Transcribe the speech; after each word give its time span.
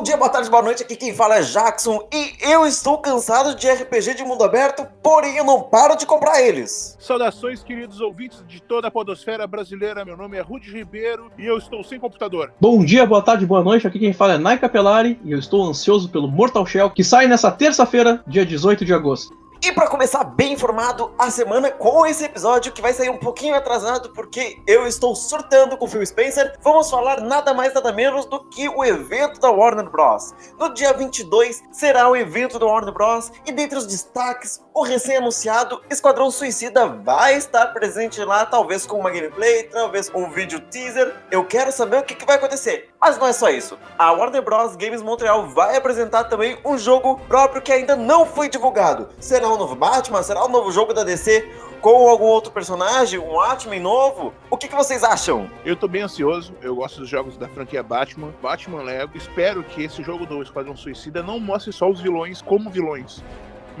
Bom 0.00 0.04
dia, 0.04 0.16
boa 0.16 0.30
tarde, 0.30 0.48
boa 0.48 0.62
noite. 0.62 0.82
Aqui 0.82 0.96
quem 0.96 1.14
fala 1.14 1.36
é 1.36 1.42
Jackson 1.42 2.08
e 2.10 2.32
eu 2.50 2.64
estou 2.64 2.96
cansado 2.96 3.54
de 3.54 3.70
RPG 3.70 4.14
de 4.14 4.24
mundo 4.24 4.42
aberto, 4.42 4.88
porém 5.02 5.36
eu 5.36 5.44
não 5.44 5.60
paro 5.60 5.94
de 5.94 6.06
comprar 6.06 6.40
eles. 6.40 6.96
Saudações, 6.98 7.62
queridos 7.62 8.00
ouvintes 8.00 8.42
de 8.48 8.62
toda 8.62 8.88
a 8.88 8.90
podosfera 8.90 9.46
brasileira. 9.46 10.02
Meu 10.02 10.16
nome 10.16 10.38
é 10.38 10.40
Rudy 10.40 10.72
Ribeiro 10.72 11.30
e 11.36 11.44
eu 11.44 11.58
estou 11.58 11.84
sem 11.84 12.00
computador. 12.00 12.50
Bom 12.58 12.82
dia, 12.82 13.04
boa 13.04 13.20
tarde, 13.20 13.44
boa 13.44 13.62
noite. 13.62 13.86
Aqui 13.86 13.98
quem 13.98 14.14
fala 14.14 14.32
é 14.32 14.38
Nai 14.38 14.58
Capelari 14.58 15.20
e 15.22 15.32
eu 15.32 15.38
estou 15.38 15.68
ansioso 15.68 16.08
pelo 16.08 16.28
Mortal 16.28 16.64
Shell 16.64 16.88
que 16.88 17.04
sai 17.04 17.26
nessa 17.26 17.52
terça-feira, 17.52 18.24
dia 18.26 18.46
18 18.46 18.86
de 18.86 18.94
agosto. 18.94 19.39
E 19.62 19.72
para 19.72 19.88
começar 19.88 20.24
bem 20.24 20.54
informado 20.54 21.12
a 21.18 21.30
semana 21.30 21.70
com 21.70 22.06
esse 22.06 22.24
episódio 22.24 22.72
que 22.72 22.80
vai 22.80 22.94
sair 22.94 23.10
um 23.10 23.18
pouquinho 23.18 23.54
atrasado 23.54 24.08
porque 24.14 24.58
eu 24.66 24.86
estou 24.86 25.14
surtando 25.14 25.76
com 25.76 25.84
o 25.84 25.88
Phil 25.88 26.04
Spencer, 26.06 26.58
vamos 26.62 26.90
falar 26.90 27.20
nada 27.20 27.52
mais 27.52 27.74
nada 27.74 27.92
menos 27.92 28.24
do 28.24 28.48
que 28.48 28.70
o 28.70 28.82
evento 28.82 29.38
da 29.38 29.50
Warner 29.50 29.90
Bros. 29.90 30.32
No 30.58 30.72
dia 30.72 30.94
22 30.94 31.62
será 31.70 32.08
o 32.08 32.16
evento 32.16 32.58
da 32.58 32.64
Warner 32.64 32.94
Bros. 32.94 33.30
e 33.44 33.52
dentre 33.52 33.76
os 33.76 33.86
destaques, 33.86 34.64
o 34.72 34.82
recém-anunciado 34.82 35.82
Esquadrão 35.90 36.30
Suicida 36.30 36.86
vai 36.86 37.34
estar 37.36 37.66
presente 37.66 38.24
lá, 38.24 38.46
talvez 38.46 38.86
com 38.86 38.98
uma 38.98 39.10
gameplay, 39.10 39.64
talvez 39.64 40.08
com 40.08 40.22
um 40.22 40.30
vídeo 40.30 40.58
teaser. 40.70 41.14
Eu 41.30 41.44
quero 41.44 41.70
saber 41.70 41.98
o 41.98 42.02
que, 42.02 42.14
que 42.14 42.24
vai 42.24 42.36
acontecer. 42.36 42.89
Mas 43.00 43.16
não 43.16 43.26
é 43.26 43.32
só 43.32 43.48
isso. 43.48 43.78
A 43.98 44.12
Warner 44.12 44.42
Bros. 44.42 44.76
Games 44.76 45.00
Montreal 45.00 45.46
vai 45.46 45.74
apresentar 45.74 46.24
também 46.24 46.58
um 46.62 46.76
jogo 46.76 47.18
próprio 47.26 47.62
que 47.62 47.72
ainda 47.72 47.96
não 47.96 48.26
foi 48.26 48.50
divulgado. 48.50 49.08
Será 49.18 49.48
um 49.48 49.56
novo 49.56 49.74
Batman? 49.74 50.22
Será 50.22 50.44
um 50.44 50.50
novo 50.50 50.70
jogo 50.70 50.92
da 50.92 51.02
DC? 51.02 51.50
Com 51.80 52.10
algum 52.10 52.26
outro 52.26 52.52
personagem? 52.52 53.18
Um 53.18 53.36
Batman 53.36 53.80
novo? 53.80 54.34
O 54.50 54.56
que, 54.58 54.68
que 54.68 54.76
vocês 54.76 55.02
acham? 55.02 55.50
Eu 55.64 55.76
tô 55.76 55.88
bem 55.88 56.02
ansioso, 56.02 56.52
eu 56.60 56.76
gosto 56.76 57.00
dos 57.00 57.08
jogos 57.08 57.38
da 57.38 57.48
franquia 57.48 57.82
Batman, 57.82 58.34
Batman 58.42 58.82
Lego. 58.82 59.16
Espero 59.16 59.62
que 59.62 59.84
esse 59.84 60.02
jogo 60.02 60.26
do 60.26 60.42
Esquadrão 60.42 60.76
Suicida 60.76 61.22
não 61.22 61.40
mostre 61.40 61.72
só 61.72 61.88
os 61.88 62.02
vilões 62.02 62.42
como 62.42 62.68
vilões 62.68 63.22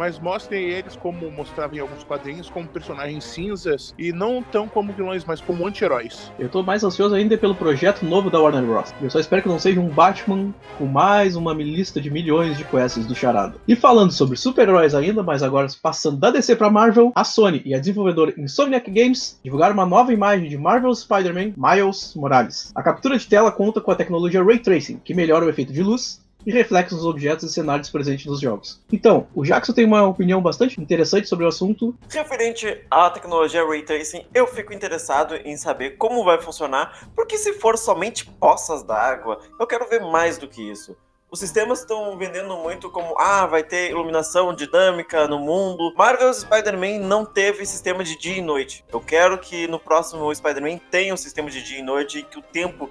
mas 0.00 0.18
mostrem 0.18 0.64
eles 0.64 0.96
como 0.96 1.30
mostrava 1.30 1.76
em 1.76 1.78
alguns 1.78 2.02
quadrinhos 2.02 2.48
como 2.48 2.66
personagens 2.66 3.22
cinzas 3.22 3.94
e 3.98 4.14
não 4.14 4.42
tão 4.42 4.66
como 4.66 4.94
vilões, 4.94 5.26
mas 5.26 5.42
como 5.42 5.66
anti-heróis. 5.66 6.32
Eu 6.38 6.48
tô 6.48 6.62
mais 6.62 6.82
ansioso 6.82 7.14
ainda 7.14 7.36
pelo 7.36 7.54
projeto 7.54 8.06
novo 8.06 8.30
da 8.30 8.40
Warner 8.40 8.64
Bros. 8.64 8.94
Eu 9.02 9.10
só 9.10 9.20
espero 9.20 9.42
que 9.42 9.48
não 9.50 9.58
seja 9.58 9.78
um 9.78 9.90
Batman 9.90 10.54
com 10.78 10.86
mais 10.86 11.36
uma 11.36 11.52
lista 11.52 12.00
de 12.00 12.10
milhões 12.10 12.56
de 12.56 12.64
quests 12.64 13.04
do 13.04 13.14
charado. 13.14 13.60
E 13.68 13.76
falando 13.76 14.10
sobre 14.10 14.38
super-heróis 14.38 14.94
ainda, 14.94 15.22
mas 15.22 15.42
agora 15.42 15.66
passando 15.82 16.16
da 16.16 16.30
DC 16.30 16.56
para 16.56 16.70
Marvel, 16.70 17.12
a 17.14 17.22
Sony 17.22 17.60
e 17.66 17.74
a 17.74 17.78
desenvolvedora 17.78 18.32
Insomniac 18.38 18.90
Games 18.90 19.38
divulgaram 19.44 19.74
uma 19.74 19.84
nova 19.84 20.14
imagem 20.14 20.48
de 20.48 20.56
Marvel 20.56 20.94
Spider-Man 20.94 21.52
Miles 21.58 22.14
Morales. 22.16 22.72
A 22.74 22.82
captura 22.82 23.18
de 23.18 23.26
tela 23.26 23.52
conta 23.52 23.82
com 23.82 23.90
a 23.90 23.96
tecnologia 23.96 24.42
Ray 24.42 24.60
Tracing, 24.60 24.98
que 25.04 25.12
melhora 25.12 25.44
o 25.44 25.50
efeito 25.50 25.74
de 25.74 25.82
luz 25.82 26.22
e 26.46 26.50
reflexos 26.50 26.98
nos 26.98 27.06
objetos 27.06 27.50
e 27.50 27.52
cenários 27.52 27.90
presentes 27.90 28.26
nos 28.26 28.40
jogos. 28.40 28.80
Então, 28.92 29.26
o 29.34 29.44
Jackson 29.44 29.72
tem 29.72 29.84
uma 29.84 30.06
opinião 30.06 30.40
bastante 30.40 30.80
interessante 30.80 31.28
sobre 31.28 31.44
o 31.44 31.48
assunto. 31.48 31.94
Referente 32.08 32.84
à 32.90 33.10
tecnologia 33.10 33.66
Ray 33.66 33.82
Tracing, 33.82 34.26
eu 34.34 34.46
fico 34.46 34.72
interessado 34.72 35.34
em 35.36 35.56
saber 35.56 35.96
como 35.96 36.24
vai 36.24 36.40
funcionar, 36.40 37.08
porque 37.14 37.36
se 37.36 37.54
for 37.54 37.76
somente 37.76 38.26
poças 38.26 38.82
d'água, 38.82 39.40
eu 39.58 39.66
quero 39.66 39.88
ver 39.88 40.00
mais 40.00 40.38
do 40.38 40.48
que 40.48 40.62
isso. 40.62 40.96
Os 41.32 41.38
sistemas 41.38 41.78
estão 41.78 42.18
vendendo 42.18 42.56
muito 42.56 42.90
como, 42.90 43.16
ah, 43.16 43.46
vai 43.46 43.62
ter 43.62 43.90
iluminação 43.90 44.52
dinâmica 44.52 45.28
no 45.28 45.38
mundo. 45.38 45.94
Marvel 45.96 46.34
Spider-Man 46.34 47.06
não 47.06 47.24
teve 47.24 47.64
sistema 47.64 48.02
de 48.02 48.18
dia 48.18 48.38
e 48.38 48.42
noite. 48.42 48.84
Eu 48.92 49.00
quero 49.00 49.38
que 49.38 49.68
no 49.68 49.78
próximo 49.78 50.34
Spider-Man 50.34 50.80
tenha 50.90 51.14
um 51.14 51.16
sistema 51.16 51.48
de 51.48 51.62
dia 51.62 51.78
e 51.78 51.82
noite 51.82 52.18
e 52.18 52.22
que 52.24 52.36
o 52.36 52.42
tempo 52.42 52.90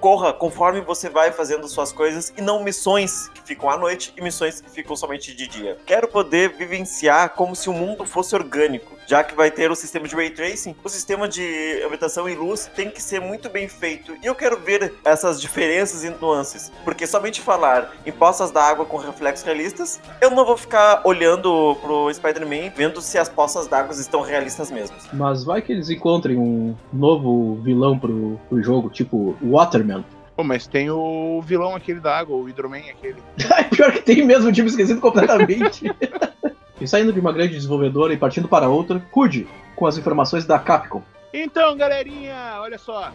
corra 0.00 0.32
conforme 0.32 0.80
você 0.80 1.08
vai 1.08 1.32
fazendo 1.32 1.68
suas 1.68 1.92
coisas 1.92 2.32
e 2.36 2.42
não 2.42 2.62
missões 2.62 3.28
que 3.28 3.42
ficam 3.42 3.70
à 3.70 3.76
noite 3.76 4.12
e 4.16 4.20
missões 4.20 4.60
que 4.60 4.70
ficam 4.70 4.96
somente 4.96 5.34
de 5.34 5.46
dia. 5.46 5.78
Quero 5.86 6.08
poder 6.08 6.50
vivenciar 6.50 7.30
como 7.30 7.54
se 7.54 7.68
o 7.68 7.72
mundo 7.72 8.04
fosse 8.04 8.34
orgânico 8.34 8.98
já 9.08 9.24
que 9.24 9.34
vai 9.34 9.50
ter 9.50 9.70
o 9.70 9.74
sistema 9.74 10.06
de 10.06 10.14
ray 10.14 10.28
tracing, 10.28 10.76
o 10.84 10.88
sistema 10.88 11.26
de 11.26 11.82
ambientação 11.84 12.28
e 12.28 12.34
luz 12.34 12.70
tem 12.76 12.90
que 12.90 13.02
ser 13.02 13.20
muito 13.20 13.48
bem 13.48 13.66
feito. 13.66 14.14
E 14.22 14.26
eu 14.26 14.34
quero 14.34 14.60
ver 14.60 14.94
essas 15.02 15.40
diferenças 15.40 16.04
e 16.04 16.10
nuances, 16.10 16.70
porque 16.84 17.06
somente 17.06 17.40
falar 17.40 17.90
em 18.04 18.12
poças 18.12 18.50
d'água 18.50 18.84
com 18.84 18.98
reflexos 18.98 19.46
realistas, 19.46 19.98
eu 20.20 20.30
não 20.30 20.44
vou 20.44 20.58
ficar 20.58 21.00
olhando 21.04 21.74
pro 21.80 22.12
Spider-Man 22.12 22.70
vendo 22.76 23.00
se 23.00 23.16
as 23.16 23.30
poças 23.30 23.66
d'água 23.66 23.94
estão 23.94 24.20
realistas 24.20 24.70
mesmo. 24.70 24.94
Mas 25.14 25.42
vai 25.42 25.62
que 25.62 25.72
eles 25.72 25.88
encontrem 25.88 26.36
um 26.36 26.76
novo 26.92 27.54
vilão 27.62 27.98
pro, 27.98 28.38
pro 28.46 28.62
jogo, 28.62 28.90
tipo 28.90 29.34
Waterman. 29.42 29.87
Pô, 30.36 30.44
mas 30.44 30.66
tem 30.66 30.88
o 30.88 31.42
vilão 31.42 31.74
aquele 31.74 31.98
da 31.98 32.16
água, 32.16 32.36
o 32.36 32.44
Hydroman 32.44 32.90
aquele. 32.90 33.16
Pior 33.74 33.92
que 33.92 34.02
tem 34.02 34.24
mesmo, 34.24 34.52
tipo, 34.52 34.68
esquecido 34.68 35.00
completamente. 35.00 35.84
E 36.80 36.86
saindo 36.86 37.12
de 37.12 37.18
uma 37.18 37.32
grande 37.32 37.54
desenvolvedora 37.54 38.14
e 38.14 38.16
partindo 38.16 38.46
para 38.46 38.68
outra, 38.68 39.00
Cude 39.10 39.48
com 39.74 39.84
as 39.84 39.98
informações 39.98 40.46
da 40.46 40.60
Capcom. 40.60 41.02
Então, 41.34 41.76
galerinha, 41.76 42.58
olha 42.60 42.78
só. 42.78 43.12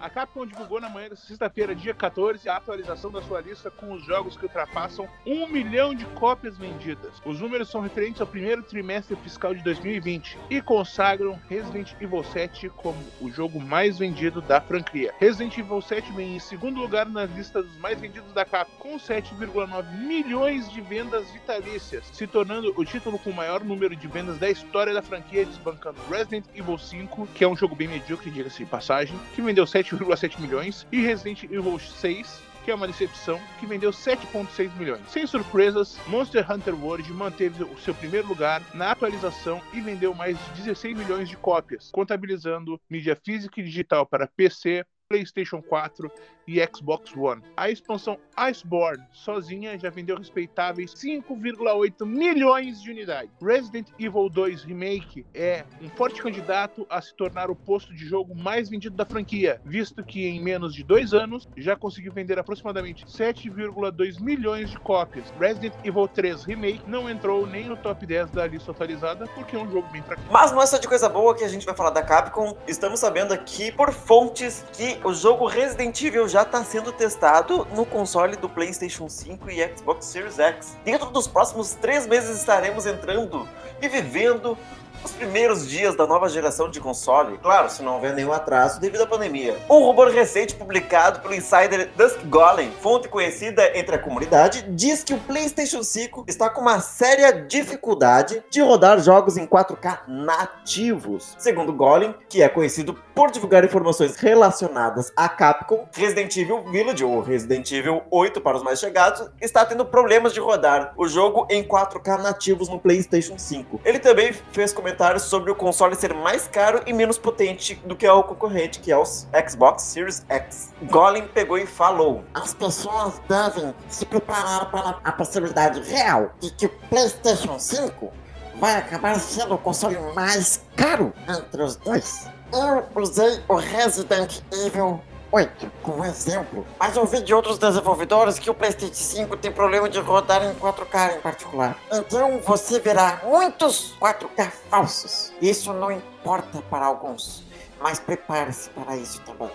A 0.00 0.08
Capcom 0.08 0.46
divulgou 0.46 0.80
na 0.80 0.88
manhã 0.88 1.08
desta 1.08 1.26
sexta-feira, 1.26 1.74
dia 1.74 1.94
14, 1.94 2.48
a 2.48 2.56
atualização 2.56 3.10
da 3.10 3.22
sua 3.22 3.40
lista 3.40 3.70
com 3.70 3.92
os 3.92 4.04
jogos 4.04 4.36
que 4.36 4.44
ultrapassam 4.44 5.08
um 5.26 5.46
milhão 5.46 5.94
de 5.94 6.04
cópias 6.06 6.56
vendidas. 6.56 7.14
Os 7.24 7.40
números 7.40 7.68
são 7.68 7.80
referentes 7.80 8.20
ao 8.20 8.26
primeiro 8.26 8.62
trimestre 8.62 9.16
fiscal 9.16 9.54
de 9.54 9.62
2020 9.62 10.38
e 10.50 10.62
consagram 10.62 11.38
Resident 11.48 11.92
Evil 12.00 12.24
7 12.24 12.68
como 12.70 12.98
o 13.20 13.30
jogo 13.30 13.60
mais 13.60 13.98
vendido 13.98 14.40
da 14.40 14.60
franquia. 14.60 15.14
Resident 15.18 15.58
Evil 15.58 15.80
7 15.80 16.12
vem 16.12 16.36
em 16.36 16.40
segundo 16.40 16.80
lugar 16.80 17.06
na 17.06 17.24
lista 17.24 17.62
dos 17.62 17.76
mais 17.78 17.98
vendidos 17.98 18.32
da 18.32 18.44
Capcom, 18.44 18.86
com 18.86 18.96
7,9 18.98 19.98
milhões 19.98 20.70
de 20.70 20.80
vendas 20.80 21.28
vitalícias, 21.32 22.04
se 22.12 22.26
tornando 22.26 22.72
o 22.76 22.84
título 22.84 23.18
com 23.18 23.30
o 23.30 23.34
maior 23.34 23.64
número 23.64 23.96
de 23.96 24.06
vendas 24.06 24.38
da 24.38 24.48
história 24.48 24.94
da 24.94 25.02
franquia, 25.02 25.44
desbancando 25.44 25.98
Resident 26.08 26.44
Evil 26.54 26.78
5, 26.78 27.26
que 27.34 27.42
é 27.42 27.48
um 27.48 27.56
jogo 27.56 27.74
bem 27.74 27.88
medíocre, 27.88 28.30
diga-se 28.30 28.58
de 28.58 28.66
passagem, 28.66 29.18
que 29.34 29.42
vendeu 29.42 29.65
7 29.66 29.96
7,7 29.96 30.40
milhões, 30.40 30.86
e 30.90 31.00
Resident 31.00 31.44
Evil 31.44 31.78
6, 31.78 32.42
que 32.64 32.70
é 32.70 32.74
uma 32.74 32.86
decepção, 32.86 33.40
que 33.60 33.66
vendeu 33.66 33.90
7,6 33.90 34.76
milhões. 34.76 35.08
Sem 35.08 35.26
surpresas, 35.26 35.98
Monster 36.08 36.50
Hunter 36.50 36.74
World 36.74 37.12
manteve 37.12 37.62
o 37.62 37.78
seu 37.78 37.94
primeiro 37.94 38.26
lugar 38.26 38.62
na 38.74 38.90
atualização 38.90 39.62
e 39.72 39.80
vendeu 39.80 40.12
mais 40.12 40.36
de 40.46 40.62
16 40.62 40.96
milhões 40.96 41.28
de 41.28 41.36
cópias, 41.36 41.90
contabilizando 41.92 42.80
mídia 42.90 43.16
física 43.24 43.60
e 43.60 43.64
digital 43.64 44.04
para 44.04 44.26
PC, 44.26 44.84
PlayStation 45.16 45.62
4 45.62 46.10
e 46.48 46.60
Xbox 46.74 47.16
One. 47.16 47.42
A 47.56 47.70
expansão 47.70 48.18
Iceborne 48.36 49.04
sozinha 49.12 49.78
já 49.78 49.88
vendeu 49.88 50.16
respeitáveis 50.16 50.92
5,8 50.94 52.04
milhões 52.04 52.82
de 52.82 52.90
unidades. 52.90 53.30
Resident 53.40 53.88
Evil 53.98 54.28
2 54.28 54.64
Remake 54.64 55.24
é 55.34 55.64
um 55.80 55.88
forte 55.90 56.22
candidato 56.22 56.86
a 56.90 57.00
se 57.00 57.14
tornar 57.14 57.50
o 57.50 57.56
posto 57.56 57.94
de 57.94 58.04
jogo 58.04 58.34
mais 58.34 58.68
vendido 58.68 58.96
da 58.96 59.04
franquia, 59.04 59.60
visto 59.64 60.04
que 60.04 60.26
em 60.26 60.40
menos 60.42 60.74
de 60.74 60.82
dois 60.82 61.14
anos 61.14 61.48
já 61.56 61.76
conseguiu 61.76 62.12
vender 62.12 62.38
aproximadamente 62.38 63.06
7,2 63.06 64.20
milhões 64.20 64.70
de 64.70 64.78
cópias. 64.80 65.32
Resident 65.38 65.74
Evil 65.84 66.08
3 66.08 66.44
Remake 66.44 66.82
não 66.88 67.08
entrou 67.08 67.46
nem 67.46 67.66
no 67.66 67.76
top 67.76 68.04
10 68.04 68.30
da 68.30 68.46
lista 68.46 68.72
atualizada 68.72 69.26
porque 69.34 69.54
é 69.54 69.58
um 69.58 69.70
jogo 69.70 69.88
bem 69.88 70.02
fraco. 70.02 70.22
Mas 70.30 70.52
não 70.52 70.60
é 70.60 70.66
só 70.66 70.78
de 70.78 70.88
coisa 70.88 71.08
boa 71.08 71.34
que 71.34 71.44
a 71.44 71.48
gente 71.48 71.64
vai 71.64 71.76
falar 71.76 71.90
da 71.90 72.02
Capcom. 72.02 72.56
Estamos 72.66 73.00
sabendo 73.00 73.32
aqui 73.32 73.70
por 73.72 73.92
fontes 73.92 74.64
que 74.72 74.95
o 75.04 75.12
jogo 75.12 75.46
Resident 75.46 76.00
Evil 76.02 76.28
já 76.28 76.42
está 76.42 76.62
sendo 76.64 76.92
testado 76.92 77.66
no 77.74 77.84
console 77.84 78.36
do 78.36 78.48
PlayStation 78.48 79.08
5 79.08 79.50
e 79.50 79.76
Xbox 79.76 80.06
Series 80.06 80.38
X. 80.38 80.76
Dentro 80.84 81.10
dos 81.10 81.26
próximos 81.26 81.72
três 81.72 82.06
meses 82.06 82.38
estaremos 82.38 82.86
entrando 82.86 83.48
e 83.80 83.88
vivendo 83.88 84.56
os 85.04 85.12
primeiros 85.12 85.68
dias 85.68 85.94
da 85.94 86.06
nova 86.06 86.28
geração 86.28 86.70
de 86.70 86.80
console, 86.80 87.38
claro, 87.38 87.70
se 87.70 87.82
não 87.82 87.94
houver 87.94 88.14
nenhum 88.14 88.32
atraso 88.32 88.80
devido 88.80 89.02
à 89.02 89.06
pandemia. 89.06 89.56
Um 89.68 89.80
rumor 89.80 90.08
recente 90.08 90.54
publicado 90.54 91.20
pelo 91.20 91.34
insider 91.34 91.90
Dusk 91.96 92.18
Golem, 92.26 92.72
fonte 92.80 93.08
conhecida 93.08 93.76
entre 93.78 93.96
a 93.96 93.98
comunidade, 93.98 94.64
diz 94.70 95.04
que 95.04 95.14
o 95.14 95.18
PlayStation 95.18 95.82
5 95.82 96.24
está 96.26 96.50
com 96.50 96.60
uma 96.60 96.80
séria 96.80 97.32
dificuldade 97.32 98.42
de 98.50 98.60
rodar 98.60 98.98
jogos 99.00 99.36
em 99.36 99.46
4K 99.46 100.00
nativos. 100.08 101.34
Segundo 101.38 101.72
Golem, 101.72 102.14
que 102.28 102.42
é 102.42 102.48
conhecido 102.48 102.94
por 103.14 103.30
divulgar 103.30 103.64
informações 103.64 104.16
relacionadas 104.16 105.12
a 105.16 105.28
Capcom, 105.28 105.88
Resident 105.94 106.36
Evil 106.36 106.64
Village 106.70 107.04
ou 107.04 107.20
Resident 107.20 107.70
Evil 107.72 108.02
8 108.10 108.40
para 108.40 108.56
os 108.56 108.62
mais 108.62 108.78
chegados 108.78 109.28
está 109.40 109.64
tendo 109.64 109.84
problemas 109.84 110.32
de 110.32 110.40
rodar 110.40 110.92
o 110.96 111.06
jogo 111.08 111.46
em 111.50 111.62
4K 111.62 112.22
nativos 112.22 112.68
no 112.68 112.78
PlayStation 112.78 113.38
5. 113.38 113.80
Ele 113.84 113.98
também 113.98 114.32
fez 114.52 114.72
comentários 114.72 114.85
comentários 114.86 115.24
sobre 115.24 115.50
o 115.50 115.54
console 115.56 115.96
ser 115.96 116.14
mais 116.14 116.46
caro 116.46 116.80
e 116.86 116.92
menos 116.92 117.18
potente 117.18 117.74
do 117.84 117.96
que 117.96 118.08
o 118.08 118.22
concorrente, 118.22 118.78
que 118.78 118.92
é 118.92 118.96
o 118.96 119.04
Xbox 119.04 119.82
Series 119.82 120.24
X. 120.28 120.72
Golem 120.84 121.26
pegou 121.26 121.58
e 121.58 121.66
falou: 121.66 122.22
As 122.32 122.54
pessoas 122.54 123.20
devem 123.28 123.74
se 123.88 124.06
preparar 124.06 124.70
para 124.70 125.00
a 125.02 125.10
possibilidade 125.10 125.80
real 125.90 126.30
de 126.38 126.52
que 126.52 126.66
o 126.66 126.68
PlayStation 126.88 127.58
5 127.58 128.12
vai 128.60 128.76
acabar 128.76 129.18
sendo 129.18 129.56
o 129.56 129.58
console 129.58 129.98
mais 130.14 130.62
caro 130.76 131.12
entre 131.28 131.64
os 131.64 131.74
dois. 131.74 132.28
Eu 132.52 132.86
usei 133.02 133.42
o 133.48 133.56
Resident 133.56 134.40
Evil 134.52 135.00
8, 135.30 135.70
como 135.82 136.04
exemplo. 136.04 136.66
Mas 136.78 136.96
ouvi 136.96 137.22
de 137.22 137.34
outros 137.34 137.58
desenvolvedores 137.58 138.38
que 138.38 138.48
o 138.48 138.54
PlayStation 138.54 138.94
5 138.94 139.36
tem 139.36 139.52
problema 139.52 139.88
de 139.88 139.98
rodar 139.98 140.44
em 140.44 140.54
4K 140.54 141.16
em 141.16 141.20
particular. 141.20 141.76
Então 141.92 142.40
você 142.44 142.78
verá 142.78 143.20
muitos 143.24 143.94
4K 144.00 144.50
falsos. 144.70 145.32
Isso 145.40 145.72
não 145.72 145.90
importa 145.90 146.62
para 146.70 146.86
alguns, 146.86 147.44
mas 147.80 147.98
prepare-se 147.98 148.70
para 148.70 148.96
isso 148.96 149.20
também. 149.22 149.50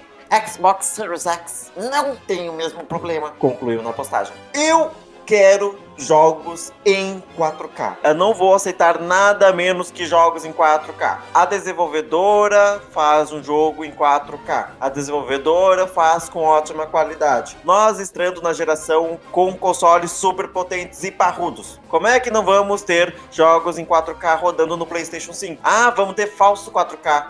Xbox 0.47 0.85
Series 0.87 1.25
X 1.25 1.71
não 1.75 2.15
tem 2.15 2.49
o 2.49 2.53
mesmo 2.53 2.85
problema, 2.85 3.31
Concluiu 3.31 3.83
na 3.83 3.91
postagem. 3.91 4.33
Eu 4.53 4.91
quero 5.31 5.79
jogos 5.95 6.73
em 6.85 7.23
4K. 7.37 7.99
Eu 8.03 8.13
não 8.13 8.33
vou 8.33 8.53
aceitar 8.53 8.99
nada 8.99 9.53
menos 9.53 9.89
que 9.89 10.05
jogos 10.05 10.43
em 10.43 10.51
4K. 10.51 11.19
A 11.33 11.45
desenvolvedora 11.45 12.81
faz 12.91 13.31
um 13.31 13.41
jogo 13.41 13.85
em 13.85 13.93
4K. 13.93 14.71
A 14.77 14.89
desenvolvedora 14.89 15.87
faz 15.87 16.27
com 16.27 16.43
ótima 16.43 16.85
qualidade. 16.85 17.55
Nós 17.63 17.97
estreando 17.97 18.41
na 18.41 18.51
geração 18.51 19.17
com 19.31 19.53
consoles 19.53 20.11
super 20.11 20.49
potentes 20.49 21.01
e 21.05 21.11
parrudos. 21.11 21.79
Como 21.87 22.07
é 22.07 22.19
que 22.19 22.29
não 22.29 22.43
vamos 22.43 22.81
ter 22.81 23.15
jogos 23.31 23.79
em 23.79 23.85
4K 23.85 24.37
rodando 24.37 24.75
no 24.75 24.85
PlayStation 24.85 25.31
5? 25.31 25.61
Ah, 25.63 25.91
vamos 25.91 26.15
ter 26.15 26.27
falso 26.27 26.69
4K. 26.71 27.27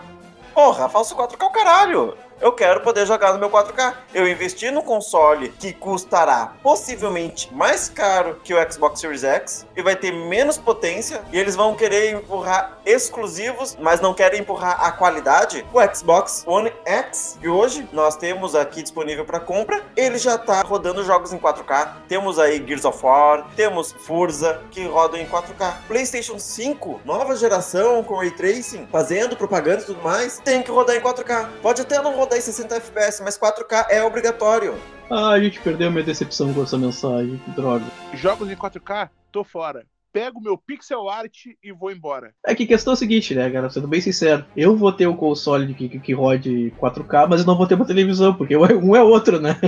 Porra, 0.52 0.88
falso 0.88 1.14
4K 1.14 1.40
é 1.40 1.44
o 1.44 1.50
caralho. 1.50 2.18
Eu 2.42 2.50
quero 2.50 2.80
poder 2.80 3.06
jogar 3.06 3.32
no 3.32 3.38
meu 3.38 3.48
4K. 3.48 3.94
Eu 4.12 4.26
investi 4.26 4.68
no 4.72 4.82
console 4.82 5.50
que 5.60 5.72
custará 5.72 6.54
possivelmente 6.60 7.48
mais 7.54 7.88
caro 7.88 8.40
que 8.42 8.52
o 8.52 8.72
Xbox 8.72 8.98
Series 8.98 9.22
X 9.22 9.64
e 9.76 9.80
vai 9.80 9.94
ter 9.94 10.10
menos 10.10 10.58
potência. 10.58 11.22
E 11.32 11.38
eles 11.38 11.54
vão 11.54 11.76
querer 11.76 12.10
empurrar 12.10 12.80
exclusivos, 12.84 13.76
mas 13.78 14.00
não 14.00 14.12
querem 14.12 14.40
empurrar 14.40 14.84
a 14.84 14.90
qualidade. 14.90 15.64
O 15.72 15.94
Xbox 15.94 16.42
One 16.44 16.72
X, 16.84 17.38
que 17.40 17.46
hoje 17.46 17.88
nós 17.92 18.16
temos 18.16 18.56
aqui 18.56 18.82
disponível 18.82 19.24
para 19.24 19.38
compra, 19.38 19.80
ele 19.96 20.18
já 20.18 20.36
tá 20.36 20.62
rodando 20.62 21.04
jogos 21.04 21.32
em 21.32 21.38
4K. 21.38 21.92
Temos 22.08 22.40
aí 22.40 22.58
Gears 22.66 22.84
of 22.84 23.06
War, 23.06 23.46
temos 23.54 23.92
Forza 23.92 24.60
que 24.72 24.84
rodam 24.84 25.20
em 25.20 25.26
4K. 25.26 25.74
PlayStation 25.86 26.40
5, 26.40 27.02
nova 27.04 27.36
geração 27.36 28.02
com 28.02 28.16
Ray 28.16 28.32
Tracing, 28.32 28.88
fazendo 28.90 29.36
propaganda 29.36 29.82
e 29.82 29.86
tudo 29.86 30.02
mais, 30.02 30.40
tem 30.40 30.60
que 30.60 30.72
rodar 30.72 30.96
em 30.96 31.00
4K. 31.00 31.48
Pode 31.62 31.82
até 31.82 32.02
não 32.02 32.16
rodar 32.16 32.31
em 32.36 32.40
60 32.40 32.76
FPS, 32.76 33.22
mas 33.22 33.38
4K 33.38 33.86
é 33.88 34.02
obrigatório. 34.02 34.74
Ah, 35.10 35.30
a 35.30 35.40
gente 35.40 35.60
perdeu 35.60 35.90
minha 35.90 36.02
decepção 36.02 36.52
com 36.54 36.62
essa 36.62 36.78
mensagem, 36.78 37.36
que 37.44 37.50
droga. 37.50 37.84
Jogos 38.14 38.50
em 38.50 38.56
4K, 38.56 39.10
tô 39.30 39.44
fora. 39.44 39.84
Pego 40.12 40.40
meu 40.42 40.58
pixel 40.58 41.08
art 41.08 41.46
e 41.62 41.72
vou 41.72 41.90
embora. 41.90 42.34
É 42.46 42.54
que 42.54 42.64
a 42.64 42.66
questão 42.66 42.92
é 42.92 42.94
a 42.94 42.96
seguinte, 42.96 43.34
né, 43.34 43.48
cara? 43.50 43.70
Sendo 43.70 43.88
bem 43.88 44.00
sincero, 44.00 44.44
eu 44.54 44.76
vou 44.76 44.92
ter 44.92 45.06
o 45.06 45.16
console 45.16 45.72
que, 45.72 45.88
que, 45.88 45.98
que 45.98 46.12
rode 46.12 46.72
4K, 46.78 47.28
mas 47.28 47.40
eu 47.40 47.46
não 47.46 47.56
vou 47.56 47.66
ter 47.66 47.74
uma 47.74 47.86
televisão, 47.86 48.34
porque 48.34 48.54
um 48.56 48.94
é 48.94 49.02
outro, 49.02 49.40
né? 49.40 49.58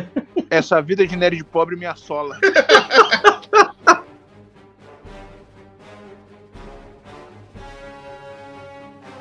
Essa 0.51 0.83
vida 0.83 1.07
de 1.07 1.17
nerd 1.17 1.43
pobre 1.45 1.77
me 1.77 1.87
assola. 1.87 2.39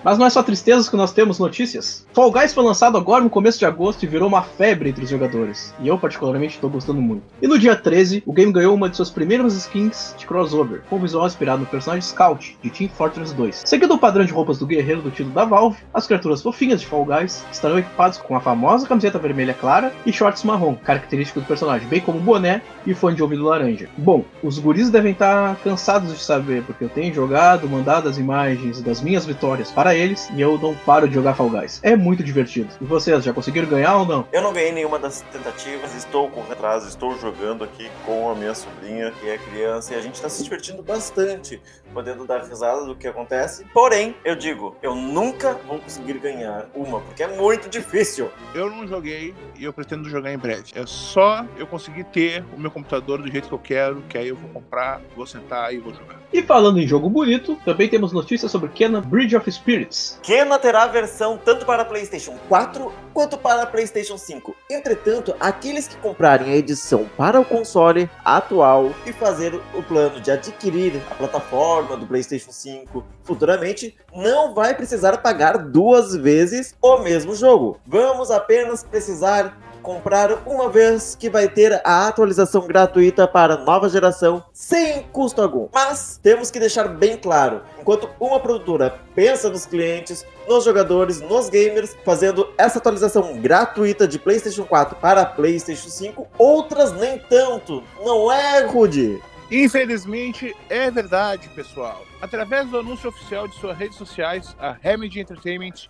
Mas 0.04 0.18
não 0.18 0.26
é 0.26 0.30
só 0.30 0.44
tristezas 0.44 0.90
que 0.90 0.96
nós 0.96 1.14
temos 1.14 1.40
notícias. 1.40 2.06
Fall 2.14 2.32
Guys 2.32 2.54
foi 2.54 2.64
lançado 2.64 2.98
agora 2.98 3.24
no 3.24 3.30
começo 3.30 3.58
de 3.58 3.66
agosto 3.66 4.04
e 4.04 4.08
virou 4.08 4.28
uma 4.28 4.42
febre 4.42 4.90
entre 4.90 5.04
os 5.04 5.10
jogadores. 5.10 5.74
E 5.80 5.88
eu, 5.88 5.98
particularmente, 5.98 6.56
estou 6.56 6.70
gostando 6.70 7.02
muito. 7.02 7.24
E 7.42 7.48
no 7.48 7.58
dia 7.58 7.76
13, 7.76 8.24
o 8.26 8.34
game 8.34 8.52
ganhou 8.52 8.76
uma 8.76 8.90
de 8.90 8.98
suas 8.98 9.10
primeiras 9.10 9.54
skins 9.54 10.14
de 10.18 10.26
crossover, 10.26 10.82
com 10.90 11.00
visual 11.00 11.26
inspirado 11.26 11.62
no 11.62 11.66
personagem 11.66 12.02
Scout, 12.02 12.58
de 12.62 12.70
Team 12.70 12.90
Fortress 12.90 13.34
2. 13.34 13.64
Seguindo 13.66 13.94
o 13.94 13.98
padrão 13.98 14.26
de 14.26 14.34
roupas 14.34 14.58
do 14.58 14.68
guerreiro 14.68 15.02
do 15.02 15.10
título 15.10 15.34
da 15.34 15.46
Valve, 15.46 15.78
as 15.94 16.06
criaturas 16.06 16.42
fofinhas 16.42 16.82
de 16.82 16.88
Fall 16.88 17.06
Guys 17.06 17.46
estarão 17.52 17.80
equipadas 17.80 18.18
com 18.18 18.36
a 18.36 18.42
famosa 18.42 18.88
camiseta 18.88 19.18
vermelha 19.18 19.54
clara 19.54 19.94
e 20.06 20.12
shorts 20.12 20.44
marrom, 20.44 20.76
característico 20.76 21.40
do 21.40 21.46
personagem, 21.46 21.88
bem 21.88 22.02
como 22.02 22.20
boné 22.20 22.62
e 22.86 22.94
fone 22.94 23.16
de 23.16 23.24
ouvido 23.24 23.46
laranja. 23.46 23.88
Bom, 23.98 24.26
os 24.42 24.60
guris 24.60 24.90
devem 24.90 25.14
estar 25.14 25.56
cansados 25.64 26.14
de 26.14 26.20
saber, 26.20 26.64
porque 26.64 26.84
eu 26.84 26.90
tenho 26.90 27.14
jogado, 27.14 27.70
mandado 27.70 28.10
as 28.10 28.18
imagens 28.18 28.82
das 28.82 29.02
minhas 29.02 29.26
vitórias 29.26 29.72
para 29.72 29.93
eles 29.96 30.30
e 30.36 30.42
eu 30.42 30.58
não 30.58 30.76
paro 30.76 31.08
de 31.08 31.14
jogar 31.14 31.34
Fall 31.34 31.50
Guys. 31.50 31.80
É 31.84 31.96
muito 31.96 32.24
divertido. 32.24 32.70
E 32.82 32.86
vocês, 32.86 33.24
já 33.24 33.34
conseguiram 33.34 33.68
ganhar 33.68 33.98
ou 33.98 34.06
não? 34.06 34.28
Eu 34.32 34.42
não 34.42 34.54
ganhei 34.54 34.72
nenhuma 34.72 35.00
das 35.00 35.22
tentativas, 35.22 35.96
estou 35.96 36.30
correndo 36.30 36.54
atrás, 36.54 36.86
estou 36.86 37.18
jogando 37.18 37.64
aqui 37.64 37.90
com 38.06 38.30
a 38.30 38.36
minha 38.36 38.54
sobrinha, 38.54 39.12
que 39.12 39.30
é 39.30 39.38
criança, 39.38 39.94
e 39.94 39.98
a 39.98 40.02
gente 40.02 40.16
está 40.16 40.30
se 40.30 40.44
divertindo 40.44 40.82
bastante, 40.82 41.62
podendo 41.94 42.26
dar 42.26 42.44
risada 42.44 42.86
do 42.86 42.96
que 42.96 43.08
acontece. 43.08 43.66
Porém, 43.74 44.16
eu 44.24 44.36
digo, 44.36 44.76
eu 44.82 44.96
nunca 44.96 45.54
vou 45.68 45.80
conseguir 45.80 46.20
ganhar 46.20 46.68
uma, 46.76 47.00
porque 47.02 47.24
é 47.24 47.28
muito 47.28 47.70
difícil. 47.70 48.30
Eu 48.54 48.70
não 48.70 48.88
joguei 48.88 49.34
e 49.58 49.64
eu 49.64 49.74
pretendo 49.74 50.10
jogar 50.10 50.34
em 50.34 50.38
breve. 50.38 50.72
É 50.76 50.86
só 50.86 51.46
eu 51.58 51.68
conseguir 51.68 52.06
ter 52.06 52.44
o 52.56 52.60
meu 52.60 52.72
computador 52.72 53.22
do 53.22 53.32
jeito 53.32 53.48
que 53.48 53.54
eu 53.54 53.60
quero, 53.60 54.02
que 54.10 54.18
aí 54.18 54.28
eu 54.28 54.36
vou 54.36 54.50
comprar, 54.50 55.02
vou 55.16 55.26
sentar 55.26 55.74
e 55.74 55.80
vou 55.80 55.94
jogar. 55.94 56.24
E 56.34 56.42
falando 56.42 56.80
em 56.80 56.88
jogo 56.88 57.10
bonito, 57.10 57.56
também 57.64 57.88
temos 57.88 58.12
notícias 58.12 58.52
sobre 58.52 58.70
Kena 58.70 59.00
Bridge 59.00 59.36
of 59.36 59.48
Spirits. 59.84 60.20
Kena 60.22 60.58
terá 60.58 60.88
versão 60.88 61.38
tanto 61.38 61.66
para 61.66 61.86
PlayStation 61.86 62.38
4 62.48 62.92
quanto 63.14 63.38
para 63.38 63.66
PlayStation 63.66 64.18
5. 64.18 64.56
Entretanto, 64.70 65.36
aqueles 65.40 65.88
que 65.88 65.98
comprarem 65.98 66.52
a 66.52 66.56
edição 66.56 67.10
para 67.18 67.40
o 67.40 67.46
console 67.46 68.10
atual 68.24 68.92
e 69.06 69.14
fazer 69.14 69.54
o 69.74 69.84
plano 69.84 70.20
de 70.20 70.32
adquirir 70.32 71.02
a 71.12 71.16
plataforma 71.16 71.98
do 71.98 72.06
PlayStation 72.08 72.52
5 72.52 73.04
futuramente, 73.24 73.96
não 74.14 74.54
vai 74.54 74.74
precisar 74.76 75.18
pagar 75.18 75.58
duas 75.58 76.16
vezes 76.16 76.76
o 76.82 76.98
mesmo 77.00 77.36
jogo. 77.36 77.80
Vamos 77.86 78.32
apenas 78.32 78.84
precisar 78.84 79.58
comprar 79.84 80.48
uma 80.48 80.70
vez 80.70 81.16
que 81.20 81.30
vai 81.30 81.50
ter 81.50 81.82
a 81.84 82.08
atualização 82.08 82.66
gratuita 82.66 83.28
para 83.28 83.58
nova 83.58 83.90
geração 83.90 84.42
sem 84.54 85.04
custo 85.12 85.42
algum. 85.42 85.68
Mas 85.74 86.20
temos 86.24 86.50
que 86.50 86.60
deixar 86.60 86.88
bem 86.88 87.18
claro, 87.18 87.62
enquanto 87.80 88.10
uma 88.20 88.40
produtora 88.40 89.00
pensa 89.14 89.50
nos 89.50 89.66
clientes, 89.66 90.26
nos 90.48 90.64
jogadores, 90.64 91.20
nos 91.20 91.50
gamers, 91.50 91.96
fazendo 92.06 92.50
essa 92.58 92.80
atualização 92.80 93.40
gratuita 93.40 94.08
de 94.08 94.18
PlayStation 94.18 94.64
4 94.64 94.96
para 94.96 95.26
PlayStation 95.26 95.90
5, 95.90 96.28
outras 96.38 96.94
nem 96.94 97.20
tanto. 97.20 97.84
Não 98.04 98.32
é, 98.32 98.66
Rude? 98.66 99.22
Infelizmente, 99.52 100.56
é 100.70 100.90
verdade, 100.90 101.50
pessoal. 101.50 102.04
Através 102.22 102.68
do 102.70 102.80
anúncio 102.80 103.10
oficial 103.10 103.48
de 103.48 103.56
suas 103.56 103.78
redes 103.78 103.98
sociais, 103.98 104.56
a 104.58 104.72
Remedy 104.82 105.20
Entertainment 105.20 105.90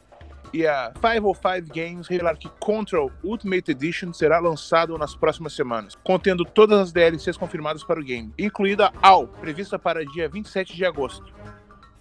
e 0.53 0.67
a 0.67 0.93
505 1.01 1.73
Games 1.73 2.07
revelaram 2.07 2.37
que 2.37 2.49
Control 2.59 3.11
Ultimate 3.23 3.71
Edition 3.71 4.13
será 4.13 4.39
lançado 4.39 4.97
nas 4.97 5.15
próximas 5.15 5.53
semanas, 5.53 5.97
contendo 6.03 6.45
todas 6.45 6.79
as 6.79 6.91
DLCs 6.91 7.35
confirmadas 7.35 7.83
para 7.83 7.99
o 7.99 8.03
game, 8.03 8.31
incluída 8.37 8.93
AL, 9.01 9.27
prevista 9.27 9.79
para 9.79 10.05
dia 10.05 10.29
27 10.29 10.75
de 10.75 10.85
agosto. 10.85 11.33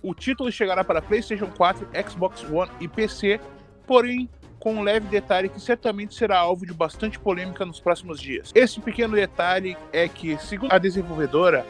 O 0.03 0.15
título 0.15 0.53
chegará 0.53 0.85
para 0.85 1.01
PlayStation 1.01 1.47
4, 1.47 1.89
Xbox 2.09 2.45
One 2.45 2.71
e 2.81 2.89
PC, 2.89 3.41
porém 3.87 4.29
com 4.59 4.75
um 4.75 4.83
leve 4.83 5.09
detalhe 5.09 5.49
que 5.49 5.61
certamente 5.61 6.15
será 6.15 6.39
alvo 6.39 6.65
de 6.65 6.73
bastante 6.73 7.19
polêmica 7.19 7.67
nos 7.67 7.81
próximos 7.81 8.21
dias. 8.21 8.53
Esse 8.55 8.81
pequeno 8.81 9.17
detalhe 9.17 9.77
é 9.93 10.07
que, 10.07 10.39
segundo 10.39 10.73
a 10.73 10.79
desenvolvedora, 10.79 11.67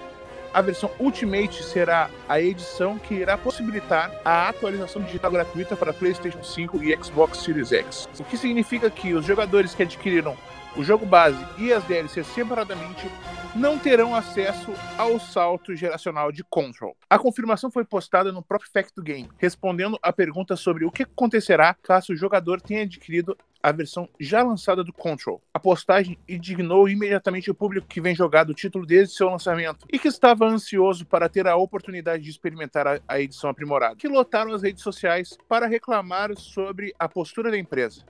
a 0.52 0.60
versão 0.60 0.90
Ultimate 0.98 1.62
será 1.62 2.10
a 2.28 2.40
edição 2.40 2.98
que 2.98 3.14
irá 3.14 3.38
possibilitar 3.38 4.12
a 4.24 4.48
atualização 4.48 5.02
digital 5.02 5.30
gratuita 5.30 5.76
para 5.76 5.92
PlayStation 5.92 6.42
5 6.42 6.82
e 6.82 6.96
Xbox 7.02 7.38
Series 7.38 7.72
X. 7.72 8.08
O 8.18 8.24
que 8.24 8.36
significa 8.36 8.90
que 8.90 9.14
os 9.14 9.24
jogadores 9.24 9.74
que 9.74 9.82
adquiriram 9.82 10.36
o 10.76 10.82
jogo 10.82 11.04
base 11.04 11.44
e 11.58 11.72
as 11.72 11.84
DLCs 11.84 12.26
separadamente 12.28 13.10
não 13.54 13.78
terão 13.78 14.14
acesso 14.14 14.72
ao 14.96 15.20
salto 15.20 15.76
geracional 15.76 16.32
de 16.32 16.42
Control. 16.42 16.96
A 17.08 17.18
confirmação 17.18 17.70
foi 17.70 17.84
postada 17.84 18.32
no 18.32 18.42
próprio 18.42 18.70
Fact 18.72 18.94
do 18.94 19.02
Game, 19.02 19.28
respondendo 19.36 19.98
a 20.02 20.12
pergunta 20.12 20.56
sobre 20.56 20.86
o 20.86 20.90
que 20.90 21.02
acontecerá 21.02 21.74
caso 21.82 22.12
o 22.12 22.16
jogador 22.16 22.60
tenha 22.60 22.82
adquirido 22.82 23.36
a 23.62 23.70
versão 23.70 24.08
já 24.18 24.42
lançada 24.42 24.82
do 24.82 24.92
Control. 24.92 25.40
A 25.52 25.60
postagem 25.60 26.18
indignou 26.26 26.88
imediatamente 26.88 27.50
o 27.50 27.54
público 27.54 27.86
que 27.86 28.00
vem 28.00 28.14
jogado 28.14 28.50
o 28.50 28.54
título 28.54 28.86
desde 28.86 29.14
seu 29.14 29.28
lançamento 29.28 29.86
e 29.92 29.98
que 29.98 30.08
estava 30.08 30.46
ansioso 30.46 31.04
para 31.04 31.28
ter 31.28 31.46
a 31.46 31.54
oportunidade 31.54 32.24
de 32.24 32.30
experimentar 32.30 32.86
a, 32.86 33.00
a 33.06 33.20
edição 33.20 33.50
aprimorada, 33.50 33.96
que 33.96 34.08
lotaram 34.08 34.52
as 34.52 34.62
redes 34.62 34.82
sociais 34.82 35.36
para 35.48 35.66
reclamar 35.66 36.34
sobre 36.36 36.94
a 36.98 37.08
postura 37.08 37.50
da 37.50 37.58
empresa. 37.58 38.04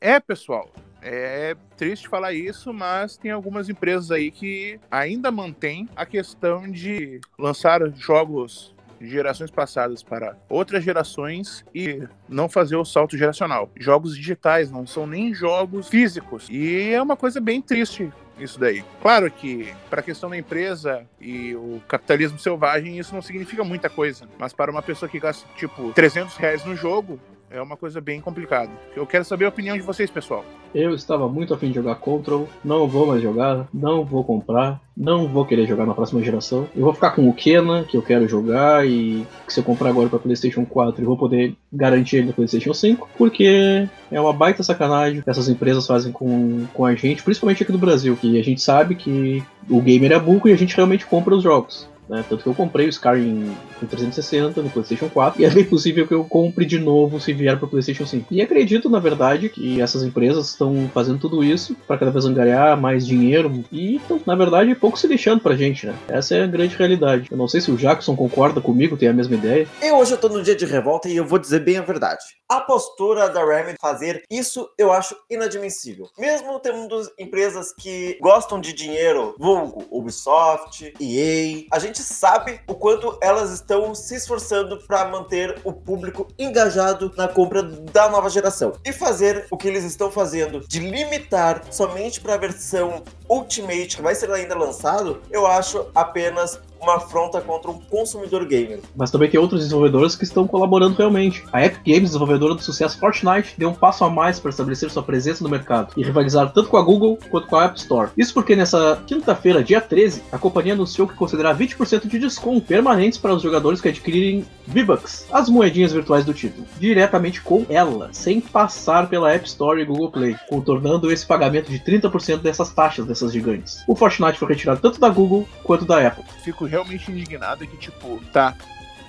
É, 0.00 0.18
pessoal, 0.18 0.70
é 1.02 1.56
triste 1.76 2.08
falar 2.08 2.32
isso, 2.32 2.72
mas 2.72 3.16
tem 3.16 3.30
algumas 3.30 3.68
empresas 3.68 4.10
aí 4.10 4.30
que 4.30 4.80
ainda 4.90 5.30
mantêm 5.30 5.88
a 5.94 6.04
questão 6.04 6.70
de 6.70 7.20
lançar 7.38 7.80
jogos 7.94 8.74
de 9.00 9.08
gerações 9.08 9.50
passadas 9.50 10.02
para 10.02 10.36
outras 10.48 10.82
gerações 10.82 11.64
e 11.74 12.02
não 12.28 12.48
fazer 12.48 12.76
o 12.76 12.84
salto 12.84 13.16
geracional. 13.16 13.70
Jogos 13.78 14.16
digitais 14.16 14.70
não 14.70 14.86
são 14.86 15.06
nem 15.06 15.32
jogos 15.32 15.88
físicos. 15.88 16.48
E 16.50 16.90
é 16.90 17.00
uma 17.00 17.16
coisa 17.16 17.40
bem 17.40 17.62
triste 17.62 18.12
isso 18.38 18.58
daí. 18.58 18.84
Claro 19.02 19.30
que 19.30 19.72
para 19.90 20.00
a 20.00 20.02
questão 20.02 20.30
da 20.30 20.36
empresa 20.36 21.04
e 21.20 21.54
o 21.54 21.80
capitalismo 21.88 22.38
selvagem 22.38 22.98
isso 22.98 23.14
não 23.14 23.22
significa 23.22 23.64
muita 23.64 23.90
coisa, 23.90 24.28
mas 24.38 24.52
para 24.52 24.70
uma 24.70 24.82
pessoa 24.82 25.08
que 25.08 25.18
gasta 25.18 25.46
tipo 25.56 25.92
300 25.92 26.36
reais 26.36 26.64
no 26.64 26.76
jogo 26.76 27.20
É 27.50 27.62
uma 27.62 27.76
coisa 27.76 28.00
bem 28.00 28.20
complicada. 28.20 28.70
Eu 28.94 29.06
quero 29.06 29.24
saber 29.24 29.46
a 29.46 29.48
opinião 29.48 29.76
de 29.76 29.82
vocês, 29.82 30.10
pessoal. 30.10 30.44
Eu 30.74 30.94
estava 30.94 31.26
muito 31.28 31.54
afim 31.54 31.68
de 31.68 31.76
jogar 31.76 31.94
Control, 31.94 32.46
não 32.62 32.86
vou 32.86 33.06
mais 33.06 33.22
jogar, 33.22 33.66
não 33.72 34.04
vou 34.04 34.22
comprar, 34.22 34.78
não 34.94 35.26
vou 35.26 35.46
querer 35.46 35.66
jogar 35.66 35.86
na 35.86 35.94
próxima 35.94 36.22
geração. 36.22 36.68
Eu 36.76 36.82
vou 36.82 36.92
ficar 36.92 37.12
com 37.12 37.26
o 37.26 37.32
Kena, 37.32 37.84
que 37.84 37.96
eu 37.96 38.02
quero 38.02 38.28
jogar, 38.28 38.86
e 38.86 39.26
que 39.46 39.52
se 39.52 39.60
eu 39.60 39.64
comprar 39.64 39.88
agora 39.88 40.10
para 40.10 40.18
PlayStation 40.18 40.66
4, 40.66 41.02
eu 41.02 41.06
vou 41.06 41.16
poder 41.16 41.56
garantir 41.72 42.16
ele 42.16 42.26
no 42.26 42.32
PlayStation 42.34 42.74
5, 42.74 43.08
porque 43.16 43.88
é 44.10 44.20
uma 44.20 44.32
baita 44.32 44.62
sacanagem 44.62 45.22
que 45.22 45.30
essas 45.30 45.48
empresas 45.48 45.86
fazem 45.86 46.12
com, 46.12 46.66
com 46.74 46.84
a 46.84 46.94
gente, 46.94 47.22
principalmente 47.22 47.62
aqui 47.62 47.72
no 47.72 47.78
Brasil, 47.78 48.14
que 48.14 48.38
a 48.38 48.44
gente 48.44 48.60
sabe 48.60 48.94
que 48.94 49.42
o 49.70 49.80
gamer 49.80 50.12
é 50.12 50.18
burro 50.18 50.48
e 50.48 50.52
a 50.52 50.56
gente 50.56 50.76
realmente 50.76 51.06
compra 51.06 51.34
os 51.34 51.42
jogos. 51.42 51.88
Né? 52.08 52.24
Tanto 52.28 52.42
que 52.42 52.48
eu 52.48 52.54
comprei 52.54 52.86
o 52.86 52.88
Skyrim 52.88 53.54
no 53.80 53.88
360, 53.88 54.62
no 54.62 54.70
PlayStation 54.70 55.08
4, 55.08 55.40
e 55.40 55.44
é 55.44 55.50
bem 55.50 55.64
possível 55.64 56.06
que 56.06 56.14
eu 56.14 56.24
compre 56.24 56.64
de 56.64 56.78
novo 56.78 57.20
se 57.20 57.32
vier 57.32 57.56
para 57.56 57.66
o 57.66 57.68
PlayStation 57.68 58.06
5. 58.06 58.32
E 58.32 58.40
acredito, 58.40 58.88
na 58.88 58.98
verdade, 58.98 59.48
que 59.48 59.80
essas 59.80 60.02
empresas 60.02 60.50
estão 60.50 60.90
fazendo 60.92 61.18
tudo 61.18 61.44
isso 61.44 61.76
para 61.86 61.98
cada 61.98 62.10
vez 62.10 62.24
angariar 62.24 62.80
mais 62.80 63.06
dinheiro 63.06 63.64
e 63.70 63.96
estão, 63.96 64.20
na 64.24 64.34
verdade, 64.34 64.74
pouco 64.74 64.98
se 64.98 65.06
deixando 65.06 65.40
pra 65.40 65.56
gente, 65.56 65.86
né? 65.86 65.94
Essa 66.08 66.36
é 66.36 66.44
a 66.44 66.46
grande 66.46 66.76
realidade. 66.76 67.28
Eu 67.30 67.36
não 67.36 67.48
sei 67.48 67.60
se 67.60 67.70
o 67.70 67.76
Jackson 67.76 68.16
concorda 68.16 68.60
comigo, 68.60 68.96
tem 68.96 69.08
a 69.08 69.12
mesma 69.12 69.34
ideia. 69.34 69.66
E 69.82 69.92
hoje 69.92 70.12
eu 70.12 70.18
tô 70.18 70.28
no 70.28 70.42
dia 70.42 70.56
de 70.56 70.64
revolta 70.64 71.08
e 71.08 71.16
eu 71.16 71.26
vou 71.26 71.38
dizer 71.38 71.60
bem 71.60 71.76
a 71.76 71.82
verdade. 71.82 72.37
A 72.50 72.62
postura 72.62 73.28
da 73.28 73.44
Remedy 73.44 73.76
fazer 73.78 74.22
isso 74.30 74.70
eu 74.78 74.90
acho 74.90 75.14
inadmissível. 75.28 76.08
Mesmo 76.16 76.58
tendo 76.58 77.12
empresas 77.18 77.74
que 77.74 78.18
gostam 78.22 78.58
de 78.58 78.72
dinheiro, 78.72 79.34
vulgo 79.38 79.84
Ubisoft, 79.90 80.94
EA, 80.98 81.66
a 81.70 81.78
gente 81.78 81.98
sabe 81.98 82.58
o 82.66 82.74
quanto 82.74 83.18
elas 83.20 83.50
estão 83.50 83.94
se 83.94 84.16
esforçando 84.16 84.78
para 84.86 85.06
manter 85.08 85.60
o 85.62 85.74
público 85.74 86.26
engajado 86.38 87.12
na 87.18 87.28
compra 87.28 87.62
da 87.62 88.08
nova 88.08 88.30
geração. 88.30 88.72
E 88.82 88.94
fazer 88.94 89.46
o 89.50 89.56
que 89.58 89.68
eles 89.68 89.84
estão 89.84 90.10
fazendo 90.10 90.66
de 90.66 90.80
limitar 90.80 91.62
somente 91.70 92.18
para 92.18 92.32
a 92.32 92.38
versão 92.38 93.04
Ultimate 93.28 93.96
que 93.96 94.02
vai 94.02 94.14
ser 94.14 94.30
ainda 94.30 94.56
lançado, 94.56 95.20
eu 95.30 95.46
acho 95.46 95.86
apenas 95.94 96.58
uma 96.80 96.96
afronta 96.96 97.40
contra 97.40 97.70
um 97.70 97.78
consumidor 97.78 98.44
gamer. 98.46 98.80
Mas 98.96 99.10
também 99.10 99.30
tem 99.30 99.40
outros 99.40 99.60
desenvolvedores 99.60 100.16
que 100.16 100.24
estão 100.24 100.46
colaborando 100.46 100.96
realmente. 100.96 101.44
A 101.52 101.64
Epic 101.64 101.82
Games, 101.84 102.10
desenvolvedora 102.10 102.54
do 102.54 102.62
sucesso 102.62 102.98
Fortnite, 102.98 103.54
deu 103.56 103.68
um 103.68 103.74
passo 103.74 104.04
a 104.04 104.10
mais 104.10 104.38
para 104.38 104.50
estabelecer 104.50 104.90
sua 104.90 105.02
presença 105.02 105.42
no 105.42 105.50
mercado 105.50 105.92
e 105.96 106.02
rivalizar 106.02 106.52
tanto 106.52 106.68
com 106.68 106.76
a 106.76 106.82
Google 106.82 107.18
quanto 107.30 107.46
com 107.46 107.56
a 107.56 107.64
App 107.64 107.78
Store. 107.78 108.10
Isso 108.16 108.32
porque 108.32 108.56
nessa 108.56 109.02
quinta-feira, 109.06 109.62
dia 109.62 109.80
13, 109.80 110.22
a 110.30 110.38
companhia 110.38 110.74
anunciou 110.74 111.06
que 111.06 111.14
considerará 111.14 111.56
20% 111.56 112.06
de 112.06 112.18
desconto 112.18 112.66
permanentes 112.66 113.18
para 113.18 113.34
os 113.34 113.42
jogadores 113.42 113.80
que 113.80 113.88
adquirirem 113.88 114.44
V-Bucks, 114.66 115.26
as 115.32 115.48
moedinhas 115.48 115.92
virtuais 115.92 116.24
do 116.24 116.34
título, 116.34 116.66
diretamente 116.78 117.40
com 117.40 117.64
ela, 117.68 118.10
sem 118.12 118.40
passar 118.40 119.08
pela 119.08 119.32
App 119.32 119.46
Store 119.46 119.80
e 119.80 119.84
Google 119.84 120.10
Play, 120.10 120.36
contornando 120.48 121.10
esse 121.10 121.26
pagamento 121.26 121.70
de 121.70 121.78
30% 121.78 122.38
dessas 122.38 122.70
taxas 122.70 123.06
dessas 123.06 123.32
gigantes. 123.32 123.82
O 123.86 123.96
Fortnite 123.96 124.38
foi 124.38 124.48
retirado 124.48 124.80
tanto 124.80 125.00
da 125.00 125.08
Google 125.08 125.48
quanto 125.62 125.84
da 125.84 126.06
Apple. 126.06 126.24
Fico 126.44 126.67
realmente 126.68 127.10
indignado 127.10 127.66
que, 127.66 127.76
tipo, 127.76 128.20
tá. 128.32 128.56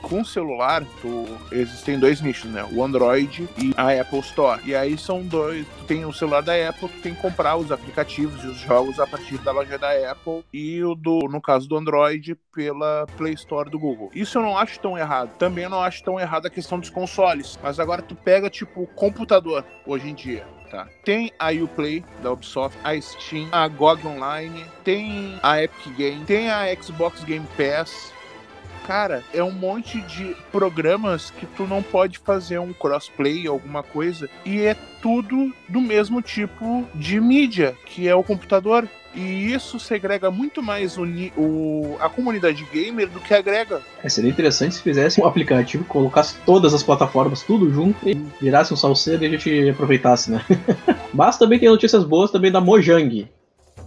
Com 0.01 0.23
celular, 0.23 0.83
tu, 1.01 1.25
existem 1.51 1.99
dois 1.99 2.21
nichos, 2.21 2.49
né? 2.49 2.67
O 2.71 2.83
Android 2.83 3.47
e 3.57 3.73
a 3.75 4.01
Apple 4.01 4.19
Store. 4.19 4.61
E 4.65 4.75
aí 4.75 4.97
são 4.97 5.21
dois. 5.21 5.65
Tu 5.79 5.85
tem 5.85 6.05
o 6.05 6.13
celular 6.13 6.41
da 6.41 6.69
Apple, 6.69 6.89
tu 6.89 7.01
tem 7.01 7.13
que 7.13 7.21
comprar 7.21 7.57
os 7.57 7.71
aplicativos 7.71 8.43
e 8.43 8.47
os 8.47 8.57
jogos 8.57 8.99
a 8.99 9.07
partir 9.07 9.37
da 9.39 9.51
loja 9.51 9.77
da 9.77 10.11
Apple. 10.11 10.43
E 10.53 10.83
o 10.83 10.95
do, 10.95 11.27
no 11.29 11.41
caso 11.41 11.67
do 11.67 11.77
Android, 11.77 12.35
pela 12.53 13.05
Play 13.17 13.33
Store 13.33 13.69
do 13.69 13.79
Google. 13.79 14.09
Isso 14.13 14.37
eu 14.37 14.41
não 14.41 14.57
acho 14.57 14.79
tão 14.79 14.97
errado. 14.97 15.31
Também 15.37 15.67
não 15.69 15.81
acho 15.81 16.03
tão 16.03 16.19
errado 16.19 16.45
a 16.45 16.49
questão 16.49 16.79
dos 16.79 16.89
consoles. 16.89 17.57
Mas 17.61 17.79
agora 17.79 18.01
tu 18.01 18.15
pega, 18.15 18.49
tipo, 18.49 18.87
computador 18.95 19.65
hoje 19.85 20.09
em 20.09 20.13
dia. 20.13 20.45
Tá. 20.69 20.87
Tem 21.03 21.31
a 21.39 21.49
Uplay 21.51 22.03
da 22.21 22.31
Ubisoft, 22.31 22.77
a 22.83 22.99
Steam, 23.01 23.49
a 23.51 23.67
GOG 23.67 24.05
Online, 24.05 24.63
tem 24.83 25.39
a 25.41 25.63
Epic 25.63 25.95
Game, 25.95 26.25
tem 26.25 26.51
a 26.51 26.75
Xbox 26.79 27.23
Game 27.23 27.45
Pass. 27.57 28.13
Cara, 28.89 29.23
é 29.31 29.43
um 29.43 29.51
monte 29.51 30.01
de 30.01 30.35
programas 30.51 31.29
que 31.29 31.45
tu 31.45 31.67
não 31.67 31.83
pode 31.83 32.17
fazer 32.17 32.57
um 32.57 32.73
crossplay, 32.73 33.45
alguma 33.45 33.83
coisa, 33.83 34.27
e 34.43 34.61
é 34.61 34.75
tudo 34.99 35.53
do 35.67 35.79
mesmo 35.79 36.23
tipo 36.23 36.83
de 36.95 37.21
mídia, 37.21 37.77
que 37.85 38.07
é 38.07 38.15
o 38.15 38.23
computador. 38.23 38.89
E 39.13 39.53
isso 39.53 39.79
segrega 39.79 40.31
muito 40.31 40.63
mais 40.63 40.97
o, 40.97 41.03
o, 41.37 41.97
a 41.99 42.09
comunidade 42.09 42.65
gamer 42.73 43.07
do 43.07 43.19
que 43.19 43.31
agrega. 43.31 43.79
É, 44.03 44.09
seria 44.09 44.31
interessante 44.31 44.73
se 44.73 44.81
fizesse 44.81 45.21
um 45.21 45.27
aplicativo 45.27 45.83
colocasse 45.83 46.37
todas 46.43 46.73
as 46.73 46.81
plataformas 46.81 47.43
tudo 47.43 47.71
junto 47.71 48.09
e 48.09 48.15
virasse 48.41 48.73
um 48.73 48.77
salseiro 48.77 49.23
e 49.23 49.27
a 49.27 49.29
gente 49.29 49.69
aproveitasse, 49.69 50.31
né? 50.31 50.43
Mas 51.13 51.37
também 51.37 51.59
tem 51.59 51.69
notícias 51.69 52.03
boas 52.03 52.31
também 52.31 52.51
da 52.51 52.59
Mojang. 52.59 53.29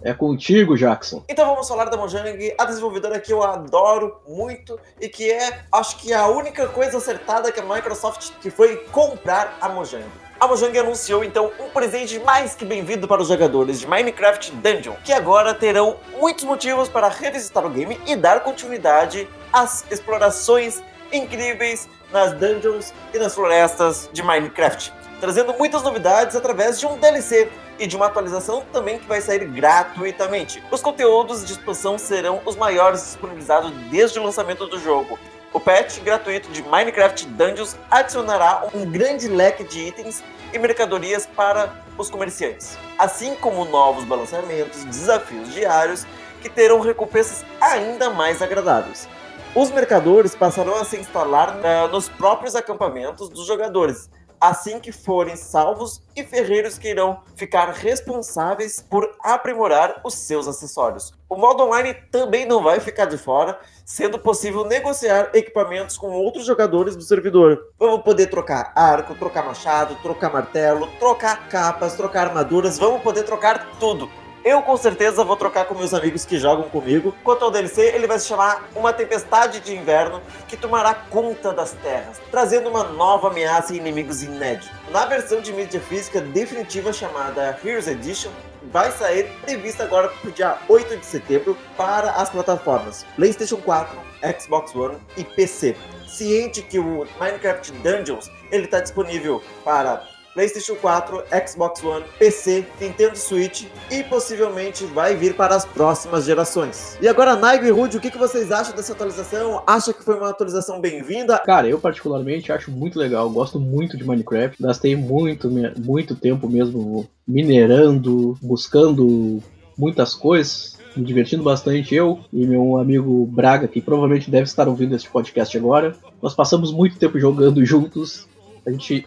É 0.05 0.13
contigo, 0.13 0.77
Jackson. 0.77 1.23
Então 1.29 1.47
vamos 1.47 1.69
falar 1.69 1.85
da 1.85 1.97
Mojang, 1.97 2.55
a 2.59 2.65
desenvolvedora 2.65 3.21
que 3.21 3.33
eu 3.33 3.43
adoro 3.43 4.21
muito 4.27 4.79
e 5.01 5.09
que 5.09 5.31
é, 5.31 5.61
acho 5.71 5.97
que 5.99 6.13
a 6.13 6.27
única 6.27 6.67
coisa 6.67 6.99
acertada 6.99 7.53
que 7.53 7.61
a 7.61 7.63
Microsoft 7.63 8.33
que 8.41 8.51
foi 8.51 8.77
comprar 8.91 9.57
a 9.61 9.69
Mojang. 9.69 10.05
A 10.41 10.49
Mojang 10.49 10.77
anunciou 10.77 11.23
então 11.23 11.53
um 11.61 11.69
presente 11.71 12.19
mais 12.19 12.53
que 12.53 12.65
bem-vindo 12.65 13.07
para 13.07 13.23
os 13.23 13.29
jogadores 13.29 13.79
de 13.79 13.87
Minecraft 13.87 14.51
Dungeon, 14.57 14.95
que 15.05 15.13
agora 15.13 15.55
terão 15.55 15.97
muitos 16.19 16.43
motivos 16.43 16.89
para 16.89 17.07
revisitar 17.07 17.65
o 17.65 17.71
game 17.71 17.97
e 18.05 18.17
dar 18.17 18.41
continuidade 18.41 19.29
às 19.53 19.85
explorações 19.89 20.83
incríveis 21.13 21.89
nas 22.11 22.33
dungeons 22.33 22.93
e 23.15 23.19
nas 23.21 23.37
florestas 23.37 24.11
de 24.13 24.21
Minecraft, 24.21 24.93
trazendo 25.21 25.55
muitas 25.55 25.83
novidades 25.83 26.35
através 26.35 26.81
de 26.81 26.87
um 26.87 26.99
DLC 26.99 27.49
e 27.83 27.87
de 27.87 27.97
uma 27.97 28.07
atualização 28.07 28.63
também 28.73 28.99
que 28.99 29.07
vai 29.07 29.21
sair 29.21 29.45
gratuitamente. 29.45 30.63
Os 30.71 30.81
conteúdos 30.81 31.45
de 31.45 31.53
expansão 31.53 31.99
serão 31.99 32.41
os 32.47 32.55
maiores 32.55 33.03
disponibilizados 33.03 33.73
desde 33.91 34.19
o 34.19 34.23
lançamento 34.23 34.67
do 34.67 34.79
jogo, 34.79 35.19
o 35.53 35.61
patch 35.61 35.99
gratuito 36.01 36.51
de 36.51 36.63
Minecraft 36.63 37.27
Dungeons 37.27 37.77
adicionará 37.91 38.67
um 38.73 38.91
grande 38.91 39.29
leque 39.29 39.63
de 39.63 39.81
itens 39.81 40.25
e 40.51 40.59
mercadorias 40.59 41.27
para 41.27 41.71
os 41.99 42.09
comerciantes, 42.09 42.79
assim 42.99 43.35
como 43.35 43.67
novos 43.67 44.05
balanceamentos, 44.05 44.83
desafios 44.85 45.53
diários 45.53 46.07
que 46.41 46.49
terão 46.49 46.81
recompensas 46.81 47.45
ainda 47.61 48.09
mais 48.09 48.41
agradáveis. 48.41 49.07
Os 49.55 49.71
mercadores 49.71 50.35
passarão 50.35 50.77
a 50.77 50.87
se 50.87 50.97
instalar 50.97 51.59
uh, 51.59 51.89
nos 51.93 52.09
próprios 52.09 52.57
acampamentos 52.57 53.29
dos 53.29 53.47
jogadores, 53.47 54.09
assim 54.43 54.81
que 54.81 54.91
forem 54.91 55.37
salvos, 55.37 56.03
e 56.17 56.25
ferreiros 56.25 56.77
que 56.77 56.89
irão 56.89 57.23
ficar 57.37 57.71
responsáveis 57.71 58.85
por 58.91 59.09
aprimorar 59.21 60.01
os 60.05 60.15
seus 60.15 60.49
acessórios. 60.49 61.15
O 61.29 61.37
modo 61.37 61.63
online 61.63 61.95
também 62.11 62.45
não 62.45 62.63
vai 62.63 62.81
ficar 62.81 63.07
de 63.07 63.17
fora, 63.17 63.59
sendo 63.87 64.19
possível 64.19 64.65
negociar 64.65 65.31
equipamentos 65.33 65.97
com 65.97 66.11
outros 66.11 66.45
jogadores 66.45 66.97
do 66.97 67.03
servidor. 67.03 67.59
Vamos 67.79 68.03
poder 68.03 68.27
trocar 68.27 68.73
arco, 68.75 69.15
trocar 69.15 69.47
machado, 69.47 69.95
trocar 70.03 70.33
martelo, 70.33 70.89
trocar 70.99 71.49
capas, 71.49 71.95
trocar 71.95 72.27
armaduras, 72.27 72.79
vamos 72.79 73.01
poder 73.01 73.23
trocar 73.23 73.79
tudo. 73.79 74.11
Eu 74.45 74.61
com 74.61 74.77
certeza 74.77 75.23
vou 75.23 75.37
trocar 75.37 75.67
com 75.67 75.75
meus 75.77 75.95
amigos 75.95 76.25
que 76.25 76.37
jogam 76.37 76.69
comigo. 76.69 77.15
Quanto 77.23 77.45
ao 77.45 77.51
DLC, 77.51 77.81
ele 77.95 78.09
vai 78.09 78.19
se 78.19 78.27
chamar 78.27 78.69
Uma 78.75 78.93
Tempestade 78.93 79.61
de 79.61 79.73
Inverno 79.73 80.21
que 80.49 80.57
tomará 80.57 80.93
conta 80.95 81.53
das 81.53 81.71
terras, 81.75 82.21
trazendo 82.29 82.69
uma 82.69 82.83
nova 82.83 83.29
ameaça 83.29 83.73
e 83.73 83.77
inimigos 83.77 84.21
inéditos. 84.21 84.69
Na 84.91 85.07
versão 85.07 85.41
de 85.41 85.53
mídia 85.53 85.81
física 85.81 86.21
definitiva 86.21 86.93
chamada 86.93 87.57
Heroes 87.65 87.87
Edition, 87.87 88.33
vai 88.65 88.91
sair 88.91 89.31
prevista 89.43 89.85
agora 89.85 90.09
para 90.09 90.29
o 90.29 90.33
dia 90.33 90.59
8 90.69 90.97
de 90.97 91.07
setembro 91.07 91.57
para 91.77 92.11
as 92.11 92.29
plataformas 92.29 93.07
PlayStation 93.15 93.59
4, 93.59 93.97
Xbox 94.41 94.75
One 94.75 94.99
e 95.17 95.23
PC. 95.23 95.77
Ciente 96.09 96.63
que 96.63 96.81
o 96.81 97.07
Minecraft 97.21 97.73
Dungeons 97.75 98.29
ele 98.51 98.65
está 98.65 98.81
disponível 98.81 99.41
para 99.65 100.03
PlayStation 100.35 100.75
4, 100.77 101.25
Xbox 101.47 101.85
One, 101.85 102.05
PC, 102.19 102.67
Nintendo 102.81 103.17
Switch 103.17 103.67
e 103.91 104.03
possivelmente 104.05 104.85
vai 104.87 105.15
vir 105.15 105.35
para 105.35 105.55
as 105.55 105.65
próximas 105.65 106.25
gerações. 106.25 106.97
E 107.01 107.09
agora, 107.09 107.37
Naigo 107.37 107.67
e 107.67 107.71
Rude, 107.71 107.99
o 107.99 108.01
que, 108.01 108.17
vocês 108.17 108.51
acham 108.51 108.75
dessa 108.75 108.93
atualização? 108.93 109.63
Acha 109.67 109.93
que 109.93 110.03
foi 110.03 110.17
uma 110.17 110.31
atualização 110.31 110.81
bem-vinda? 110.81 111.39
Cara, 111.39 111.69
eu 111.69 111.79
particularmente 111.79 112.53
acho 112.53 112.71
muito 112.71 112.99
legal, 112.99 113.29
gosto 113.29 113.59
muito 113.59 113.97
de 113.97 114.05
Minecraft, 114.05 114.63
gastei 114.63 114.97
muito, 114.97 115.51
muito 115.51 116.15
tempo 116.15 116.49
mesmo 116.49 117.09
minerando, 117.27 118.37
buscando 118.41 119.43
muitas 119.77 120.15
coisas, 120.15 120.79
me 120.97 121.05
divertindo 121.05 121.43
bastante, 121.43 121.95
eu 121.95 122.21
e 122.33 122.47
meu 122.47 122.79
amigo 122.79 123.27
Braga, 123.27 123.67
que 123.67 123.81
provavelmente 123.81 124.31
deve 124.31 124.45
estar 124.45 124.69
ouvindo 124.69 124.95
este 124.95 125.11
podcast 125.11 125.57
agora. 125.57 125.95
Nós 126.23 126.35
passamos 126.35 126.73
muito 126.73 126.99
tempo 126.99 127.19
jogando 127.19 127.65
juntos. 127.65 128.29
A 128.65 128.71
gente 128.71 129.07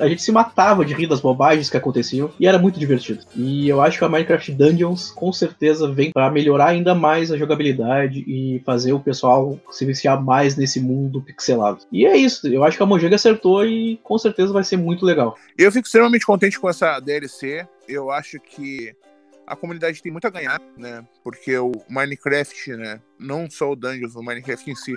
a 0.00 0.08
gente 0.08 0.22
se 0.22 0.32
matava 0.32 0.84
de 0.84 0.94
rir 0.94 1.06
das 1.06 1.20
bobagens 1.20 1.70
que 1.70 1.76
aconteciam 1.76 2.30
e 2.38 2.46
era 2.46 2.58
muito 2.58 2.78
divertido. 2.78 3.24
E 3.34 3.68
eu 3.68 3.80
acho 3.80 3.98
que 3.98 4.04
a 4.04 4.08
Minecraft 4.08 4.52
Dungeons 4.52 5.10
com 5.10 5.32
certeza 5.32 5.90
vem 5.90 6.12
para 6.12 6.30
melhorar 6.30 6.66
ainda 6.66 6.94
mais 6.94 7.32
a 7.32 7.36
jogabilidade 7.36 8.24
e 8.26 8.62
fazer 8.64 8.92
o 8.92 9.00
pessoal 9.00 9.58
se 9.70 9.84
viciar 9.84 10.22
mais 10.22 10.56
nesse 10.56 10.80
mundo 10.80 11.22
pixelado. 11.22 11.80
E 11.90 12.06
é 12.06 12.16
isso, 12.16 12.46
eu 12.48 12.64
acho 12.64 12.76
que 12.76 12.82
a 12.82 12.86
Mojang 12.86 13.14
acertou 13.14 13.64
e 13.66 13.98
com 14.02 14.18
certeza 14.18 14.52
vai 14.52 14.64
ser 14.64 14.76
muito 14.76 15.04
legal. 15.04 15.36
Eu 15.56 15.72
fico 15.72 15.86
extremamente 15.86 16.26
contente 16.26 16.58
com 16.58 16.68
essa 16.68 17.00
DLC. 17.00 17.66
Eu 17.88 18.10
acho 18.10 18.38
que 18.40 18.94
a 19.46 19.54
comunidade 19.54 20.02
tem 20.02 20.10
muito 20.10 20.26
a 20.26 20.30
ganhar, 20.30 20.60
né? 20.76 21.04
Porque 21.22 21.56
o 21.58 21.72
Minecraft, 21.88 22.76
né? 22.76 23.00
Não 23.18 23.48
só 23.50 23.70
o 23.70 23.76
Dungeons, 23.76 24.14
o 24.14 24.22
Minecraft 24.22 24.70
em 24.70 24.74
si 24.74 24.94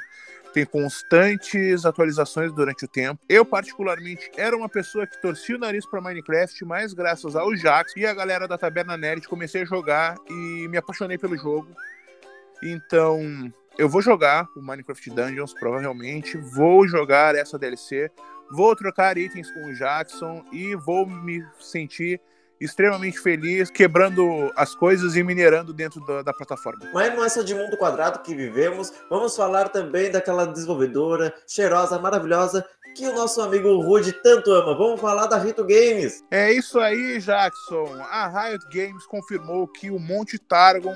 tem 0.53 0.65
constantes 0.65 1.85
atualizações 1.85 2.51
durante 2.51 2.85
o 2.85 2.87
tempo. 2.87 3.19
Eu, 3.27 3.45
particularmente, 3.45 4.29
era 4.35 4.55
uma 4.55 4.69
pessoa 4.69 5.05
que 5.05 5.21
torcia 5.21 5.55
o 5.55 5.59
nariz 5.59 5.85
para 5.85 6.01
Minecraft, 6.01 6.65
mas 6.65 6.93
graças 6.93 7.35
ao 7.35 7.55
Jax 7.55 7.93
e 7.95 8.05
a 8.05 8.13
galera 8.13 8.47
da 8.47 8.57
Taberna 8.57 8.97
Nerd 8.97 9.27
comecei 9.27 9.61
a 9.61 9.65
jogar 9.65 10.15
e 10.29 10.67
me 10.67 10.77
apaixonei 10.77 11.17
pelo 11.17 11.37
jogo. 11.37 11.67
Então, 12.63 13.51
eu 13.77 13.87
vou 13.87 14.01
jogar 14.01 14.47
o 14.55 14.61
Minecraft 14.61 15.09
Dungeons, 15.11 15.53
provavelmente. 15.53 16.37
Vou 16.37 16.87
jogar 16.87 17.35
essa 17.35 17.59
DLC. 17.59 18.11
Vou 18.51 18.75
trocar 18.75 19.17
itens 19.17 19.51
com 19.51 19.65
o 19.65 19.73
Jackson 19.73 20.43
e 20.51 20.75
vou 20.75 21.05
me 21.05 21.45
sentir 21.59 22.19
extremamente 22.59 23.19
feliz, 23.19 23.69
quebrando 23.69 24.51
as 24.55 24.75
coisas 24.75 25.15
e 25.15 25.23
minerando 25.23 25.73
dentro 25.73 26.05
da, 26.05 26.21
da, 26.21 26.33
plataforma. 26.33 26.89
Mas 26.93 27.13
não 27.13 27.23
é 27.23 27.29
só 27.29 27.41
de 27.41 27.53
mundo 27.53 27.77
quadrado 27.77 28.19
que 28.19 28.35
vivemos, 28.35 28.91
vamos 29.09 29.35
falar 29.35 29.69
também 29.69 30.11
daquela 30.11 30.45
desenvolvedora 30.45 31.33
cheirosa, 31.47 31.99
maravilhosa, 31.99 32.65
que 32.95 33.07
o 33.07 33.13
nosso 33.13 33.39
amigo 33.41 33.79
Rude 33.81 34.11
tanto 34.11 34.51
ama. 34.51 34.75
Vamos 34.75 34.99
falar 34.99 35.27
da 35.27 35.37
Rito 35.37 35.63
Games. 35.63 36.23
É 36.31 36.51
isso 36.51 36.79
aí, 36.79 37.19
Jackson. 37.19 37.85
A 38.09 38.27
Riot 38.27 38.65
Games 38.71 39.05
confirmou 39.05 39.67
que 39.67 39.91
o 39.91 39.99
Monte 39.99 40.39
Targon 40.39 40.95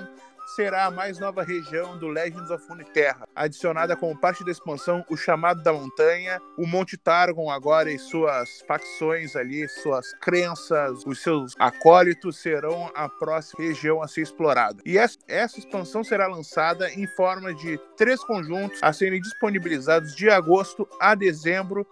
será 0.55 0.85
a 0.85 0.91
mais 0.91 1.19
nova 1.19 1.43
região 1.43 1.97
do 1.97 2.07
Legends 2.07 2.49
of 2.49 2.67
Runeterra, 2.67 3.27
adicionada 3.35 3.95
como 3.95 4.19
parte 4.19 4.43
da 4.43 4.51
expansão 4.51 5.05
o 5.09 5.15
Chamado 5.15 5.63
da 5.63 5.71
Montanha, 5.71 6.41
o 6.57 6.67
Monte 6.67 6.97
Targon 6.97 7.49
agora 7.49 7.91
e 7.91 7.97
suas 7.97 8.61
facções 8.67 9.35
ali, 9.35 9.67
suas 9.67 10.13
crenças, 10.19 11.05
os 11.05 11.21
seus 11.21 11.53
acólitos 11.57 12.37
serão 12.37 12.91
a 12.95 13.07
próxima 13.07 13.63
região 13.63 14.01
a 14.01 14.07
ser 14.07 14.21
explorada. 14.21 14.81
E 14.85 14.97
essa, 14.97 15.17
essa 15.27 15.59
expansão 15.59 16.03
será 16.03 16.27
lançada 16.27 16.89
em 16.91 17.07
forma 17.07 17.53
de 17.53 17.77
três 17.95 18.23
conjuntos 18.23 18.79
a 18.81 18.91
serem 18.91 19.21
disponibilizados 19.21 20.15
de 20.15 20.29
agosto 20.29 20.87
a 20.99 21.15
dezembro 21.15 21.87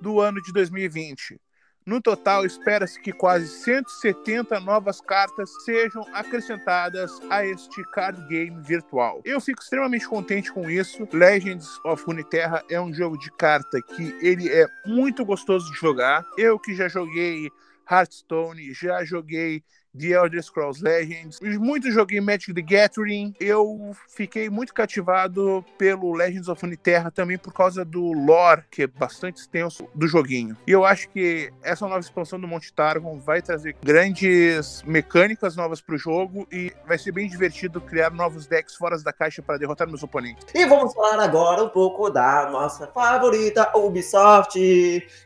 do 0.00 0.20
ano 0.20 0.40
de 0.40 0.52
2020. 0.52 1.40
No 1.86 2.00
total, 2.00 2.46
espera-se 2.46 2.98
que 2.98 3.12
quase 3.12 3.46
170 3.46 4.58
novas 4.60 5.02
cartas 5.02 5.50
sejam 5.64 6.02
acrescentadas 6.14 7.12
a 7.28 7.44
este 7.44 7.84
card 7.90 8.26
game 8.26 8.58
virtual. 8.62 9.20
Eu 9.22 9.38
fico 9.38 9.62
extremamente 9.62 10.08
contente 10.08 10.50
com 10.50 10.70
isso. 10.70 11.06
Legends 11.12 11.78
of 11.84 12.02
Runeterra 12.06 12.64
é 12.70 12.80
um 12.80 12.90
jogo 12.90 13.18
de 13.18 13.30
carta 13.32 13.82
que 13.82 14.16
ele 14.22 14.48
é 14.48 14.66
muito 14.86 15.26
gostoso 15.26 15.70
de 15.70 15.78
jogar. 15.78 16.24
Eu 16.38 16.58
que 16.58 16.74
já 16.74 16.88
joguei 16.88 17.50
Hearthstone, 17.90 18.72
já 18.72 19.04
joguei 19.04 19.62
The 19.98 20.08
Elder 20.08 20.42
Scrolls 20.42 20.82
Legends. 20.82 21.40
Muito 21.40 21.90
joguei 21.90 22.20
Magic 22.20 22.52
the 22.52 22.62
Gathering. 22.62 23.34
Eu 23.38 23.94
fiquei 24.08 24.50
muito 24.50 24.74
cativado 24.74 25.64
pelo 25.78 26.12
Legends 26.14 26.48
of 26.48 26.64
Uniterra 26.64 27.10
também 27.10 27.38
por 27.38 27.52
causa 27.52 27.84
do 27.84 28.12
lore, 28.12 28.64
que 28.70 28.82
é 28.82 28.86
bastante 28.86 29.40
extenso 29.40 29.86
do 29.94 30.06
joguinho. 30.06 30.56
E 30.66 30.72
eu 30.72 30.84
acho 30.84 31.08
que 31.10 31.52
essa 31.62 31.86
nova 31.86 32.00
expansão 32.00 32.40
do 32.40 32.48
Monte 32.48 32.72
Targon 32.72 33.18
vai 33.18 33.40
trazer 33.40 33.76
grandes 33.82 34.82
mecânicas 34.84 35.56
novas 35.56 35.80
para 35.80 35.94
o 35.94 35.98
jogo 35.98 36.46
e 36.50 36.72
vai 36.86 36.98
ser 36.98 37.12
bem 37.12 37.28
divertido 37.28 37.80
criar 37.80 38.10
novos 38.10 38.46
decks 38.46 38.74
fora 38.74 38.94
da 39.02 39.12
caixa 39.12 39.42
para 39.42 39.58
derrotar 39.58 39.88
meus 39.88 40.02
oponentes. 40.02 40.46
E 40.54 40.66
vamos 40.66 40.94
falar 40.94 41.22
agora 41.22 41.64
um 41.64 41.68
pouco 41.68 42.10
da 42.10 42.48
nossa 42.50 42.86
favorita 42.88 43.70
Ubisoft, 43.76 44.58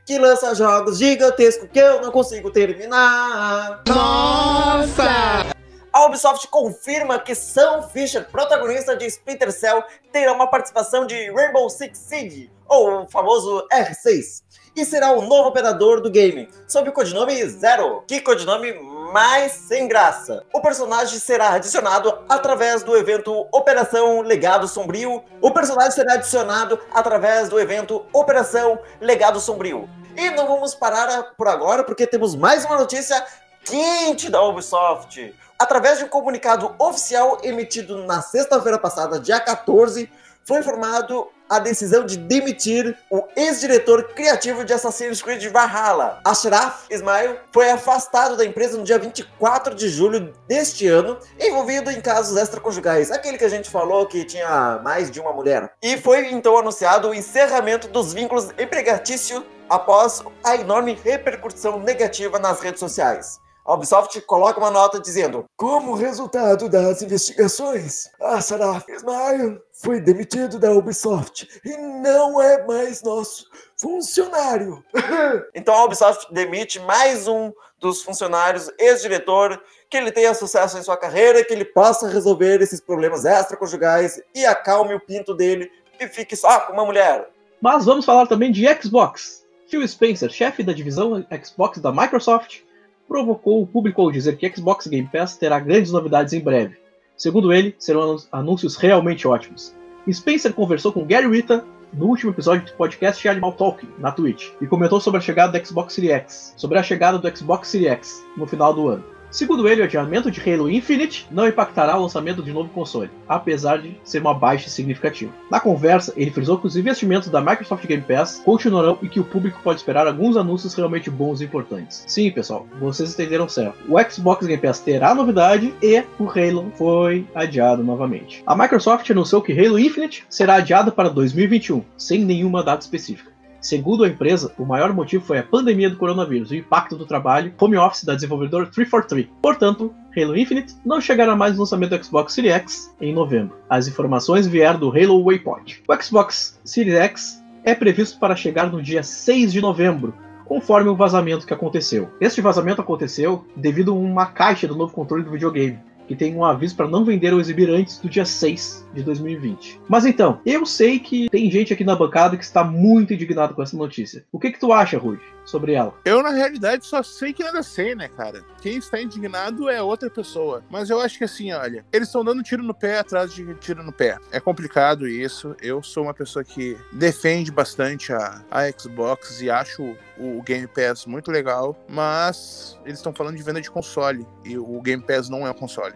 que 0.04 0.18
lança 0.18 0.54
jogos 0.54 0.98
gigantescos 0.98 1.68
que 1.70 1.78
eu 1.78 2.00
não 2.00 2.10
consigo 2.10 2.50
terminar. 2.50 3.82
Nossa! 3.86 4.57
Nossa! 4.58 5.54
A 5.92 6.06
Ubisoft 6.06 6.48
confirma 6.48 7.20
que 7.20 7.32
Sam 7.32 7.82
Fisher, 7.82 8.28
protagonista 8.28 8.96
de 8.96 9.06
Splinter 9.06 9.52
Cell, 9.52 9.84
terá 10.12 10.32
uma 10.32 10.48
participação 10.48 11.06
de 11.06 11.30
Rainbow 11.30 11.70
Six 11.70 11.96
Siege, 11.96 12.50
ou 12.66 13.02
o 13.02 13.08
famoso 13.08 13.64
R6, 13.72 14.42
e 14.74 14.84
será 14.84 15.12
o 15.12 15.22
novo 15.22 15.48
operador 15.48 16.00
do 16.00 16.10
game, 16.10 16.48
sob 16.66 16.88
o 16.88 16.92
codinome 16.92 17.48
Zero. 17.48 18.02
Que 18.08 18.20
codinome 18.20 18.72
mais 19.12 19.52
sem 19.52 19.86
graça. 19.86 20.44
O 20.52 20.60
personagem 20.60 21.20
será 21.20 21.50
adicionado 21.50 22.18
através 22.28 22.82
do 22.82 22.96
evento 22.96 23.46
Operação 23.52 24.22
Legado 24.22 24.66
Sombrio. 24.66 25.22
O 25.40 25.52
personagem 25.52 25.92
será 25.92 26.14
adicionado 26.14 26.80
através 26.92 27.48
do 27.48 27.60
evento 27.60 28.04
Operação 28.12 28.80
Legado 29.00 29.38
Sombrio. 29.38 29.88
E 30.16 30.30
não 30.30 30.48
vamos 30.48 30.74
parar 30.74 31.34
por 31.36 31.46
agora, 31.46 31.84
porque 31.84 32.08
temos 32.08 32.34
mais 32.34 32.64
uma 32.64 32.76
notícia 32.76 33.24
quente 33.68 34.30
da 34.30 34.42
Ubisoft. 34.42 35.34
Através 35.58 35.98
de 35.98 36.04
um 36.04 36.08
comunicado 36.08 36.74
oficial 36.78 37.38
emitido 37.42 38.04
na 38.06 38.22
sexta-feira 38.22 38.78
passada, 38.78 39.20
dia 39.20 39.38
14, 39.38 40.10
foi 40.44 40.60
informado 40.60 41.28
a 41.48 41.58
decisão 41.58 42.06
de 42.06 42.16
demitir 42.16 42.96
o 43.10 43.24
ex-diretor 43.36 44.14
criativo 44.14 44.64
de 44.64 44.72
Assassin's 44.72 45.20
Creed 45.20 45.44
Valhalla. 45.50 46.20
Ashraf 46.24 46.86
Ismail 46.90 47.36
foi 47.52 47.70
afastado 47.70 48.36
da 48.36 48.44
empresa 48.44 48.78
no 48.78 48.84
dia 48.84 48.98
24 48.98 49.74
de 49.74 49.88
julho 49.88 50.32
deste 50.46 50.86
ano, 50.86 51.18
envolvido 51.38 51.90
em 51.90 52.00
casos 52.00 52.36
extraconjugais, 52.36 53.10
aquele 53.10 53.36
que 53.36 53.44
a 53.44 53.50
gente 53.50 53.68
falou 53.68 54.06
que 54.06 54.24
tinha 54.24 54.80
mais 54.82 55.10
de 55.10 55.20
uma 55.20 55.32
mulher. 55.32 55.72
E 55.82 55.98
foi 55.98 56.30
então 56.30 56.56
anunciado 56.56 57.08
o 57.08 57.14
encerramento 57.14 57.88
dos 57.88 58.12
vínculos 58.12 58.50
empregatícios 58.58 59.42
após 59.68 60.22
a 60.42 60.56
enorme 60.56 60.98
repercussão 61.02 61.78
negativa 61.80 62.38
nas 62.38 62.60
redes 62.60 62.80
sociais. 62.80 63.40
A 63.68 63.74
Ubisoft 63.74 64.18
coloca 64.22 64.58
uma 64.58 64.70
nota 64.70 64.98
dizendo: 64.98 65.44
Como 65.54 65.94
resultado 65.94 66.70
das 66.70 67.02
investigações, 67.02 68.08
a 68.18 68.40
Sarah 68.40 68.82
Ismail 68.88 69.60
foi 69.74 70.00
demitido 70.00 70.58
da 70.58 70.72
Ubisoft 70.72 71.46
e 71.62 71.76
não 71.76 72.40
é 72.40 72.64
mais 72.66 73.02
nosso 73.02 73.44
funcionário. 73.78 74.82
então 75.54 75.74
a 75.74 75.84
Ubisoft 75.84 76.32
demite 76.32 76.80
mais 76.80 77.28
um 77.28 77.52
dos 77.78 78.02
funcionários, 78.02 78.72
ex-diretor, 78.78 79.62
que 79.90 79.98
ele 79.98 80.12
tenha 80.12 80.32
sucesso 80.32 80.78
em 80.78 80.82
sua 80.82 80.96
carreira, 80.96 81.44
que 81.44 81.52
ele 81.52 81.66
possa 81.66 82.08
resolver 82.08 82.62
esses 82.62 82.80
problemas 82.80 83.26
extraconjugais 83.26 84.18
e 84.34 84.46
acalme 84.46 84.94
o 84.94 85.00
pinto 85.00 85.34
dele 85.34 85.70
e 86.00 86.08
fique 86.08 86.34
só 86.34 86.60
com 86.60 86.72
uma 86.72 86.86
mulher. 86.86 87.28
Mas 87.60 87.84
vamos 87.84 88.06
falar 88.06 88.26
também 88.26 88.50
de 88.50 88.64
Xbox. 88.80 89.46
Phil 89.68 89.86
Spencer, 89.86 90.30
chefe 90.30 90.62
da 90.62 90.72
divisão 90.72 91.22
Xbox 91.44 91.78
da 91.80 91.92
Microsoft, 91.92 92.62
provocou 93.08 93.62
o 93.62 93.66
público 93.66 94.02
ao 94.02 94.12
dizer 94.12 94.36
que 94.36 94.48
Xbox 94.54 94.86
Game 94.86 95.08
Pass 95.10 95.36
terá 95.36 95.58
grandes 95.58 95.90
novidades 95.90 96.32
em 96.34 96.40
breve. 96.40 96.76
Segundo 97.16 97.52
ele, 97.52 97.74
serão 97.78 98.16
anúncios 98.30 98.76
realmente 98.76 99.26
ótimos. 99.26 99.74
Spencer 100.12 100.52
conversou 100.52 100.92
com 100.92 101.04
Gary 101.04 101.28
Rita 101.28 101.64
no 101.92 102.06
último 102.06 102.30
episódio 102.32 102.66
do 102.66 102.76
podcast 102.76 103.26
Animal 103.26 103.52
Talking, 103.54 103.88
na 103.98 104.12
Twitch, 104.12 104.50
e 104.60 104.66
comentou 104.66 105.00
sobre 105.00 105.18
a 105.18 105.22
chegada 105.22 105.58
do 105.58 105.66
Xbox 105.66 105.94
Series 105.94 106.12
X, 106.12 106.54
sobre 106.56 106.78
a 106.78 106.82
chegada 106.82 107.18
do 107.18 107.36
Xbox 107.36 107.68
Series 107.68 107.90
X 107.90 108.24
no 108.36 108.46
final 108.46 108.74
do 108.74 108.88
ano. 108.88 109.17
Segundo 109.30 109.68
ele, 109.68 109.82
o 109.82 109.84
adiamento 109.84 110.30
de 110.30 110.40
Halo 110.40 110.70
Infinite 110.70 111.26
não 111.30 111.46
impactará 111.46 111.96
o 111.96 112.02
lançamento 112.02 112.42
de 112.42 112.52
novo 112.52 112.70
console, 112.70 113.10
apesar 113.28 113.78
de 113.78 113.96
ser 114.02 114.20
uma 114.20 114.32
baixa 114.32 114.70
significativa. 114.70 115.32
Na 115.50 115.60
conversa, 115.60 116.12
ele 116.16 116.30
frisou 116.30 116.58
que 116.58 116.66
os 116.66 116.76
investimentos 116.76 117.28
da 117.28 117.40
Microsoft 117.40 117.86
Game 117.86 118.02
Pass 118.02 118.40
continuarão 118.44 118.98
e 119.02 119.08
que 119.08 119.20
o 119.20 119.24
público 119.24 119.60
pode 119.62 119.80
esperar 119.80 120.06
alguns 120.06 120.36
anúncios 120.36 120.74
realmente 120.74 121.10
bons 121.10 121.40
e 121.40 121.44
importantes. 121.44 122.04
Sim, 122.06 122.30
pessoal, 122.30 122.66
vocês 122.80 123.12
entenderam 123.12 123.48
certo. 123.48 123.78
O 123.88 124.00
Xbox 124.10 124.46
Game 124.46 124.60
Pass 124.60 124.80
terá 124.80 125.14
novidade 125.14 125.74
e 125.82 126.02
o 126.18 126.28
Halo 126.28 126.72
foi 126.76 127.26
adiado 127.34 127.84
novamente. 127.84 128.42
A 128.46 128.56
Microsoft 128.56 129.08
anunciou 129.10 129.42
que 129.42 129.52
Halo 129.52 129.78
Infinite 129.78 130.24
será 130.28 130.56
adiado 130.56 130.90
para 130.90 131.10
2021, 131.10 131.84
sem 131.96 132.24
nenhuma 132.24 132.62
data 132.62 132.82
específica. 132.82 133.27
Segundo 133.60 134.04
a 134.04 134.08
empresa, 134.08 134.52
o 134.56 134.64
maior 134.64 134.92
motivo 134.92 135.24
foi 135.24 135.38
a 135.38 135.42
pandemia 135.42 135.90
do 135.90 135.96
coronavírus 135.96 136.52
e 136.52 136.56
o 136.56 136.58
impacto 136.58 136.96
do 136.96 137.04
trabalho 137.04 137.52
home 137.60 137.76
office 137.76 138.04
da 138.04 138.14
desenvolvedora 138.14 138.66
343. 138.66 139.28
Portanto, 139.42 139.92
Halo 140.16 140.36
Infinite 140.36 140.76
não 140.84 141.00
chegará 141.00 141.34
mais 141.34 141.54
no 141.54 141.60
lançamento 141.60 141.96
do 141.96 142.04
Xbox 142.04 142.32
Series 142.32 142.54
X 142.54 142.94
em 143.00 143.12
novembro. 143.12 143.56
As 143.68 143.88
informações 143.88 144.46
vieram 144.46 144.78
do 144.78 144.90
Halo 144.90 145.24
Waypoint. 145.24 145.82
O 145.88 146.02
Xbox 146.02 146.58
Series 146.64 146.96
X 146.96 147.44
é 147.64 147.74
previsto 147.74 148.18
para 148.18 148.36
chegar 148.36 148.70
no 148.70 148.82
dia 148.82 149.02
6 149.02 149.52
de 149.52 149.60
novembro, 149.60 150.14
conforme 150.44 150.88
o 150.88 150.96
vazamento 150.96 151.46
que 151.46 151.52
aconteceu. 151.52 152.08
Este 152.20 152.40
vazamento 152.40 152.80
aconteceu 152.80 153.44
devido 153.54 153.92
a 153.92 153.94
uma 153.94 154.26
caixa 154.26 154.66
do 154.66 154.76
novo 154.76 154.92
controle 154.92 155.24
do 155.24 155.30
videogame, 155.30 155.78
que 156.08 156.16
tem 156.16 156.34
um 156.34 156.44
aviso 156.44 156.74
para 156.74 156.88
não 156.88 157.04
vender 157.04 157.34
ou 157.34 157.40
exibir 157.40 157.68
antes 157.68 157.98
do 157.98 158.08
dia 158.08 158.24
6 158.24 158.88
de 158.94 159.02
2020. 159.02 159.80
Mas 159.86 160.06
então, 160.06 160.40
eu 160.44 160.64
sei 160.64 160.98
que 160.98 161.28
tem 161.28 161.50
gente 161.50 161.72
aqui 161.72 161.84
na 161.84 161.94
bancada 161.94 162.36
que 162.36 162.42
está 162.42 162.64
muito 162.64 163.12
indignado 163.12 163.54
com 163.54 163.62
essa 163.62 163.76
notícia. 163.76 164.24
O 164.32 164.38
que 164.38 164.50
que 164.50 164.58
tu 164.58 164.72
acha, 164.72 164.98
Rude, 164.98 165.20
sobre 165.48 165.72
ela? 165.72 165.94
Eu, 166.04 166.22
na 166.22 166.30
realidade, 166.30 166.86
só 166.86 167.02
sei 167.02 167.32
que 167.32 167.42
nada 167.42 167.62
sei, 167.62 167.94
né, 167.94 168.08
cara? 168.08 168.44
Quem 168.60 168.76
está 168.76 169.00
indignado 169.00 169.68
é 169.68 169.82
outra 169.82 170.10
pessoa. 170.10 170.62
Mas 170.70 170.90
eu 170.90 171.00
acho 171.00 171.18
que 171.18 171.24
assim, 171.24 171.52
olha, 171.52 171.84
eles 171.92 172.08
estão 172.08 172.24
dando 172.24 172.42
tiro 172.42 172.62
no 172.62 172.74
pé 172.74 172.98
atrás 172.98 173.32
de 173.32 173.54
tiro 173.56 173.82
no 173.82 173.92
pé. 173.92 174.18
É 174.30 174.40
complicado 174.40 175.08
isso. 175.08 175.56
Eu 175.60 175.82
sou 175.82 176.04
uma 176.04 176.14
pessoa 176.14 176.44
que 176.44 176.76
defende 176.92 177.50
bastante 177.50 178.12
a, 178.12 178.42
a 178.50 178.70
Xbox 178.70 179.40
e 179.40 179.50
acho 179.50 179.96
o 180.18 180.42
Game 180.42 180.66
Pass 180.66 181.06
muito 181.06 181.30
legal, 181.30 181.76
mas 181.88 182.78
eles 182.84 182.98
estão 182.98 183.12
falando 183.12 183.36
de 183.36 183.42
venda 183.42 183.60
de 183.60 183.70
console 183.70 184.26
e 184.44 184.58
o 184.58 184.80
Game 184.82 185.02
Pass 185.02 185.28
não 185.28 185.46
é 185.46 185.50
um 185.50 185.54
console. 185.54 185.94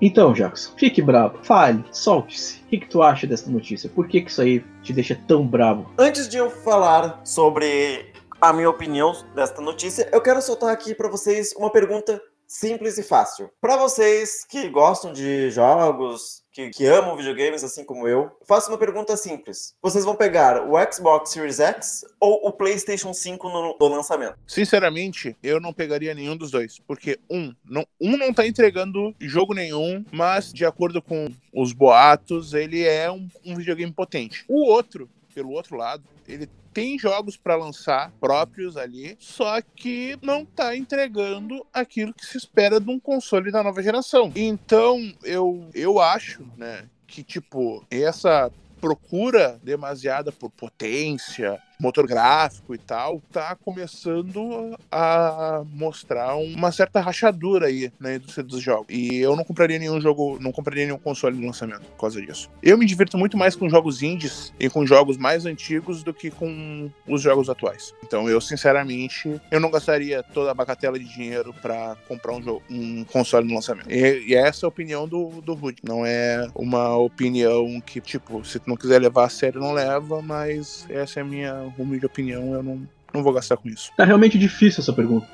Então, 0.00 0.32
Jackson, 0.32 0.72
fique 0.76 1.00
bravo, 1.00 1.38
fale, 1.42 1.84
solte-se. 1.90 2.60
O 2.66 2.68
que, 2.68 2.78
que 2.78 2.88
tu 2.88 3.02
acha 3.02 3.26
dessa 3.26 3.50
notícia? 3.50 3.88
Por 3.88 4.08
que, 4.08 4.20
que 4.20 4.30
isso 4.30 4.42
aí 4.42 4.64
te 4.82 4.92
deixa 4.92 5.18
tão 5.26 5.46
bravo? 5.46 5.90
Antes 5.96 6.28
de 6.28 6.36
eu 6.36 6.50
falar 6.50 7.20
sobre 7.24 8.12
a 8.48 8.52
minha 8.52 8.68
opinião 8.68 9.12
desta 9.34 9.62
notícia, 9.62 10.06
eu 10.12 10.20
quero 10.20 10.42
soltar 10.42 10.70
aqui 10.70 10.94
para 10.94 11.08
vocês 11.08 11.54
uma 11.56 11.70
pergunta 11.70 12.20
simples 12.46 12.98
e 12.98 13.02
fácil. 13.02 13.50
Para 13.58 13.78
vocês 13.78 14.44
que 14.44 14.68
gostam 14.68 15.14
de 15.14 15.50
jogos, 15.50 16.42
que, 16.52 16.68
que, 16.68 16.84
amam 16.84 17.16
videogames 17.16 17.64
assim 17.64 17.84
como 17.84 18.06
eu, 18.06 18.30
faço 18.46 18.70
uma 18.70 18.76
pergunta 18.76 19.16
simples. 19.16 19.74
Vocês 19.80 20.04
vão 20.04 20.14
pegar 20.14 20.68
o 20.68 20.74
Xbox 20.92 21.30
Series 21.30 21.58
X 21.58 22.04
ou 22.20 22.46
o 22.46 22.52
PlayStation 22.52 23.14
5 23.14 23.48
no, 23.48 23.76
no 23.80 23.88
lançamento? 23.88 24.36
Sinceramente, 24.46 25.34
eu 25.42 25.58
não 25.58 25.72
pegaria 25.72 26.14
nenhum 26.14 26.36
dos 26.36 26.50
dois, 26.50 26.78
porque 26.86 27.18
um 27.30 27.50
não, 27.64 27.86
um 27.98 28.14
não 28.18 28.32
tá 28.32 28.46
entregando 28.46 29.14
jogo 29.22 29.54
nenhum, 29.54 30.04
mas 30.12 30.52
de 30.52 30.66
acordo 30.66 31.00
com 31.00 31.28
os 31.50 31.72
boatos, 31.72 32.52
ele 32.52 32.86
é 32.86 33.10
um, 33.10 33.26
um 33.42 33.56
videogame 33.56 33.90
potente. 33.90 34.44
O 34.46 34.66
outro, 34.66 35.08
pelo 35.34 35.50
outro 35.50 35.78
lado, 35.78 36.04
ele 36.28 36.46
tem 36.74 36.98
jogos 36.98 37.36
para 37.36 37.54
lançar 37.54 38.12
próprios 38.20 38.76
ali, 38.76 39.16
só 39.20 39.62
que 39.62 40.18
não 40.20 40.44
tá 40.44 40.76
entregando 40.76 41.64
aquilo 41.72 42.12
que 42.12 42.26
se 42.26 42.36
espera 42.36 42.80
de 42.80 42.90
um 42.90 42.98
console 42.98 43.52
da 43.52 43.62
nova 43.62 43.80
geração. 43.80 44.32
Então, 44.34 45.14
eu, 45.22 45.70
eu 45.72 46.00
acho, 46.00 46.42
né, 46.56 46.84
que 47.06 47.22
tipo, 47.22 47.86
essa 47.88 48.50
procura 48.80 49.58
demasiada 49.62 50.32
por 50.32 50.50
potência, 50.50 51.58
motor 51.78 52.06
gráfico 52.06 52.74
e 52.74 52.78
tal, 52.78 53.20
tá 53.32 53.56
começando 53.56 54.76
a 54.90 55.62
mostrar 55.72 56.36
uma 56.36 56.72
certa 56.72 57.00
rachadura 57.00 57.66
aí 57.66 57.92
na 57.98 58.14
indústria 58.14 58.44
dos 58.44 58.60
jogos. 58.60 58.86
E 58.88 59.16
eu 59.16 59.36
não 59.36 59.44
compraria 59.44 59.78
nenhum 59.78 60.00
jogo, 60.00 60.38
não 60.40 60.52
compraria 60.52 60.84
nenhum 60.84 60.98
console 60.98 61.36
no 61.36 61.46
lançamento 61.46 61.82
por 61.82 62.00
causa 62.00 62.20
disso. 62.20 62.50
Eu 62.62 62.78
me 62.78 62.86
divirto 62.86 63.18
muito 63.18 63.36
mais 63.36 63.56
com 63.56 63.68
jogos 63.68 64.02
indies 64.02 64.52
e 64.58 64.68
com 64.68 64.86
jogos 64.86 65.16
mais 65.16 65.46
antigos 65.46 66.02
do 66.02 66.12
que 66.12 66.30
com 66.30 66.90
os 67.06 67.20
jogos 67.20 67.48
atuais. 67.48 67.94
Então 68.02 68.28
eu, 68.28 68.40
sinceramente, 68.40 69.40
eu 69.50 69.60
não 69.60 69.70
gastaria 69.70 70.22
toda 70.22 70.50
a 70.50 70.54
bagatela 70.54 70.98
de 70.98 71.04
dinheiro 71.04 71.54
para 71.60 71.96
comprar 72.08 72.34
um, 72.34 72.42
jogo, 72.42 72.62
um 72.70 73.04
console 73.04 73.46
no 73.46 73.54
lançamento. 73.54 73.90
E, 73.90 74.28
e 74.28 74.34
essa 74.34 74.64
é 74.64 74.66
a 74.66 74.68
opinião 74.68 75.06
do, 75.08 75.40
do 75.40 75.54
Rudy. 75.54 75.82
Não 75.82 76.04
é 76.04 76.48
uma 76.54 76.96
opinião 76.96 77.80
que, 77.80 78.00
tipo, 78.00 78.44
se 78.44 78.58
tu 78.58 78.68
não 78.68 78.76
quiser 78.76 79.00
levar 79.00 79.24
a 79.24 79.28
sério, 79.28 79.60
não 79.60 79.72
leva, 79.72 80.22
mas 80.22 80.86
essa 80.88 81.20
é 81.20 81.22
a 81.22 81.26
minha 81.26 81.63
humilde 81.78 82.06
opinião, 82.06 82.54
eu 82.54 82.62
não, 82.62 82.82
não 83.12 83.22
vou 83.22 83.32
gastar 83.32 83.56
com 83.56 83.68
isso. 83.68 83.90
Tá 83.96 84.04
realmente 84.04 84.38
difícil 84.38 84.80
essa 84.80 84.92
pergunta. 84.92 85.26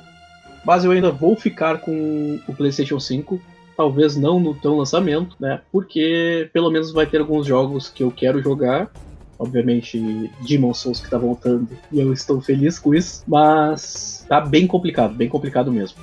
Mas 0.65 0.85
eu 0.85 0.91
ainda 0.91 1.11
vou 1.11 1.35
ficar 1.37 1.79
com 1.79 2.39
o 2.47 2.55
PlayStation 2.55 3.01
5. 3.01 3.41
Talvez 3.77 4.17
não 4.17 4.39
no 4.39 4.55
tão 4.55 4.77
lançamento, 4.77 5.35
né? 5.41 5.63
Porque 5.73 6.51
pelo 6.53 6.71
menos 6.71 6.93
vai 6.93 7.07
ter 7.07 7.19
alguns 7.19 7.47
jogos 7.47 7.89
que 7.89 8.03
eu 8.03 8.11
quero 8.11 8.43
jogar. 8.43 8.91
Obviamente, 9.39 10.31
Demon 10.47 10.75
Souls 10.75 11.01
que 11.01 11.09
tá 11.09 11.17
voltando 11.17 11.69
e 11.91 11.99
eu 11.99 12.13
estou 12.13 12.43
feliz 12.43 12.79
com 12.79 12.95
isso. 12.95 13.23
Mas 13.27 14.25
tá 14.29 14.41
bem 14.41 14.67
complicado, 14.67 15.15
bem 15.15 15.29
complicado 15.31 15.73
mesmo. 15.73 15.99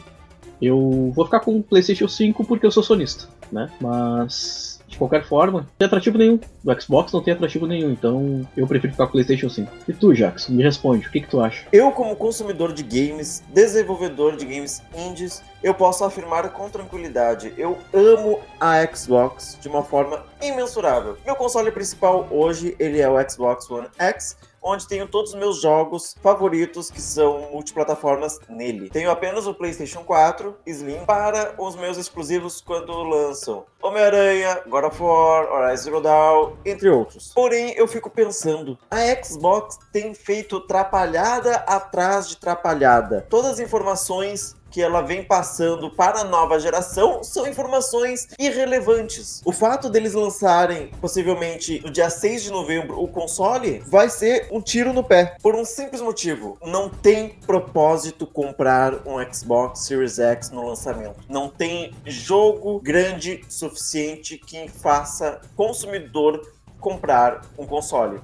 Eu 0.60 1.12
vou 1.16 1.26
ficar 1.26 1.42
com 1.42 1.58
o 1.58 1.64
PlayStation 1.64 2.08
5 2.08 2.44
porque 2.46 2.66
eu 2.66 2.72
sou 2.72 2.82
sonista, 2.82 3.28
né? 3.52 3.70
Mas 3.80 4.67
de 4.98 5.00
qualquer 5.00 5.24
forma, 5.24 5.60
não 5.60 5.68
tem 5.78 5.86
atrativo 5.86 6.18
nenhum. 6.18 6.40
Do 6.64 6.82
Xbox 6.82 7.14
não 7.14 7.22
tem 7.22 7.34
atrativo 7.34 7.68
nenhum, 7.68 7.92
então 7.92 8.48
eu 8.58 8.68
prefiro 8.68 8.92
ficar 8.92 9.06
com 9.06 9.10
o 9.10 9.12
PlayStation 9.14 9.50
5. 9.50 9.72
E 9.88 9.94
tu, 9.94 10.14
Jackson, 10.14 10.54
me 10.54 10.64
responde, 10.64 11.08
o 11.08 11.12
que, 11.12 11.22
que 11.22 11.30
tu 11.30 11.40
acha? 11.40 11.66
Eu, 11.72 11.92
como 11.92 12.16
consumidor 12.16 12.74
de 12.74 12.84
games, 12.84 13.44
desenvolvedor 13.54 14.36
de 14.36 14.46
games 14.46 14.82
indies, 14.96 15.44
eu 15.62 15.74
posso 15.74 16.04
afirmar 16.04 16.50
com 16.50 16.70
tranquilidade: 16.70 17.54
eu 17.58 17.78
amo 17.94 18.40
a 18.60 18.86
Xbox 18.94 19.58
de 19.62 19.68
uma 19.68 19.84
forma 19.84 20.24
imensurável. 20.42 21.18
Meu 21.26 21.36
console 21.36 21.72
principal 21.72 22.28
hoje 22.32 22.76
ele 22.80 23.00
é 23.00 23.10
o 23.10 23.30
Xbox 23.30 23.70
One 23.70 23.88
X 23.98 24.38
onde 24.62 24.88
tenho 24.88 25.08
todos 25.08 25.34
os 25.34 25.40
meus 25.40 25.62
jogos 25.62 26.16
favoritos 26.22 26.92
que 26.92 27.02
são 27.02 27.50
multiplataformas 27.52 28.40
nele. 28.50 28.90
Tenho 28.90 29.10
apenas 29.10 29.48
o 29.48 29.54
PlayStation 29.54 30.04
4 30.04 30.56
Slim 30.66 31.06
para 31.06 31.56
os 31.58 31.76
meus 31.76 31.98
exclusivos 31.98 32.62
quando 32.62 32.92
lançam 33.04 33.66
Homem-Aranha, 33.82 34.64
God 34.68 34.84
of 34.86 35.02
War, 35.02 35.52
Horizon 35.52 35.84
Zero 35.84 36.02
Dawn, 36.02 36.58
entre 36.66 36.90
outros. 36.90 37.32
Porém, 37.34 37.74
eu 37.78 37.88
fico 37.88 38.10
pensando, 38.10 38.78
a 38.92 39.24
Xbox 39.24 39.78
tem 39.94 40.14
feito 40.14 40.60
trapalhada 40.62 41.56
atrás 41.68 42.28
de 42.28 42.38
trapalhada. 42.38 43.26
Todas 43.30 43.52
as 43.52 43.60
informações 43.60 44.57
que 44.70 44.82
ela 44.82 45.02
vem 45.02 45.24
passando 45.24 45.90
para 45.90 46.22
a 46.22 46.24
nova 46.24 46.60
geração 46.60 47.24
são 47.24 47.48
informações 47.48 48.28
irrelevantes. 48.40 49.42
O 49.46 49.52
fato 49.52 49.90
deles 49.90 50.14
lançarem, 50.14 50.92
possivelmente 51.02 51.82
no 51.84 51.92
dia 51.92 52.10
6 52.10 52.44
de 52.44 52.52
novembro, 52.52 53.02
o 53.02 53.08
console 53.08 53.80
vai 53.88 54.10
ser 54.10 54.48
um 54.52 54.62
tiro 54.62 54.94
no 54.94 55.04
pé. 55.04 55.36
Por 55.42 55.56
um 55.56 55.66
simples 55.66 56.02
motivo: 56.02 56.58
não 56.64 56.90
tem 56.90 57.30
propósito 57.46 58.26
comprar 58.26 59.08
um 59.08 59.18
Xbox 59.34 59.86
Series 59.86 60.20
X 60.20 60.50
no 60.52 60.68
lançamento. 60.68 61.20
Não 61.30 61.50
tem 61.50 61.94
jogo 62.06 62.80
grande 62.80 63.42
suficiente 63.50 64.38
que 64.38 64.68
faça 64.68 65.42
consumidor 65.56 66.42
comprar 66.80 67.42
um 67.58 67.66
console. 67.66 68.22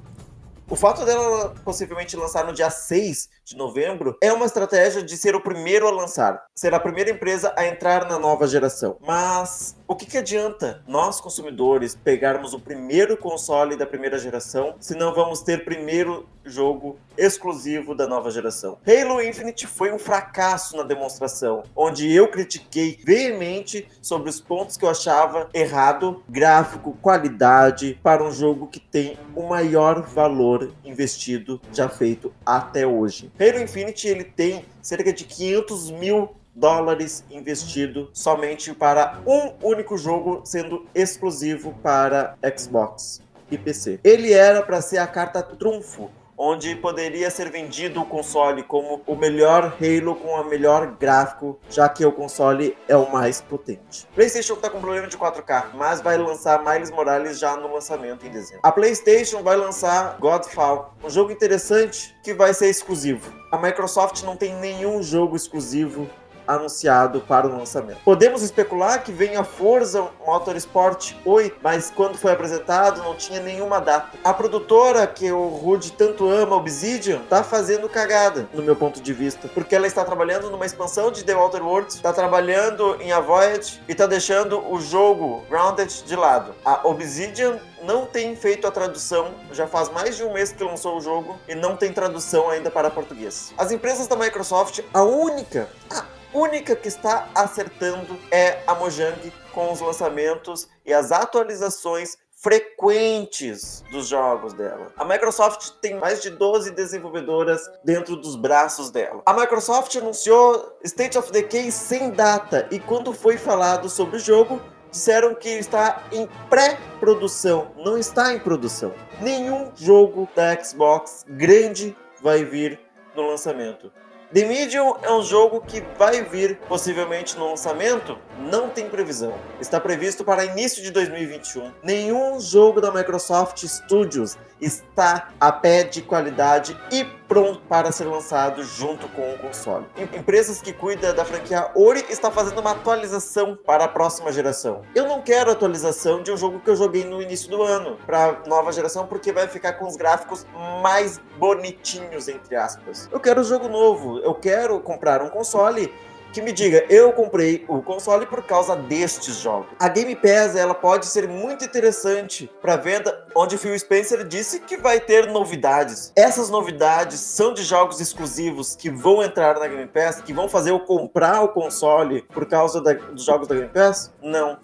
O 0.70 0.76
fato 0.76 1.04
dela 1.06 1.54
possivelmente 1.64 2.16
lançar 2.16 2.46
no 2.46 2.54
dia 2.54 2.70
6 2.70 3.30
de 3.44 3.58
novembro 3.58 4.18
é 4.22 4.32
uma 4.32 4.46
estratégia 4.46 5.04
de 5.04 5.18
ser 5.18 5.36
o 5.36 5.42
primeiro 5.42 5.88
a 5.88 5.92
lançar, 5.92 6.42
ser 6.56 6.74
a 6.74 6.80
primeira 6.80 7.12
empresa 7.12 7.54
a 7.58 7.68
entrar 7.68 8.08
na 8.08 8.18
nova 8.18 8.48
geração. 8.48 8.98
Mas 9.02 9.76
o 9.94 9.96
que, 9.96 10.08
que 10.08 10.18
adianta 10.18 10.82
nós, 10.88 11.22
consumidores, 11.22 11.96
pegarmos 11.96 12.52
o 12.56 12.60
primeiro 12.60 13.16
console 13.16 13.76
da 13.76 13.86
primeira 13.86 14.18
geração 14.18 14.76
se 14.80 14.96
não 14.96 15.14
vamos 15.14 15.42
ter 15.42 15.64
primeiro 15.64 16.28
jogo 16.44 16.98
exclusivo 17.16 17.94
da 17.94 18.08
nova 18.08 18.32
geração? 18.32 18.80
Halo 18.88 19.22
Infinite 19.22 19.68
foi 19.68 19.94
um 19.94 20.00
fracasso 20.00 20.76
na 20.76 20.82
demonstração, 20.82 21.62
onde 21.76 22.12
eu 22.12 22.28
critiquei 22.28 23.00
veemente 23.06 23.88
sobre 24.02 24.32
os 24.32 24.42
pontos 24.42 24.78
que 24.78 24.84
eu 24.84 24.90
achava 24.90 25.48
errado, 25.54 26.24
gráfico, 26.28 26.98
qualidade, 27.00 28.00
para 28.02 28.24
um 28.24 28.32
jogo 28.32 28.66
que 28.66 28.80
tem 28.80 29.16
o 29.36 29.44
maior 29.44 30.02
valor 30.02 30.74
investido 30.84 31.62
já 31.72 31.88
feito 31.88 32.34
até 32.44 32.88
hoje. 32.88 33.32
Halo 33.40 33.62
Infinite 33.62 34.08
ele 34.08 34.24
tem 34.24 34.66
cerca 34.82 35.14
de 35.14 35.24
500 35.24 35.92
mil 35.92 36.36
dólares 36.56 37.24
investido 37.30 38.10
somente 38.14 38.74
para 38.74 39.20
um 39.26 39.54
único 39.62 39.98
jogo, 39.98 40.42
sendo 40.46 40.86
exclusivo 40.94 41.74
para 41.82 42.38
Xbox 42.58 43.22
e 43.50 43.58
PC. 43.58 44.00
Ele 44.04 44.34
era 44.34 44.62
para 44.62 44.82
ser 44.82 44.98
a 44.98 45.08
carta 45.08 45.42
trunfo 45.42 46.10
onde 46.38 46.76
poderia 46.76 47.30
ser 47.30 47.50
vendido 47.50 48.02
o 48.02 48.06
console 48.06 48.64
como 48.64 49.02
o 49.06 49.16
melhor 49.16 49.78
Halo 49.80 50.16
com 50.16 50.30
o 50.30 50.44
melhor 50.44 50.98
gráfico, 51.00 51.60
já 51.70 51.88
que 51.88 52.06
o 52.06 52.12
console 52.12 52.78
é 52.88 52.96
o 52.96 53.12
mais 53.12 53.42
potente. 53.42 54.08
PlayStation 54.16 54.54
está 54.54 54.70
com 54.70 54.82
problema 54.82 55.08
de 55.08 55.18
4K, 55.18 55.68
mas 55.74 56.02
vai 56.02 56.18
lançar 56.18 56.64
Miles 56.64 56.92
Morales 56.92 57.40
já 57.40 57.56
no 57.56 57.74
lançamento 57.74 58.26
em 58.26 58.30
dezembro. 58.30 58.60
A 58.64 58.72
PlayStation 58.72 59.42
vai 59.44 59.56
lançar 59.56 60.18
Godfall, 60.20 60.94
um 61.04 61.10
jogo 61.10 61.32
interessante 61.32 62.16
que 62.24 62.34
vai 62.34 62.54
ser 62.54 62.70
exclusivo. 62.70 63.32
A 63.52 63.58
Microsoft 63.58 64.24
não 64.24 64.36
tem 64.36 64.56
nenhum 64.56 65.04
jogo 65.04 65.36
exclusivo 65.36 66.10
anunciado 66.48 67.22
para 67.22 67.48
o 67.48 67.58
lançamento. 67.58 68.00
Podemos 68.04 68.42
especular 68.42 69.04
que 69.04 69.12
venha 69.12 69.44
Forza 69.44 70.08
Motorsport 70.26 71.14
8, 71.26 71.58
mas 71.62 71.92
quando 71.96 72.18
foi 72.18 72.32
apresentado 72.32 73.02
não 73.04 73.16
tinha 73.16 73.40
nenhuma 73.40 73.80
data. 73.80 74.18
A 74.24 74.34
produtora 74.34 75.06
que 75.08 75.32
o 75.32 75.48
Rude 75.48 75.92
tanto 75.94 76.28
ama, 76.30 76.56
Obsidian, 76.56 77.22
tá 77.30 77.44
fazendo 77.44 77.90
cagada, 77.90 78.48
no 78.54 78.64
meu 78.64 78.76
ponto 78.76 79.02
de 79.02 79.14
vista, 79.14 79.48
porque 79.54 79.76
ela 79.76 79.88
está 79.88 80.04
trabalhando 80.04 80.50
numa 80.50 80.66
expansão 80.66 81.12
de 81.12 81.24
The 81.24 81.36
Outer 81.36 81.66
Worlds, 81.66 81.96
está 81.96 82.14
trabalhando 82.14 82.98
em 83.00 83.12
A 83.12 83.20
Voyage 83.20 83.82
e 83.88 83.92
está 83.92 84.06
deixando 84.06 84.64
o 84.72 84.80
jogo 84.80 85.44
Grounded 85.50 86.04
de 86.04 86.16
lado. 86.16 86.54
A 86.64 86.88
Obsidian 86.88 87.60
não 87.84 88.06
tem 88.06 88.36
feito 88.36 88.66
a 88.66 88.72
tradução, 88.72 89.34
já 89.52 89.68
faz 89.68 89.90
mais 89.90 90.16
de 90.16 90.24
um 90.24 90.34
mês 90.34 90.52
que 90.52 90.64
lançou 90.64 90.98
o 90.98 91.02
jogo 91.02 91.38
e 91.48 91.54
não 91.54 91.76
tem 91.76 91.92
tradução 91.92 92.50
ainda 92.50 92.72
para 92.72 92.90
português. 92.90 93.54
As 93.58 93.72
empresas 93.72 94.08
da 94.08 94.16
Microsoft, 94.16 94.80
a 94.94 95.04
única, 95.04 95.70
a 95.90 96.04
única 96.34 96.76
que 96.76 96.88
está 96.88 97.30
acertando 97.36 98.18
é 98.32 98.60
a 98.66 98.74
Mojang 98.76 99.32
com 99.54 99.72
os 99.72 99.80
lançamentos 99.80 100.68
e 100.86 100.94
as 100.94 101.12
atualizações 101.12 102.18
frequentes 102.44 103.84
dos 103.90 104.08
jogos 104.08 104.52
dela. 104.54 104.92
A 104.98 105.06
Microsoft 105.06 105.70
tem 105.82 105.96
mais 105.96 106.22
de 106.22 106.30
12 106.30 106.72
desenvolvedoras 106.72 107.62
dentro 107.86 108.18
dos 108.18 108.36
braços 108.36 108.92
dela. 108.92 109.22
A 109.26 109.34
Microsoft 109.34 109.96
anunciou 109.96 110.78
State 110.84 111.18
of 111.18 111.32
Decay 111.32 111.72
sem 111.72 112.12
data 112.12 112.68
e 112.70 112.80
quando 112.80 113.14
foi 113.14 113.38
falado 113.38 113.88
sobre 113.88 114.18
o 114.18 114.20
jogo, 114.20 114.62
disseram 114.92 115.34
que 115.34 115.50
está 115.50 116.04
em 116.12 116.28
pré-produção, 116.50 117.72
não 117.78 117.98
está 117.98 118.34
em 118.34 118.40
produção. 118.40 118.94
Nenhum 119.22 119.72
jogo 119.76 120.28
da 120.36 120.62
Xbox 120.62 121.26
grande 121.30 121.96
vai 122.22 122.44
vir 122.44 122.78
no 123.16 123.28
lançamento. 123.28 123.92
The 124.34 124.46
Medium 124.46 124.96
é 125.04 125.14
um 125.14 125.22
jogo 125.22 125.62
que 125.62 125.84
vai 125.96 126.24
vir 126.24 126.58
possivelmente 126.68 127.38
no 127.38 127.50
lançamento? 127.52 128.18
Não 128.40 128.68
tem 128.68 128.90
previsão. 128.90 129.32
Está 129.62 129.80
previsto 129.80 130.24
para 130.24 130.44
início 130.44 130.82
de 130.82 130.90
2021. 130.90 131.72
Nenhum 131.84 132.40
jogo 132.40 132.82
da 132.82 132.92
Microsoft 132.92 133.64
Studios 133.64 134.36
está 134.60 135.30
a 135.40 135.52
pé 135.52 135.84
de 135.84 136.02
qualidade 136.02 136.76
e 136.92 137.06
pronto 137.28 137.62
para 137.68 137.92
ser 137.92 138.06
lançado 138.06 138.64
junto 138.64 139.08
com 139.10 139.34
o 139.34 139.38
console. 139.38 139.86
Empresas 139.98 140.62
que 140.62 140.74
cuidam 140.74 141.14
da 141.14 141.26
franquia 141.26 141.72
Ori 141.76 142.06
está 142.10 142.32
fazendo 142.32 142.60
uma 142.60 142.72
atualização 142.72 143.58
para 143.66 143.86
a 143.86 143.88
próxima 143.88 144.32
geração. 144.32 144.82
Eu 144.96 145.08
não 145.08 145.22
quero 145.22 145.52
atualização 145.52 146.22
de 146.22 146.32
um 146.32 146.38
jogo 146.38 146.60
que 146.60 146.70
eu 146.70 146.76
joguei 146.76 147.04
no 147.04 147.22
início 147.22 147.50
do 147.50 147.62
ano 147.62 147.98
para 148.06 148.42
nova 148.48 148.72
geração 148.72 149.08
porque 149.08 149.32
vai 149.32 149.48
ficar 149.48 149.74
com 149.74 149.88
os 149.88 149.96
gráficos 149.96 150.46
mais 150.82 151.20
bonitinhos 151.38 152.28
entre 152.28 152.56
aspas. 152.56 153.10
Eu 153.12 153.20
quero 153.20 153.44
jogo 153.44 153.68
novo. 153.68 154.20
Eu 154.20 154.34
quero 154.34 154.80
comprar 154.80 155.22
um 155.22 155.30
console 155.30 155.94
que 156.34 156.42
me 156.42 156.52
diga, 156.52 156.84
eu 156.90 157.14
comprei 157.14 157.64
o 157.68 157.82
console 157.82 158.26
por 158.26 158.44
causa 158.44 158.76
destes 158.76 159.36
jogos. 159.36 159.68
A 159.80 159.88
Game 159.88 160.16
Pass 160.16 160.56
ela 160.56 160.74
pode 160.74 161.06
ser 161.06 161.28
muito 161.28 161.64
interessante 161.64 162.50
para 162.60 162.76
venda, 162.76 163.28
onde 163.36 163.58
Phil 163.58 163.78
Spencer 163.78 164.28
disse 164.28 164.60
que 164.60 164.76
vai 164.76 165.00
ter 165.00 165.28
novidades. 165.28 166.12
Essas 166.16 166.50
novidades 166.50 167.20
são 167.20 167.54
de 167.54 167.64
jogos 167.64 168.02
exclusivos 168.02 168.76
que 168.76 168.90
vão 168.90 169.22
entrar 169.24 169.60
na 169.60 169.68
Game 169.68 169.88
Pass, 169.88 170.22
que 170.22 170.34
vão 170.34 170.50
fazer 170.50 170.72
eu 170.72 170.80
comprar 170.80 171.44
o 171.44 171.50
console 171.50 172.24
por 172.24 172.48
causa 172.48 172.82
da, 172.82 172.94
dos 172.94 173.24
jogos 173.24 173.48
da 173.48 173.54
Game 173.54 173.70
Pass? 173.70 174.12
Não. 174.22 174.58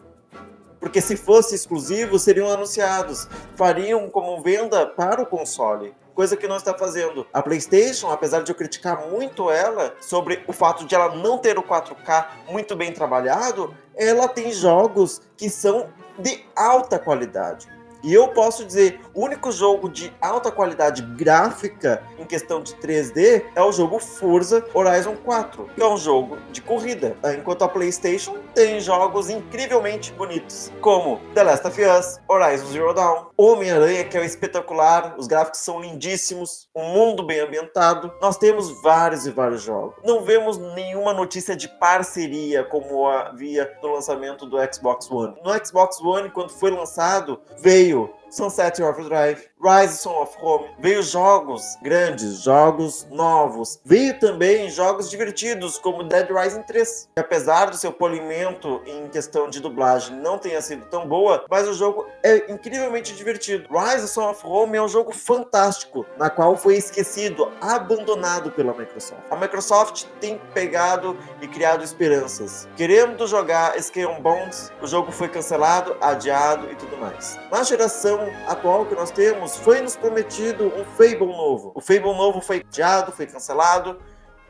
Porque 0.80 1.02
se 1.02 1.16
fosse 1.16 1.54
exclusivo, 1.54 2.18
seriam 2.18 2.50
anunciados, 2.50 3.28
fariam 3.56 4.10
como 4.10 4.42
venda 4.42 4.88
para 4.88 5.22
o 5.22 5.26
console 5.26 5.94
coisa 6.20 6.36
que 6.36 6.50
não 6.50 6.58
está 6.58 6.74
fazendo. 6.74 7.26
A 7.32 7.42
PlayStation, 7.42 8.10
apesar 8.10 8.42
de 8.42 8.52
eu 8.52 8.56
criticar 8.56 9.08
muito 9.08 9.50
ela 9.50 9.96
sobre 10.02 10.44
o 10.48 10.52
fato 10.52 10.86
de 10.86 10.94
ela 10.94 11.16
não 11.16 11.38
ter 11.38 11.58
o 11.58 11.64
4K 11.64 12.28
muito 12.50 12.76
bem 12.76 12.92
trabalhado, 12.92 13.74
ela 13.96 14.28
tem 14.28 14.52
jogos 14.52 15.22
que 15.38 15.50
são 15.50 15.88
de 16.18 16.44
alta 16.54 17.00
qualidade. 17.00 17.70
E 18.04 18.14
eu 18.14 18.30
posso 18.30 18.64
dizer, 18.66 19.02
o 19.14 19.24
único 19.26 19.52
jogo 19.52 19.90
de 19.90 20.14
alta 20.22 20.52
qualidade 20.52 21.02
gráfica 21.02 22.02
em 22.18 22.26
questão 22.26 22.62
de 22.62 22.74
3D 22.76 23.44
é 23.56 23.62
o 23.62 23.72
jogo 23.72 24.00
Forza 24.00 24.66
Horizon 24.74 25.16
4, 25.18 25.70
que 25.76 25.82
é 25.82 25.88
um 25.88 25.98
jogo 25.98 26.38
de 26.52 26.62
corrida. 26.62 27.18
Enquanto 27.38 27.64
a 27.64 27.68
PlayStation 27.68 28.38
tem 28.54 28.80
jogos 28.80 29.30
incrivelmente 29.30 30.14
bonitos, 30.14 30.72
como 30.80 31.20
The 31.34 31.44
Last 31.44 31.68
of 31.68 31.82
Us, 31.82 32.20
Horizon 32.28 32.68
Zero 32.68 32.94
Dawn, 32.94 33.26
Homem-Aranha, 33.36 34.06
que 34.06 34.18
é 34.18 34.26
espetacular, 34.26 35.16
os 35.18 35.28
gráficos 35.28 35.60
são 35.60 35.82
lindíssimos, 35.82 36.70
um 36.76 36.94
mundo 36.94 37.26
bem 37.26 37.40
ambientado. 37.40 38.14
Nós 38.22 38.38
temos 38.38 38.82
vários 38.82 39.26
e 39.26 39.32
vários 39.32 39.62
jogos. 39.62 39.96
Não 40.06 40.22
vemos 40.22 40.58
nenhuma 40.76 41.14
notícia 41.14 41.56
de 41.56 41.68
parceria 41.68 42.64
como 42.64 43.08
havia 43.08 43.72
no 43.82 43.94
lançamento 43.94 44.46
do 44.46 44.58
Xbox 44.74 45.10
One. 45.12 45.36
No 45.44 45.66
Xbox 45.66 46.00
One, 46.02 46.30
quando 46.30 46.52
foi 46.52 46.72
lançado, 46.72 47.42
veio 47.62 47.99
Sunset 48.30 48.80
Overdrive, 48.80 49.50
Rise 49.62 50.08
of 50.08 50.38
Home, 50.42 50.70
veio 50.80 51.04
jogos 51.04 51.78
grandes, 51.82 52.44
jogos 52.44 53.06
novos, 53.12 53.82
veio 53.84 54.18
também 54.18 54.70
jogos 54.70 55.10
divertidos 55.10 55.78
como 55.78 56.02
Dead 56.02 56.30
Rising 56.32 56.62
3, 56.62 57.10
que 57.14 57.20
apesar 57.20 57.66
do 57.66 57.76
seu 57.76 57.92
polimento 57.92 58.82
em 58.86 59.10
questão 59.10 59.50
de 59.50 59.60
dublagem 59.60 60.16
não 60.16 60.38
tenha 60.38 60.62
sido 60.62 60.86
tão 60.86 61.06
boa, 61.06 61.44
mas 61.50 61.68
o 61.68 61.74
jogo 61.74 62.06
é 62.24 62.50
incrivelmente 62.50 63.14
divertido. 63.14 63.68
Rise 63.70 64.18
of 64.18 64.42
Home 64.46 64.78
é 64.78 64.82
um 64.82 64.88
jogo 64.88 65.12
fantástico, 65.12 66.06
na 66.18 66.30
qual 66.30 66.56
foi 66.56 66.78
esquecido, 66.78 67.52
abandonado 67.60 68.52
pela 68.52 68.74
Microsoft. 68.74 69.24
A 69.30 69.36
Microsoft 69.36 70.06
tem 70.22 70.40
pegado 70.54 71.18
e 71.42 71.48
criado 71.50 71.84
esperanças. 71.84 72.66
Querendo 72.78 73.28
jogar 73.28 73.78
Scale 73.82 74.22
Bones, 74.22 74.72
o 74.82 74.88
jogo 74.88 75.12
foi 75.12 75.28
cancelado, 75.28 75.98
adiado 76.00 76.72
e 76.72 76.76
tudo 76.76 76.96
mais. 76.98 77.38
Na 77.52 77.62
geração 77.64 78.22
atual 78.48 78.86
que 78.86 78.96
nós 78.96 79.12
temos, 79.12 79.49
anos 79.50 79.58
foi 79.58 79.82
nos 79.82 79.96
prometido 79.96 80.68
um 80.68 80.86
Fable 80.86 81.26
novo. 81.26 81.72
O 81.74 81.82
Fable 81.82 82.16
novo 82.16 82.42
foi 82.42 82.58
adiado, 82.58 83.12
foi 83.12 83.26
cancelado, 83.26 84.00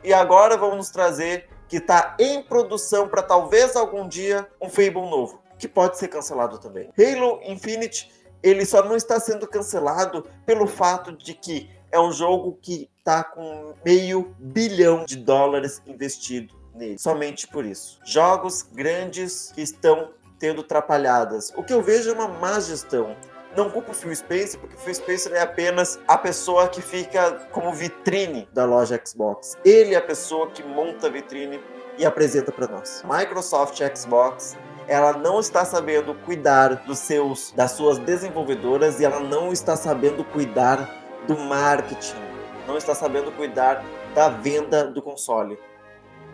e 0.04 0.12
agora 0.12 0.56
vamos 0.56 0.76
nos 0.76 0.90
trazer 0.90 1.48
que 1.68 1.76
está 1.76 2.16
em 2.18 2.42
produção 2.42 3.08
para 3.08 3.22
talvez 3.22 3.76
algum 3.76 4.06
dia 4.06 4.46
um 4.60 4.68
Fable 4.68 5.08
novo, 5.08 5.40
que 5.58 5.68
pode 5.68 5.98
ser 5.98 6.08
cancelado 6.08 6.58
também. 6.58 6.90
Halo 6.98 7.40
Infinite, 7.44 8.10
ele 8.42 8.64
só 8.66 8.82
não 8.82 8.96
está 8.96 9.18
sendo 9.20 9.46
cancelado 9.46 10.26
pelo 10.44 10.66
fato 10.66 11.12
de 11.12 11.34
que 11.34 11.70
é 11.90 11.98
um 11.98 12.12
jogo 12.12 12.58
que 12.60 12.90
está 12.98 13.24
com 13.24 13.74
meio 13.84 14.34
bilhão 14.38 15.04
de 15.04 15.16
dólares 15.16 15.82
investido 15.86 16.54
nele, 16.74 16.98
somente 16.98 17.46
por 17.46 17.64
isso. 17.64 17.98
Jogos 18.04 18.62
grandes 18.62 19.52
que 19.54 19.62
estão 19.62 20.10
tendo 20.38 20.62
atrapalhadas. 20.62 21.52
O 21.56 21.62
que 21.62 21.72
eu 21.72 21.82
vejo 21.82 22.10
é 22.10 22.12
uma 22.12 22.28
má 22.28 22.58
gestão. 22.60 23.16
Não 23.56 23.68
culpo 23.68 23.90
o 23.90 23.94
Phil 23.94 24.14
Spencer, 24.14 24.60
porque 24.60 24.76
o 24.76 24.78
Phil 24.78 24.94
Spencer 24.94 25.32
é 25.32 25.40
apenas 25.40 25.98
a 26.06 26.16
pessoa 26.16 26.68
que 26.68 26.80
fica 26.80 27.32
como 27.50 27.72
vitrine 27.72 28.48
da 28.52 28.64
loja 28.64 29.00
Xbox. 29.04 29.58
Ele 29.64 29.94
é 29.94 29.98
a 29.98 30.02
pessoa 30.02 30.50
que 30.50 30.62
monta 30.62 31.08
a 31.08 31.10
vitrine 31.10 31.60
e 31.98 32.06
apresenta 32.06 32.52
para 32.52 32.68
nós. 32.68 33.02
Microsoft 33.04 33.80
Xbox 33.96 34.56
ela 34.90 35.12
não 35.12 35.38
está 35.38 35.64
sabendo 35.64 36.14
cuidar 36.14 36.74
dos 36.84 36.98
seus 36.98 37.52
das 37.52 37.70
suas 37.72 37.96
desenvolvedoras 37.98 38.98
e 38.98 39.04
ela 39.04 39.20
não 39.20 39.52
está 39.52 39.76
sabendo 39.76 40.24
cuidar 40.24 40.88
do 41.28 41.38
marketing, 41.38 42.16
não 42.66 42.76
está 42.76 42.92
sabendo 42.92 43.30
cuidar 43.30 43.84
da 44.14 44.28
venda 44.28 44.84
do 44.84 45.00
console. 45.00 45.56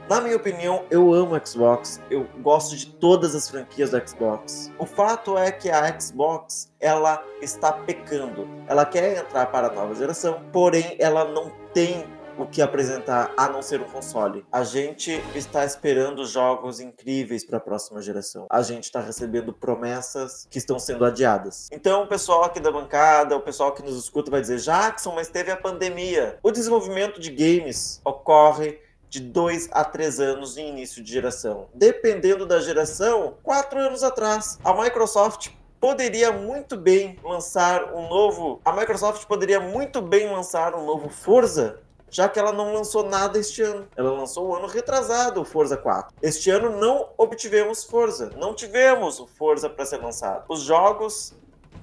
Na 0.09 0.21
minha 0.21 0.37
opinião, 0.37 0.85
eu 0.89 1.13
amo 1.13 1.35
Xbox, 1.45 2.01
eu 2.09 2.29
gosto 2.41 2.77
de 2.77 2.87
todas 2.87 3.35
as 3.35 3.51
franquias 3.51 3.91
do 3.91 4.09
Xbox. 4.09 4.71
O 4.79 4.87
fato 4.87 5.37
é 5.37 5.51
que 5.51 5.69
a 5.69 5.99
Xbox, 5.99 6.73
ela 6.79 7.21
está 7.43 7.73
pecando. 7.73 8.49
Ela 8.69 8.87
quer 8.87 9.19
entrar 9.19 9.47
para 9.47 9.67
a 9.67 9.73
nova 9.73 9.97
geração, 9.97 10.41
porém 10.53 10.95
ela 11.01 11.25
não 11.25 11.51
tem 11.75 12.07
o 12.39 12.47
que 12.47 12.63
apresentar 12.63 13.33
a 13.37 13.49
não 13.49 13.61
ser 13.63 13.81
um 13.81 13.85
console. 13.85 14.47
A 14.53 14.63
gente 14.63 15.21
está 15.35 15.65
esperando 15.65 16.25
jogos 16.25 16.79
incríveis 16.79 17.45
para 17.45 17.57
a 17.57 17.61
próxima 17.61 18.01
geração. 18.01 18.47
A 18.49 18.63
gente 18.63 18.85
está 18.85 19.01
recebendo 19.01 19.53
promessas 19.53 20.47
que 20.49 20.59
estão 20.59 20.79
sendo 20.79 21.05
adiadas. 21.05 21.69
Então, 21.73 22.05
o 22.05 22.07
pessoal 22.07 22.45
aqui 22.45 22.61
da 22.61 22.71
bancada, 22.71 23.37
o 23.37 23.41
pessoal 23.41 23.73
que 23.73 23.83
nos 23.83 23.99
escuta 23.99 24.31
vai 24.31 24.41
dizer: 24.41 24.59
Jackson, 24.59 25.13
mas 25.17 25.29
teve 25.29 25.51
a 25.51 25.57
pandemia. 25.57 26.39
O 26.45 26.53
desenvolvimento 26.53 27.19
de 27.19 27.31
games 27.31 28.01
ocorre 28.05 28.86
de 29.17 29.23
dois 29.23 29.69
a 29.73 29.83
três 29.83 30.21
anos 30.21 30.59
em 30.59 30.69
início 30.69 31.03
de 31.03 31.11
geração. 31.11 31.69
Dependendo 31.73 32.45
da 32.45 32.61
geração, 32.61 33.35
quatro 33.43 33.79
anos 33.79 34.03
atrás, 34.03 34.59
a 34.63 34.75
Microsoft 34.75 35.49
poderia 35.81 36.31
muito 36.33 36.77
bem 36.77 37.19
lançar 37.25 37.95
um 37.95 38.09
novo. 38.09 38.61
A 38.63 38.73
Microsoft 38.73 39.25
poderia 39.25 39.59
muito 39.59 40.03
bem 40.03 40.31
lançar 40.31 40.75
um 40.75 40.85
novo 40.85 41.09
Forza. 41.09 41.81
Já 42.11 42.29
que 42.29 42.39
ela 42.39 42.53
não 42.53 42.73
lançou 42.73 43.05
nada 43.09 43.39
este 43.39 43.63
ano. 43.63 43.89
Ela 43.97 44.13
lançou 44.13 44.49
o 44.49 44.55
ano 44.55 44.67
retrasado 44.67 45.41
o 45.41 45.45
Forza 45.45 45.77
4. 45.77 46.15
Este 46.23 46.51
ano 46.51 46.79
não 46.79 47.09
obtivemos 47.17 47.85
Forza. 47.85 48.31
Não 48.37 48.55
tivemos 48.55 49.25
Forza 49.37 49.69
para 49.69 49.87
ser 49.87 49.97
lançado. 49.97 50.45
Os 50.49 50.61
jogos 50.61 51.35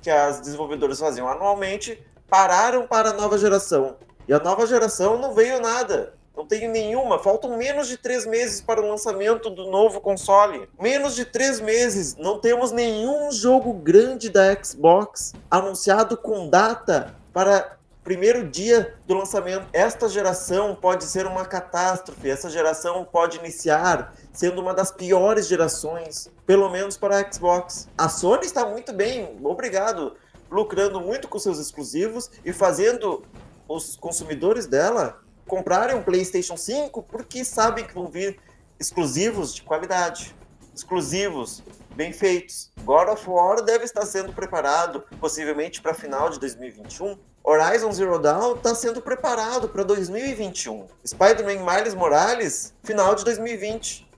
que 0.02 0.10
as 0.10 0.40
desenvolvedoras 0.40 1.00
faziam 1.00 1.28
anualmente 1.28 2.02
pararam 2.30 2.88
para 2.88 3.10
a 3.10 3.14
nova 3.14 3.38
geração. 3.38 3.96
E 4.28 4.34
a 4.34 4.40
nova 4.40 4.66
geração 4.66 5.18
não 5.18 5.34
veio 5.34 5.60
nada. 5.60 6.14
Não 6.36 6.46
tenho 6.46 6.72
nenhuma. 6.72 7.20
Faltam 7.20 7.58
menos 7.58 7.88
de 7.88 7.98
três 7.98 8.26
meses 8.26 8.60
para 8.60 8.82
o 8.82 8.88
lançamento 8.88 9.50
do 9.50 9.70
novo 9.70 10.02
console. 10.02 10.68
Menos 10.80 11.16
de 11.16 11.26
três 11.26 11.60
meses. 11.60 12.16
Não 12.16 12.40
temos 12.40 12.72
nenhum 12.72 13.32
jogo 13.32 13.74
grande 13.74 14.30
da 14.30 14.56
Xbox 14.62 15.34
anunciado 15.50 16.18
com 16.18 16.50
data 16.50 17.16
para 17.32 17.78
primeiro 18.04 18.48
dia 18.48 18.96
do 19.08 19.14
lançamento. 19.14 19.68
Esta 19.72 20.10
geração 20.10 20.76
pode 20.76 21.06
ser 21.06 21.26
uma 21.26 21.46
catástrofe. 21.46 22.30
Essa 22.30 22.50
geração 22.50 23.06
pode 23.06 23.38
iniciar 23.38 24.14
sendo 24.34 24.62
uma 24.62 24.74
das 24.74 24.92
piores 24.92 25.48
gerações, 25.48 26.30
pelo 26.46 26.70
menos 26.70 26.98
para 26.98 27.20
a 27.20 27.32
Xbox. 27.32 27.88
A 27.98 28.10
Sony 28.10 28.46
está 28.46 28.66
muito 28.66 28.92
bem, 28.92 29.38
obrigado, 29.44 30.16
lucrando 30.52 31.00
muito 31.00 31.28
com 31.28 31.40
seus 31.40 31.60
exclusivos 31.60 32.30
e 32.44 32.52
fazendo 32.52 33.24
os 33.68 33.96
consumidores 33.96 34.68
dela 34.68 35.23
comprarem 35.48 35.96
um 35.96 36.04
PlayStation 36.04 36.58
5 36.58 37.04
porque 37.04 37.44
sabem 37.44 37.86
que 37.86 37.94
vão 37.94 38.08
vir 38.08 38.40
exclusivos 38.80 39.54
de 39.54 39.62
qualidade, 39.62 40.36
exclusivos 40.74 41.64
bem 41.96 42.12
feitos. 42.12 42.72
God 42.84 43.10
of 43.10 43.30
War 43.30 43.62
deve 43.62 43.86
estar 43.86 44.06
sendo 44.06 44.34
preparado 44.34 45.02
possivelmente 45.20 45.82
para 45.82 45.94
final 45.94 46.30
de 46.30 46.40
2021. 46.40 47.18
Horizon 47.44 47.92
Zero 47.92 48.20
Dawn 48.20 48.56
está 48.56 48.74
sendo 48.74 49.02
preparado 49.02 49.68
para 49.68 49.84
2021. 49.84 50.88
Spider-Man 51.06 51.64
Miles 51.64 51.94
Morales, 51.94 52.74
final 52.84 53.14
de 53.16 53.26
2020. 53.26 54.10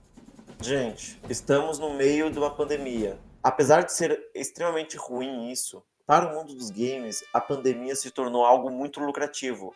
Gente, 0.60 1.20
estamos 1.28 1.78
no 1.78 1.94
meio 1.94 2.30
de 2.30 2.38
uma 2.38 2.50
pandemia. 2.50 3.18
Apesar 3.42 3.82
de 3.82 3.92
ser 3.92 4.18
extremamente 4.34 4.96
ruim 4.96 5.50
isso, 5.50 5.82
para 6.06 6.28
o 6.28 6.34
mundo 6.34 6.54
dos 6.54 6.70
games, 6.70 7.24
a 7.32 7.40
pandemia 7.40 7.96
se 7.96 8.10
tornou 8.12 8.44
algo 8.44 8.70
muito 8.70 9.00
lucrativo. 9.00 9.74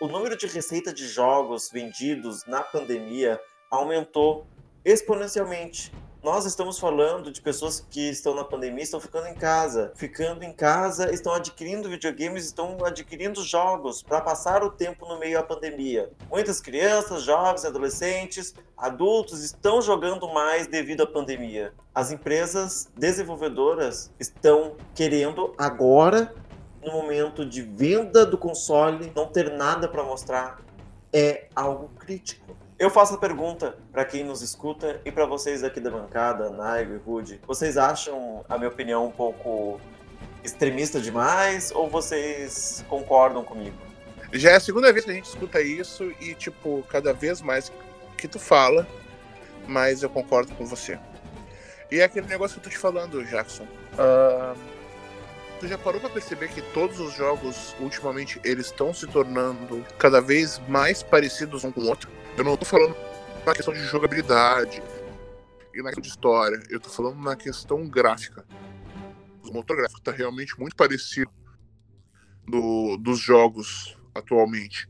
O 0.00 0.08
número 0.08 0.34
de 0.34 0.46
receita 0.46 0.94
de 0.94 1.06
jogos 1.06 1.68
vendidos 1.70 2.46
na 2.46 2.62
pandemia 2.62 3.38
aumentou 3.70 4.46
exponencialmente. 4.82 5.92
Nós 6.22 6.46
estamos 6.46 6.78
falando 6.78 7.30
de 7.30 7.42
pessoas 7.42 7.86
que 7.90 8.08
estão 8.08 8.34
na 8.34 8.42
pandemia, 8.42 8.82
estão 8.82 8.98
ficando 8.98 9.26
em 9.26 9.34
casa. 9.34 9.92
Ficando 9.94 10.42
em 10.42 10.54
casa, 10.54 11.12
estão 11.12 11.34
adquirindo 11.34 11.90
videogames, 11.90 12.46
estão 12.46 12.78
adquirindo 12.82 13.44
jogos 13.44 14.02
para 14.02 14.22
passar 14.22 14.64
o 14.64 14.70
tempo 14.70 15.06
no 15.06 15.18
meio 15.18 15.36
da 15.36 15.42
pandemia. 15.42 16.10
Muitas 16.30 16.62
crianças, 16.62 17.22
jovens, 17.22 17.66
adolescentes, 17.66 18.54
adultos 18.78 19.44
estão 19.44 19.82
jogando 19.82 20.26
mais 20.32 20.66
devido 20.66 21.02
à 21.02 21.06
pandemia. 21.06 21.74
As 21.94 22.10
empresas 22.10 22.90
desenvolvedoras 22.96 24.10
estão 24.18 24.76
querendo 24.94 25.54
agora, 25.58 26.34
no 26.82 26.92
momento 26.92 27.44
de 27.44 27.62
venda 27.62 28.24
do 28.24 28.38
console, 28.38 29.12
não 29.14 29.26
ter 29.26 29.50
nada 29.50 29.88
para 29.88 30.02
mostrar. 30.02 30.60
É 31.12 31.46
algo 31.54 31.88
crítico. 31.98 32.56
Eu 32.78 32.88
faço 32.88 33.14
a 33.14 33.18
pergunta 33.18 33.76
para 33.92 34.04
quem 34.04 34.24
nos 34.24 34.40
escuta 34.40 35.00
e 35.04 35.12
para 35.12 35.26
vocês 35.26 35.62
aqui 35.62 35.80
da 35.80 35.90
bancada, 35.90 36.48
Naigo 36.48 36.94
e 36.94 36.96
Rude. 36.96 37.40
Vocês 37.46 37.76
acham 37.76 38.44
a 38.48 38.56
minha 38.56 38.70
opinião 38.70 39.06
um 39.06 39.10
pouco 39.10 39.78
extremista 40.42 41.00
demais 41.00 41.70
ou 41.72 41.90
vocês 41.90 42.84
concordam 42.88 43.44
comigo? 43.44 43.76
Já 44.32 44.52
é 44.52 44.56
a 44.56 44.60
segunda 44.60 44.92
vez 44.92 45.04
que 45.04 45.10
a 45.10 45.14
gente 45.14 45.26
escuta 45.26 45.60
isso 45.60 46.10
e, 46.20 46.34
tipo, 46.34 46.82
cada 46.88 47.12
vez 47.12 47.42
mais 47.42 47.70
que 48.16 48.28
tu 48.28 48.38
fala, 48.38 48.86
mais 49.66 50.02
eu 50.02 50.08
concordo 50.08 50.54
com 50.54 50.64
você. 50.64 50.98
E 51.90 52.00
é 52.00 52.04
aquele 52.04 52.28
negócio 52.28 52.54
que 52.54 52.60
eu 52.60 52.64
tô 52.64 52.70
te 52.70 52.78
falando, 52.78 53.24
Jackson. 53.24 53.64
Uh, 53.94 54.56
tu 55.60 55.68
já 55.68 55.76
parou 55.76 56.00
para 56.00 56.08
perceber 56.08 56.48
que 56.48 56.62
todos 56.72 56.98
os 56.98 57.14
jogos, 57.14 57.76
ultimamente, 57.78 58.40
eles 58.42 58.66
estão 58.66 58.94
se 58.94 59.06
tornando 59.06 59.84
cada 59.98 60.18
vez 60.20 60.58
mais 60.66 61.02
parecidos 61.02 61.64
um 61.64 61.70
com 61.70 61.82
o 61.82 61.86
outro? 61.86 62.10
Eu 62.36 62.44
não 62.44 62.56
tô 62.56 62.64
falando 62.64 62.96
na 63.44 63.54
questão 63.54 63.74
de 63.74 63.80
jogabilidade 63.80 64.82
e 65.74 65.82
na 65.82 65.90
questão 65.90 66.02
de 66.02 66.08
história. 66.08 66.62
Eu 66.70 66.80
tô 66.80 66.88
falando 66.88 67.22
na 67.22 67.36
questão 67.36 67.86
gráfica. 67.86 68.44
O 69.44 69.52
motor 69.52 69.76
gráfico 69.76 70.00
tá 70.00 70.10
realmente 70.10 70.58
muito 70.58 70.74
parecido 70.74 71.30
do, 72.48 72.96
dos 72.96 73.18
jogos 73.18 73.98
atualmente. 74.14 74.88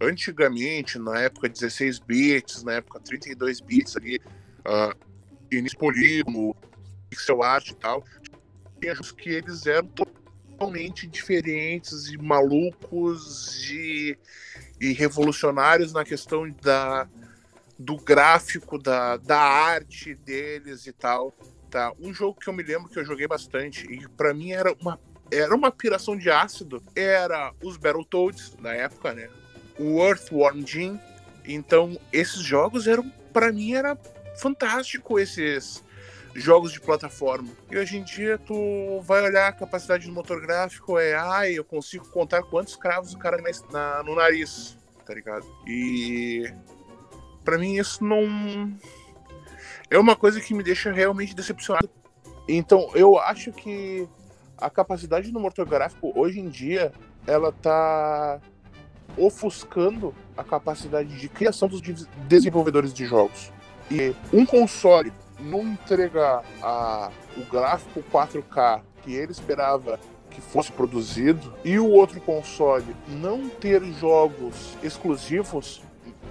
Antigamente, 0.00 0.98
na 0.98 1.20
época 1.20 1.46
16 1.46 1.98
bits, 1.98 2.62
na 2.62 2.74
época 2.74 3.00
32 3.00 3.60
bits 3.60 3.96
ali, 3.98 4.18
uh, 4.66 4.96
início 5.52 5.78
polígono, 5.78 6.56
pixel 7.10 7.42
art 7.42 7.68
e 7.68 7.74
tal, 7.74 8.02
que 9.16 9.30
eles 9.30 9.66
eram 9.66 9.88
totalmente 9.88 11.06
diferentes 11.06 12.08
e 12.08 12.16
malucos 12.16 13.70
e 13.70 14.18
e 14.80 14.92
revolucionários 14.92 15.92
na 15.92 16.04
questão 16.04 16.50
da, 16.62 17.08
do 17.78 17.96
gráfico, 17.96 18.78
da, 18.78 19.16
da 19.16 19.40
arte 19.40 20.14
deles 20.14 20.86
e 20.86 20.92
tal. 20.92 21.34
Tá? 21.70 21.92
Um 21.98 22.12
jogo 22.12 22.38
que 22.38 22.48
eu 22.48 22.52
me 22.52 22.62
lembro 22.62 22.88
que 22.88 22.98
eu 22.98 23.04
joguei 23.04 23.26
bastante 23.26 23.86
e 23.90 24.06
para 24.08 24.32
mim 24.32 24.52
era 24.52 24.74
uma, 24.80 25.00
era 25.30 25.54
uma 25.54 25.70
piração 25.70 26.16
de 26.16 26.30
ácido 26.30 26.82
era 26.94 27.52
os 27.62 27.76
Battletoads 27.76 28.56
na 28.60 28.72
época, 28.72 29.12
né? 29.12 29.28
O 29.78 30.00
Earthworm 30.00 30.64
Jim. 30.64 30.98
Então, 31.44 31.98
esses 32.12 32.40
jogos 32.40 32.86
eram, 32.86 33.08
para 33.32 33.52
mim, 33.52 33.72
era 33.72 33.96
fantástico 34.36 35.18
esses 35.18 35.82
jogos 36.38 36.72
de 36.72 36.80
plataforma. 36.80 37.48
E 37.70 37.76
hoje 37.76 37.96
em 37.96 38.02
dia 38.02 38.38
tu 38.38 39.00
vai 39.02 39.22
olhar 39.22 39.48
a 39.48 39.52
capacidade 39.52 40.06
do 40.06 40.12
motor 40.12 40.40
gráfico, 40.40 40.98
é 40.98 41.14
ai, 41.14 41.52
eu 41.52 41.64
consigo 41.64 42.08
contar 42.08 42.42
quantos 42.42 42.76
cravos 42.76 43.12
o 43.12 43.18
cara 43.18 43.38
na, 43.70 44.02
no 44.02 44.14
nariz, 44.14 44.76
tá 45.04 45.14
ligado? 45.14 45.46
E 45.66 46.52
para 47.44 47.58
mim 47.58 47.76
isso 47.76 48.04
não 48.04 48.76
é 49.90 49.98
uma 49.98 50.16
coisa 50.16 50.40
que 50.40 50.52
me 50.52 50.62
deixa 50.62 50.92
realmente 50.92 51.34
decepcionado. 51.34 51.88
Então, 52.48 52.90
eu 52.94 53.18
acho 53.18 53.52
que 53.52 54.08
a 54.58 54.70
capacidade 54.70 55.30
do 55.30 55.40
motor 55.40 55.66
gráfico 55.66 56.12
hoje 56.14 56.40
em 56.40 56.48
dia 56.48 56.92
ela 57.26 57.52
tá 57.52 58.40
ofuscando 59.16 60.14
a 60.36 60.44
capacidade 60.44 61.18
de 61.18 61.28
criação 61.28 61.68
dos 61.68 61.80
desenvolvedores 62.28 62.92
de 62.92 63.04
jogos. 63.04 63.52
E 63.90 64.14
um 64.32 64.44
console 64.44 65.12
não 65.38 65.62
entregar 65.62 66.44
a, 66.62 67.10
o 67.36 67.44
gráfico 67.44 68.02
4K 68.12 68.82
que 69.02 69.14
ele 69.14 69.32
esperava 69.32 69.98
que 70.30 70.40
fosse 70.40 70.72
produzido 70.72 71.54
e 71.64 71.78
o 71.78 71.88
outro 71.88 72.20
console 72.20 72.94
não 73.08 73.48
ter 73.48 73.82
jogos 73.84 74.76
exclusivos 74.82 75.82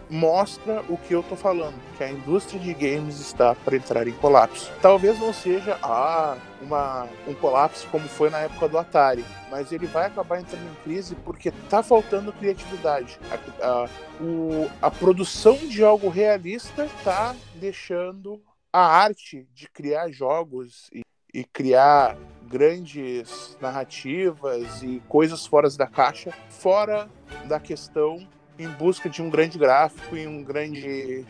mostra 0.09 0.83
o 0.87 0.97
que 0.97 1.13
eu 1.13 1.23
tô 1.23 1.35
falando, 1.35 1.75
que 1.97 2.03
a 2.03 2.09
indústria 2.09 2.59
de 2.59 2.73
games 2.73 3.19
está 3.19 3.55
para 3.55 3.75
entrar 3.75 4.07
em 4.07 4.13
colapso. 4.13 4.71
Talvez 4.81 5.19
não 5.19 5.33
seja 5.33 5.77
ah, 5.81 6.37
uma, 6.61 7.07
um 7.27 7.33
colapso 7.33 7.87
como 7.91 8.07
foi 8.07 8.29
na 8.29 8.39
época 8.39 8.67
do 8.67 8.77
Atari, 8.77 9.25
mas 9.49 9.71
ele 9.71 9.87
vai 9.87 10.07
acabar 10.07 10.39
entrando 10.39 10.63
em 10.63 10.83
crise 10.83 11.15
porque 11.15 11.51
tá 11.69 11.81
faltando 11.81 12.31
criatividade. 12.33 13.19
A, 13.31 13.67
a, 13.67 13.89
o, 14.21 14.69
a 14.81 14.91
produção 14.91 15.55
de 15.55 15.83
algo 15.83 16.09
realista 16.09 16.87
tá 17.03 17.35
deixando 17.55 18.41
a 18.75 18.85
arte 18.85 19.47
de 19.53 19.69
criar 19.69 20.11
jogos 20.11 20.89
e, 20.91 21.01
e 21.33 21.45
criar 21.45 22.17
grandes 22.45 23.57
narrativas 23.61 24.83
e 24.83 25.01
coisas 25.07 25.45
fora 25.45 25.69
da 25.69 25.87
caixa, 25.87 26.31
fora 26.49 27.09
da 27.45 27.57
questão 27.57 28.27
em 28.59 28.67
busca 28.67 29.09
de 29.09 29.21
um 29.21 29.29
grande 29.29 29.57
gráfico 29.57 30.17
e 30.17 30.27
um 30.27 30.43
grande 30.43 31.25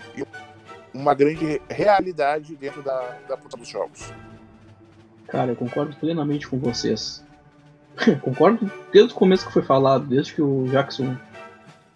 uma 0.92 1.14
grande 1.14 1.62
realidade 1.70 2.56
dentro 2.56 2.82
da, 2.82 3.16
da 3.28 3.38
produção 3.38 3.60
dos 3.60 3.70
jogos. 3.70 4.14
Cara, 5.28 5.52
eu 5.52 5.56
concordo 5.56 5.96
plenamente 5.98 6.48
com 6.48 6.58
vocês. 6.58 7.24
concordo 8.24 8.72
desde 8.92 9.14
o 9.14 9.16
começo 9.16 9.46
que 9.46 9.54
foi 9.54 9.62
falado, 9.62 10.08
desde 10.08 10.34
que 10.34 10.42
o 10.42 10.66
Jackson 10.70 11.16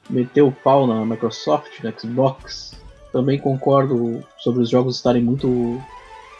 meteu 0.08 0.48
o 0.48 0.52
pau 0.52 0.86
na 0.86 1.04
Microsoft, 1.06 1.84
na 1.84 1.92
Xbox, 1.92 2.79
também 3.12 3.40
concordo 3.40 4.24
sobre 4.38 4.62
os 4.62 4.70
jogos 4.70 4.96
estarem 4.96 5.24
muito, 5.24 5.82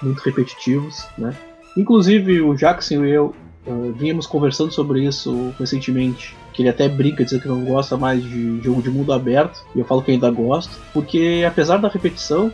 muito 0.02 0.20
repetitivos, 0.22 1.08
né? 1.18 1.36
Inclusive 1.78 2.42
o 2.42 2.56
Jackson 2.56 3.06
e 3.06 3.12
eu 3.12 3.34
uh, 3.66 3.94
vínhamos 3.94 4.26
conversando 4.28 4.72
sobre 4.72 5.06
isso 5.06 5.54
recentemente, 5.60 6.36
que 6.54 6.62
ele 6.62 6.70
até 6.70 6.90
brinca 6.90 7.24
dizendo 7.24 7.42
que 7.42 7.48
não 7.48 7.64
gosta 7.64 7.96
mais 7.98 8.24
de 8.24 8.62
jogo 8.62 8.82
de 8.82 8.90
mundo 8.90 9.14
aberto, 9.14 9.64
e 9.76 9.80
eu 9.80 9.86
falo 9.86 10.02
que 10.02 10.12
ainda 10.12 10.30
gosto, 10.32 10.78
porque 10.94 11.44
apesar 11.48 11.78
da 11.78 11.88
repetição, 11.88 12.52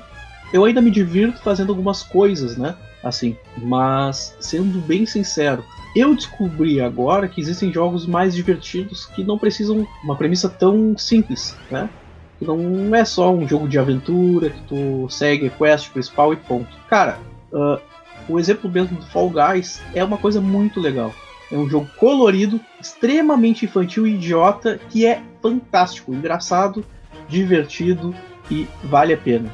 eu 0.54 0.66
ainda 0.66 0.82
me 0.82 0.92
divirto 0.92 1.42
fazendo 1.42 1.70
algumas 1.70 2.04
coisas, 2.04 2.58
né? 2.58 2.76
Assim, 3.04 3.36
mas 3.58 4.36
sendo 4.40 4.80
bem 4.80 5.06
sincero, 5.06 5.64
eu 5.96 6.16
descobri 6.16 6.82
agora 6.82 7.28
que 7.28 7.40
existem 7.40 7.72
jogos 7.72 8.06
mais 8.06 8.36
divertidos 8.36 9.06
que 9.06 9.24
não 9.24 9.38
precisam 9.38 9.88
uma 10.04 10.16
premissa 10.16 10.50
tão 10.50 10.98
simples, 10.98 11.56
né? 11.70 11.90
Que 12.38 12.46
não 12.46 12.94
é 12.94 13.06
só 13.06 13.34
um 13.34 13.48
jogo 13.48 13.68
de 13.68 13.80
aventura 13.80 14.50
que 14.50 14.62
tu 14.64 15.08
segue 15.10 15.50
quest 15.50 15.90
principal 15.92 16.34
e 16.34 16.36
ponto. 16.36 16.68
Cara, 16.90 17.20
uh, 17.52 17.80
o 18.28 18.40
exemplo 18.40 18.70
mesmo 18.70 18.98
do 18.98 19.06
Fall 19.06 19.30
Guys 19.30 19.82
é 19.94 20.04
uma 20.04 20.18
coisa 20.18 20.42
muito 20.42 20.80
legal. 20.80 21.14
É 21.52 21.56
um 21.56 21.70
jogo 21.70 21.88
colorido, 21.98 22.60
extremamente 22.82 23.66
infantil 23.66 24.08
e 24.08 24.16
idiota, 24.16 24.80
que 24.90 25.06
é 25.06 25.22
fantástico, 25.42 26.14
engraçado, 26.14 26.84
divertido 27.30 28.16
e 28.50 28.68
vale 28.84 29.14
a 29.14 29.18
pena. 29.18 29.52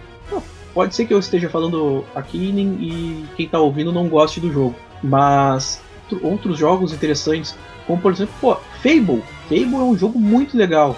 Pode 0.74 0.96
ser 0.96 1.06
que 1.06 1.14
eu 1.14 1.20
esteja 1.20 1.50
falando 1.50 2.06
aqui 2.16 2.38
e 2.38 3.26
quem 3.36 3.46
está 3.46 3.60
ouvindo 3.60 3.92
não 3.92 4.08
goste 4.08 4.40
do 4.40 4.52
jogo, 4.52 4.76
mas 5.04 5.82
outros 6.22 6.58
jogos 6.58 6.94
interessantes, 6.94 7.58
como 7.86 8.02
por 8.02 8.14
exemplo, 8.14 8.34
pô, 8.40 8.56
Fable. 8.82 9.22
Fable 9.50 9.76
é 9.76 9.84
um 9.84 9.98
jogo 9.98 10.18
muito 10.18 10.58
legal 10.58 10.98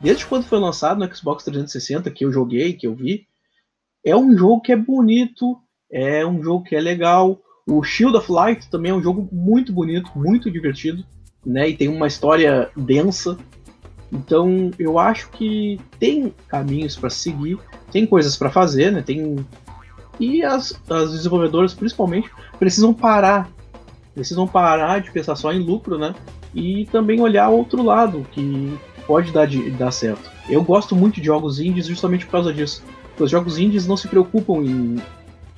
desde 0.00 0.26
quando 0.26 0.44
foi 0.44 0.58
lançado 0.58 0.98
no 0.98 1.14
Xbox 1.14 1.44
360, 1.44 2.10
que 2.10 2.24
eu 2.24 2.32
joguei, 2.32 2.72
que 2.72 2.86
eu 2.86 2.94
vi, 2.94 3.26
é 4.04 4.16
um 4.16 4.36
jogo 4.36 4.60
que 4.60 4.72
é 4.72 4.76
bonito, 4.76 5.58
é 5.90 6.24
um 6.24 6.42
jogo 6.42 6.64
que 6.64 6.76
é 6.76 6.80
legal. 6.80 7.40
O 7.66 7.82
Shield 7.82 8.16
of 8.16 8.30
Light 8.30 8.70
também 8.70 8.92
é 8.92 8.94
um 8.94 9.02
jogo 9.02 9.28
muito 9.32 9.72
bonito, 9.72 10.10
muito 10.14 10.50
divertido, 10.50 11.04
né? 11.44 11.68
E 11.68 11.76
tem 11.76 11.88
uma 11.88 12.06
história 12.06 12.70
densa. 12.76 13.36
Então 14.10 14.70
eu 14.78 14.98
acho 14.98 15.30
que 15.30 15.78
tem 15.98 16.34
caminhos 16.48 16.96
para 16.96 17.10
seguir, 17.10 17.58
tem 17.90 18.06
coisas 18.06 18.36
para 18.36 18.50
fazer, 18.50 18.90
né? 18.90 19.02
Tem 19.02 19.44
E 20.18 20.42
as, 20.42 20.80
as 20.88 21.12
desenvolvedoras, 21.12 21.74
principalmente, 21.74 22.30
precisam 22.58 22.94
parar. 22.94 23.50
Precisam 24.14 24.48
parar 24.48 25.00
de 25.00 25.10
pensar 25.12 25.36
só 25.36 25.52
em 25.52 25.60
lucro, 25.60 25.98
né? 25.98 26.14
E 26.54 26.86
também 26.86 27.20
olhar 27.20 27.50
outro 27.50 27.82
lado, 27.82 28.26
que 28.32 28.76
pode 29.08 29.32
dar, 29.32 29.46
de, 29.46 29.70
dar 29.70 29.90
certo. 29.90 30.30
Eu 30.48 30.62
gosto 30.62 30.94
muito 30.94 31.18
de 31.18 31.26
jogos 31.26 31.58
indies 31.58 31.86
justamente 31.86 32.26
por 32.26 32.32
causa 32.32 32.52
disso. 32.52 32.84
Os 33.18 33.30
jogos 33.30 33.58
indies 33.58 33.86
não 33.86 33.96
se 33.96 34.06
preocupam 34.06 34.62
em, 34.62 34.96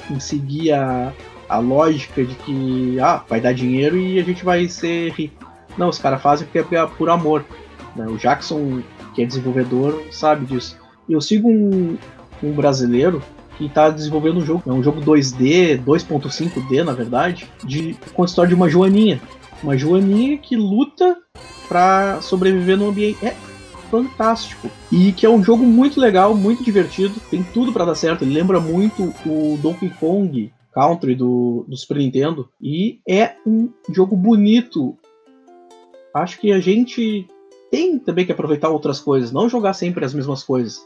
em 0.09 0.20
seguir 0.20 0.72
a, 0.72 1.12
a 1.48 1.59
lógica 1.59 2.24
de 2.24 2.34
que 2.36 2.98
ah, 3.01 3.22
vai 3.28 3.40
dar 3.40 3.53
dinheiro 3.53 3.98
e 3.98 4.20
a 4.20 4.22
gente 4.22 4.44
vai 4.44 4.68
ser 4.68 5.11
rico. 5.12 5.51
Não, 5.76 5.88
os 5.88 5.98
caras 5.98 6.22
fazem 6.22 6.46
porque 6.46 6.76
é 6.76 6.86
por 6.86 7.11
amor. 7.11 7.44
Né? 7.96 8.07
O 8.07 8.16
Jackson, 8.16 8.82
que 9.14 9.22
é 9.22 9.26
desenvolvedor, 9.26 10.01
sabe 10.12 10.46
disso. 10.46 10.78
Eu 11.09 11.20
sigo 11.20 11.48
um, 11.48 11.98
um 12.42 12.53
brasileiro 12.53 13.20
que 13.59 13.66
está 13.66 13.90
desenvolvendo 13.90 14.38
um 14.38 14.46
jogo, 14.46 14.62
é 14.66 14.72
um 14.72 14.82
jogo 14.82 15.01
2D, 15.03 15.82
2.5D 15.84 16.82
na 16.82 16.92
verdade, 16.92 17.46
de 17.64 17.94
conta 18.14 18.22
a 18.22 18.30
história 18.30 18.48
de 18.48 18.55
uma 18.55 18.70
joaninha. 18.70 19.20
Uma 19.62 19.76
joaninha 19.76 20.38
que 20.38 20.56
luta 20.56 21.16
para 21.68 22.20
sobreviver 22.22 22.76
no 22.76 22.88
ambiente. 22.88 23.24
É 23.24 23.34
fantástico. 23.90 24.70
E 24.90 25.12
que 25.12 25.26
é 25.26 25.28
um 25.28 25.42
jogo 25.42 25.64
muito 25.64 26.00
legal, 26.00 26.34
muito 26.34 26.62
divertido, 26.62 27.20
tem 27.30 27.42
tudo 27.42 27.72
para 27.72 27.84
dar 27.84 27.94
certo. 27.94 28.22
Ele 28.22 28.34
lembra 28.34 28.61
muito 28.61 29.12
o 29.26 29.58
Donkey 29.61 29.90
Kong 29.90 30.52
Country 30.72 31.14
do, 31.14 31.64
do 31.68 31.76
Super 31.76 31.98
Nintendo. 31.98 32.48
E 32.61 33.00
é 33.06 33.34
um 33.46 33.70
jogo 33.90 34.16
bonito. 34.16 34.96
Acho 36.14 36.40
que 36.40 36.52
a 36.52 36.61
gente 36.61 37.26
tem 37.70 37.98
também 37.98 38.26
que 38.26 38.32
aproveitar 38.32 38.68
outras 38.68 38.98
coisas, 38.98 39.30
não 39.30 39.48
jogar 39.48 39.74
sempre 39.74 40.04
as 40.04 40.12
mesmas 40.12 40.42
coisas. 40.42 40.84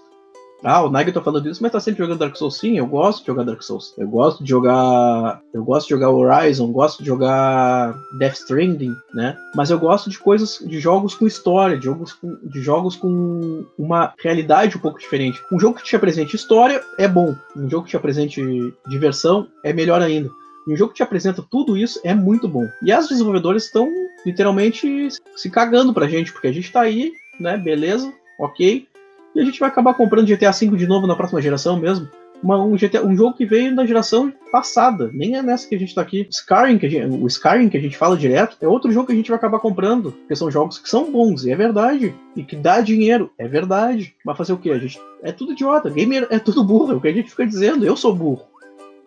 Ah, 0.62 0.82
o 0.82 0.90
Nigel 0.90 1.12
tá 1.12 1.20
falando 1.20 1.48
isso, 1.48 1.62
mas 1.62 1.72
tá 1.72 1.80
sempre 1.80 2.02
jogando 2.02 2.18
Dark 2.18 2.36
Souls. 2.36 2.58
Sim, 2.58 2.78
eu 2.78 2.86
gosto 2.86 3.20
de 3.20 3.26
jogar 3.26 3.44
Dark 3.44 3.62
Souls. 3.62 3.94
Eu 3.98 4.08
gosto 4.08 4.42
de 4.42 4.48
jogar. 4.48 5.42
Eu 5.52 5.62
gosto 5.62 5.86
de 5.86 5.90
jogar 5.90 6.10
Horizon, 6.10 6.72
gosto 6.72 7.00
de 7.00 7.06
jogar 7.06 7.94
Death 8.18 8.34
Stranding, 8.34 8.94
né? 9.12 9.36
Mas 9.54 9.70
eu 9.70 9.78
gosto 9.78 10.08
de 10.08 10.18
coisas, 10.18 10.58
de 10.64 10.80
jogos 10.80 11.14
com 11.14 11.26
história, 11.26 11.76
de 11.76 11.84
jogos 11.84 12.12
com, 12.14 12.38
de 12.42 12.62
jogos 12.62 12.96
com 12.96 13.66
uma 13.78 14.14
realidade 14.22 14.76
um 14.76 14.80
pouco 14.80 14.98
diferente. 14.98 15.38
Um 15.52 15.60
jogo 15.60 15.76
que 15.76 15.84
te 15.84 15.96
apresente 15.96 16.36
história 16.36 16.82
é 16.98 17.06
bom. 17.06 17.34
Um 17.54 17.68
jogo 17.68 17.84
que 17.84 17.90
te 17.90 17.96
apresente 17.96 18.42
diversão 18.86 19.46
é 19.62 19.72
melhor 19.72 20.00
ainda. 20.00 20.30
Um 20.66 20.76
jogo 20.76 20.92
que 20.92 20.96
te 20.96 21.02
apresenta 21.02 21.44
tudo 21.50 21.76
isso 21.76 22.00
é 22.04 22.14
muito 22.14 22.48
bom. 22.48 22.66
E 22.82 22.90
as 22.90 23.08
desenvolvedoras 23.08 23.64
estão 23.64 23.86
literalmente 24.24 25.08
se 25.36 25.50
cagando 25.50 25.92
pra 25.92 26.08
gente, 26.08 26.32
porque 26.32 26.48
a 26.48 26.52
gente 26.52 26.72
tá 26.72 26.80
aí, 26.80 27.12
né? 27.38 27.58
Beleza, 27.58 28.10
ok. 28.38 28.86
E 29.34 29.40
a 29.40 29.44
gente 29.44 29.58
vai 29.58 29.68
acabar 29.68 29.94
comprando 29.94 30.26
GTA 30.26 30.52
V 30.52 30.76
de 30.76 30.86
novo 30.86 31.06
na 31.06 31.16
próxima 31.16 31.42
geração 31.42 31.78
mesmo. 31.78 32.08
Uma, 32.42 32.62
um, 32.62 32.76
GTA, 32.76 33.04
um 33.04 33.16
jogo 33.16 33.36
que 33.36 33.46
veio 33.46 33.74
da 33.74 33.86
geração 33.86 34.30
passada, 34.52 35.10
nem 35.14 35.34
é 35.34 35.42
nessa 35.42 35.66
que 35.66 35.74
a 35.74 35.78
gente 35.78 35.94
tá 35.94 36.02
aqui. 36.02 36.28
Skyrim, 36.30 36.78
que 36.78 36.88
gente, 36.90 37.06
o 37.06 37.26
Skyrim 37.26 37.70
que 37.70 37.78
a 37.78 37.80
gente 37.80 37.96
fala 37.96 38.18
direto, 38.18 38.58
é 38.60 38.68
outro 38.68 38.92
jogo 38.92 39.06
que 39.06 39.12
a 39.12 39.16
gente 39.16 39.30
vai 39.30 39.38
acabar 39.38 39.58
comprando, 39.60 40.12
porque 40.12 40.36
são 40.36 40.50
jogos 40.50 40.78
que 40.78 40.88
são 40.88 41.10
bons, 41.10 41.46
e 41.46 41.50
é 41.50 41.56
verdade. 41.56 42.14
E 42.36 42.44
que 42.44 42.54
dá 42.54 42.82
dinheiro, 42.82 43.30
é 43.38 43.48
verdade. 43.48 44.14
Mas 44.24 44.36
fazer 44.36 44.52
o 44.52 44.58
quê? 44.58 44.70
A 44.70 44.78
gente 44.78 45.00
é 45.22 45.32
tudo 45.32 45.52
idiota. 45.52 45.88
Gamer 45.88 46.26
é 46.30 46.38
tudo 46.38 46.62
burro, 46.62 46.92
é 46.92 46.94
o 46.96 47.00
que 47.00 47.08
a 47.08 47.12
gente 47.12 47.30
fica 47.30 47.46
dizendo. 47.46 47.86
Eu 47.86 47.96
sou 47.96 48.14
burro. 48.14 48.44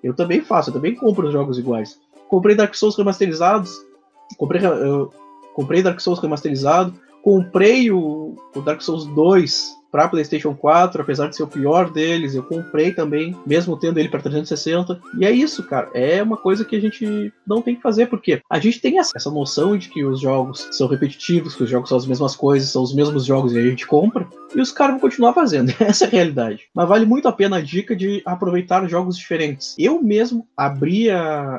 Eu 0.03 0.13
também 0.13 0.41
faço, 0.41 0.69
eu 0.69 0.73
também 0.73 0.95
compro 0.95 1.27
os 1.27 1.33
jogos 1.33 1.59
iguais. 1.59 1.99
Comprei 2.27 2.55
Dark 2.55 2.73
Souls 2.73 2.97
remasterizados, 2.97 3.71
comprei, 4.35 4.65
eu, 4.65 5.13
comprei 5.53 5.83
Dark 5.83 5.99
Souls 5.99 6.19
remasterizado, 6.19 6.93
comprei 7.21 7.91
o, 7.91 8.35
o 8.55 8.61
Dark 8.61 8.81
Souls 8.81 9.05
2 9.05 9.76
para 9.91 10.07
PlayStation 10.07 10.53
4, 10.53 11.01
apesar 11.01 11.27
de 11.27 11.35
ser 11.35 11.43
o 11.43 11.47
pior 11.47 11.91
deles, 11.91 12.35
eu 12.35 12.43
comprei 12.43 12.91
também, 12.91 13.35
mesmo 13.45 13.77
tendo 13.77 13.99
ele 13.99 14.09
para 14.09 14.21
360. 14.21 14.99
E 15.17 15.25
é 15.25 15.31
isso, 15.31 15.63
cara. 15.63 15.89
É 15.93 16.21
uma 16.21 16.37
coisa 16.37 16.65
que 16.65 16.75
a 16.75 16.79
gente 16.79 17.33
não 17.45 17.61
tem 17.61 17.75
que 17.75 17.81
fazer, 17.81 18.07
porque 18.07 18.41
a 18.49 18.59
gente 18.59 18.79
tem 18.79 18.99
essa 18.99 19.31
noção 19.31 19.77
de 19.77 19.89
que 19.89 20.03
os 20.03 20.19
jogos 20.19 20.67
são 20.71 20.87
repetitivos, 20.87 21.55
que 21.55 21.63
os 21.63 21.69
jogos 21.69 21.89
são 21.89 21.97
as 21.97 22.05
mesmas 22.05 22.35
coisas, 22.35 22.69
são 22.69 22.83
os 22.83 22.93
mesmos 22.93 23.25
jogos 23.25 23.53
e 23.53 23.59
a 23.59 23.61
gente 23.61 23.85
compra, 23.85 24.27
e 24.55 24.61
os 24.61 24.71
caras 24.71 24.93
vão 24.93 25.01
continuar 25.01 25.33
fazendo. 25.33 25.73
Essa 25.79 26.05
é 26.05 26.07
a 26.07 26.11
realidade. 26.11 26.63
Mas 26.73 26.87
vale 26.87 27.05
muito 27.05 27.27
a 27.27 27.31
pena 27.31 27.57
a 27.57 27.61
dica 27.61 27.95
de 27.95 28.21
aproveitar 28.25 28.87
jogos 28.87 29.17
diferentes. 29.17 29.75
Eu 29.77 30.01
mesmo 30.01 30.47
abri 30.55 31.07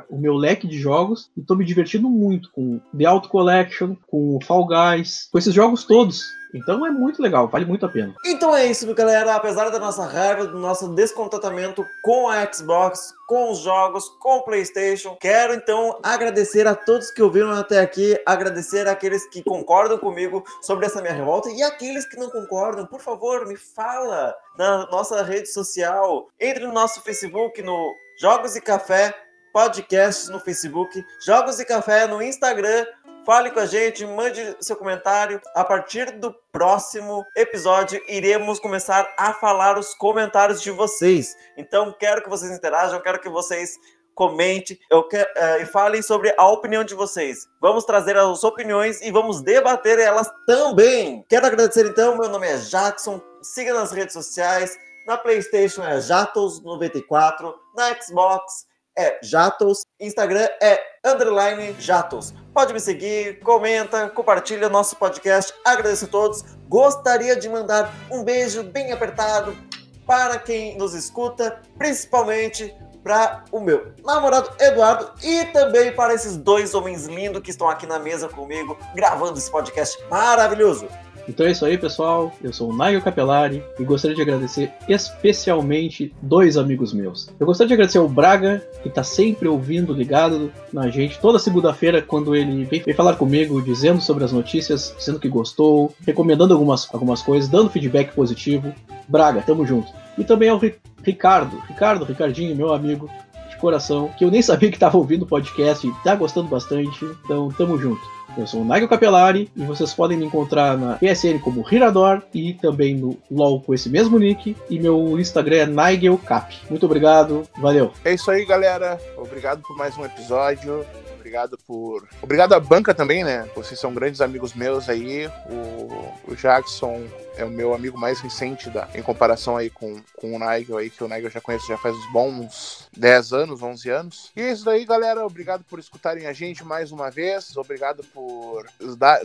o 0.09 0.19
meu 0.19 0.35
leque 0.35 0.67
de 0.67 0.79
jogos 0.79 1.31
e 1.37 1.43
tô 1.43 1.55
me 1.55 1.65
divertindo 1.65 2.09
muito 2.09 2.51
com 2.53 2.81
The 2.97 3.05
Auto 3.05 3.29
Collection, 3.29 3.95
com 4.07 4.39
Fall 4.43 4.67
Guys, 4.67 5.29
com 5.31 5.39
esses 5.39 5.55
jogos 5.55 5.85
todos 5.85 6.38
então 6.53 6.87
é 6.87 6.91
muito 6.91 7.23
legal, 7.23 7.49
vale 7.49 7.65
muito 7.65 7.85
a 7.85 7.89
pena. 7.89 8.15
Então 8.25 8.57
é 8.57 8.67
isso, 8.67 8.93
galera. 8.95 9.35
Apesar 9.35 9.69
da 9.71 9.79
nossa 9.79 10.05
raiva, 10.05 10.47
do 10.47 10.59
nosso 10.59 10.89
descontentamento 10.95 11.85
com 12.03 12.29
a 12.29 12.51
Xbox, 12.51 13.15
com 13.27 13.51
os 13.51 13.59
jogos, 13.59 14.09
com 14.21 14.39
o 14.39 14.43
PlayStation, 14.43 15.17
quero 15.21 15.55
então 15.55 15.99
agradecer 16.03 16.67
a 16.67 16.75
todos 16.75 17.11
que 17.11 17.23
ouviram 17.23 17.51
até 17.51 17.81
aqui, 17.81 18.19
agradecer 18.25 18.89
àqueles 18.89 19.29
que 19.29 19.43
concordam 19.43 19.99
comigo 19.99 20.43
sobre 20.63 20.87
essa 20.87 21.01
minha 21.01 21.13
revolta 21.13 21.51
e 21.51 21.63
aqueles 21.63 22.07
que 22.07 22.17
não 22.17 22.31
concordam, 22.31 22.87
por 22.87 23.01
favor, 23.01 23.47
me 23.47 23.57
fala 23.57 24.35
na 24.57 24.87
nossa 24.91 25.23
rede 25.23 25.49
social. 25.53 26.29
Entre 26.41 26.67
no 26.67 26.73
nosso 26.73 27.03
Facebook, 27.03 27.61
no 27.63 27.95
Jogos 28.21 28.57
e 28.57 28.61
Café 28.61 29.15
Podcasts 29.53 30.29
no 30.29 30.39
Facebook, 30.39 31.05
Jogos 31.25 31.59
e 31.59 31.65
Café 31.65 32.07
no 32.07 32.23
Instagram 32.23 32.87
Fale 33.29 33.51
com 33.51 33.61
a 33.61 33.67
gente, 33.67 34.07
mande 34.07 34.57
seu 34.59 34.75
comentário. 34.75 35.39
A 35.55 35.63
partir 35.63 36.13
do 36.13 36.35
próximo 36.51 37.23
episódio, 37.37 38.01
iremos 38.09 38.59
começar 38.59 39.07
a 39.19 39.35
falar 39.35 39.79
os 39.79 39.93
comentários 39.93 40.63
de 40.63 40.71
vocês. 40.71 41.37
Então, 41.55 41.95
quero 42.01 42.23
que 42.23 42.31
vocês 42.31 42.51
interajam, 42.51 43.03
quero 43.03 43.21
que 43.21 43.29
vocês 43.29 43.77
comentem 44.15 44.79
eu 44.91 45.07
quero, 45.07 45.29
uh, 45.29 45.61
e 45.61 45.67
falem 45.67 46.01
sobre 46.01 46.35
a 46.39 46.49
opinião 46.49 46.83
de 46.83 46.95
vocês. 46.95 47.47
Vamos 47.61 47.85
trazer 47.85 48.17
as 48.17 48.43
opiniões 48.45 49.03
e 49.03 49.11
vamos 49.11 49.43
debater 49.43 49.99
elas 49.99 50.31
também. 50.47 51.23
Quero 51.29 51.45
agradecer 51.45 51.85
então, 51.85 52.17
meu 52.17 52.31
nome 52.31 52.47
é 52.47 52.57
Jackson, 52.57 53.21
siga 53.43 53.75
nas 53.75 53.93
redes 53.93 54.15
sociais, 54.15 54.75
na 55.07 55.19
PlayStation 55.19 55.85
é 55.85 55.99
Jatos94, 55.99 57.53
na 57.77 57.95
Xbox 58.01 58.67
é 58.97 59.19
Jatos, 59.23 59.85
Instagram 60.01 60.49
é 60.63 60.81
underline 61.05 61.77
Jatos. 61.79 62.33
Pode 62.59 62.73
me 62.73 62.81
seguir, 62.81 63.39
comenta, 63.39 64.11
compartilha 64.11 64.69
nosso 64.69 64.97
podcast. 64.97 65.55
Agradeço 65.65 66.07
a 66.07 66.09
todos. 66.09 66.45
Gostaria 66.69 67.37
de 67.37 67.49
mandar 67.49 67.95
um 68.11 68.25
beijo 68.25 68.65
bem 68.65 68.91
apertado 68.91 69.57
para 70.05 70.41
quem 70.41 70.77
nos 70.77 70.93
escuta, 70.93 71.63
principalmente 71.79 72.75
para 73.01 73.45
o 73.53 73.61
meu 73.61 73.93
namorado 74.05 74.51
Eduardo 74.59 75.13
e 75.23 75.45
também 75.53 75.95
para 75.95 76.13
esses 76.13 76.37
dois 76.37 76.75
homens 76.75 77.07
lindos 77.07 77.43
que 77.43 77.51
estão 77.51 77.69
aqui 77.69 77.87
na 77.87 78.01
mesa 78.01 78.29
comigo 78.29 78.77
gravando 78.93 79.39
esse 79.39 79.53
podcast 79.53 79.97
maravilhoso. 80.11 80.89
Então 81.29 81.47
é 81.47 81.51
isso 81.51 81.65
aí, 81.65 81.77
pessoal. 81.77 82.33
Eu 82.43 82.53
sou 82.53 82.71
o 82.71 82.73
Nigel 82.73 83.03
Capelari 83.03 83.63
e 83.79 83.85
gostaria 83.85 84.17
de 84.17 84.23
agradecer 84.23 84.73
especialmente 84.89 86.13
dois 86.23 86.57
amigos 86.57 86.93
meus. 86.93 87.29
Eu 87.39 87.47
gostaria 87.47 87.69
de 87.69 87.75
agradecer 87.75 87.99
ao 87.99 88.09
Braga, 88.09 88.63
que 88.83 88.89
está 88.89 89.03
sempre 89.03 89.47
ouvindo, 89.47 89.93
ligado 89.93 90.51
na 90.73 90.89
gente, 90.89 91.19
toda 91.19 91.39
segunda-feira, 91.39 92.01
quando 92.01 92.35
ele 92.35 92.65
vem, 92.65 92.83
vem, 92.83 92.95
falar 92.95 93.17
comigo, 93.17 93.61
dizendo 93.61 94.01
sobre 94.01 94.25
as 94.25 94.33
notícias, 94.33 94.95
dizendo 94.97 95.21
que 95.21 95.29
gostou, 95.29 95.95
recomendando 96.07 96.55
algumas, 96.55 96.89
algumas 96.93 97.23
coisas, 97.23 97.49
dando 97.49 97.71
feedback 97.71 98.15
positivo. 98.15 98.73
Braga, 99.07 99.43
tamo 99.43 99.67
junto. 99.67 99.93
E 100.17 100.25
também 100.25 100.49
ao 100.49 100.61
Ricardo, 101.03 101.63
Ricardo, 101.67 102.05
Ricardinho, 102.05 102.57
meu 102.57 102.73
amigo, 102.73 103.09
de 103.49 103.57
coração, 103.57 104.11
que 104.17 104.25
eu 104.25 104.31
nem 104.31 104.43
sabia 104.43 104.71
que 104.71 104.77
estava 104.77 104.97
ouvindo 104.97 105.23
o 105.23 105.27
podcast 105.27 105.87
e 105.87 105.93
tá 106.03 106.15
gostando 106.15 106.49
bastante. 106.49 107.05
Então, 107.25 107.49
tamo 107.51 107.79
junto. 107.79 108.18
Eu 108.39 108.47
sou 108.47 108.63
o 108.63 108.65
Nigel 108.65 108.87
Capelari 108.87 109.51
e 109.57 109.65
vocês 109.65 109.93
podem 109.93 110.17
me 110.17 110.25
encontrar 110.25 110.79
na 110.79 110.95
PSN 110.95 111.41
como 111.43 111.67
Hirador 111.69 112.23
e 112.33 112.55
também 112.55 112.95
no 112.95 113.19
LoL 113.29 113.61
com 113.61 113.75
esse 113.75 113.91
mesmo 113.91 114.17
nick. 114.17 114.57
E 114.71 114.79
meu 114.79 115.19
Instagram 115.19 115.57
é 115.57 115.67
NigelCap. 115.67 116.57
Muito 116.71 116.87
obrigado, 116.87 117.43
valeu. 117.57 117.93
É 118.05 118.15
isso 118.15 118.31
aí, 118.31 118.47
galera. 118.47 118.97
Obrigado 119.17 119.61
por 119.63 119.77
mais 119.77 119.99
um 119.99 120.05
episódio 120.05 120.87
obrigado 121.29 121.59
por. 121.67 122.09
Obrigado 122.23 122.55
à 122.55 122.61
banca 122.61 122.95
também, 122.95 123.23
né? 123.23 123.47
Vocês 123.55 123.79
são 123.79 123.93
grandes 123.93 124.21
amigos 124.21 124.55
meus 124.55 124.89
aí. 124.89 125.27
O, 125.51 126.33
o 126.33 126.35
Jackson 126.35 127.03
é 127.39 127.45
o 127.45 127.51
meu 127.51 127.73
amigo 127.73 127.97
mais 127.97 128.21
recente 128.21 128.69
da, 128.69 128.89
em 128.95 129.01
comparação 129.01 129.57
aí 129.57 129.71
com, 129.71 130.03
com 130.17 130.35
o 130.35 130.39
Nigel 130.39 130.77
aí, 130.77 130.91
que 130.91 131.05
o 131.05 131.09
Nigel 131.09 131.31
já 131.31 131.41
conheço 131.41 131.69
já 131.69 131.79
faz 131.79 131.97
uns 131.97 132.13
bons 132.13 132.89
10 132.97 133.33
anos, 133.33 133.63
11 133.63 133.91
anos. 133.91 134.33
E 134.35 134.43
é 134.43 134.51
isso 134.51 134.65
daí, 134.65 134.85
galera. 134.85 135.25
Obrigado 135.25 135.63
por 135.65 135.79
escutarem 135.79 136.27
a 136.27 136.33
gente 136.33 136.65
mais 136.65 136.91
uma 136.91 137.11
vez. 137.11 137.57
Obrigado 137.57 138.03
por 138.13 138.67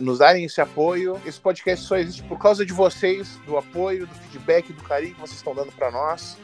nos 0.00 0.18
darem 0.18 0.44
esse 0.44 0.60
apoio. 0.60 1.20
Esse 1.26 1.40
podcast 1.40 1.84
só 1.84 1.96
existe 1.96 2.22
por 2.22 2.38
causa 2.38 2.64
de 2.64 2.72
vocês, 2.72 3.36
do 3.44 3.58
apoio, 3.58 4.06
do 4.06 4.14
feedback, 4.14 4.72
do 4.72 4.82
carinho 4.84 5.14
que 5.14 5.20
vocês 5.20 5.38
estão 5.38 5.54
dando 5.54 5.72
para 5.72 5.90
nós. 5.90 6.38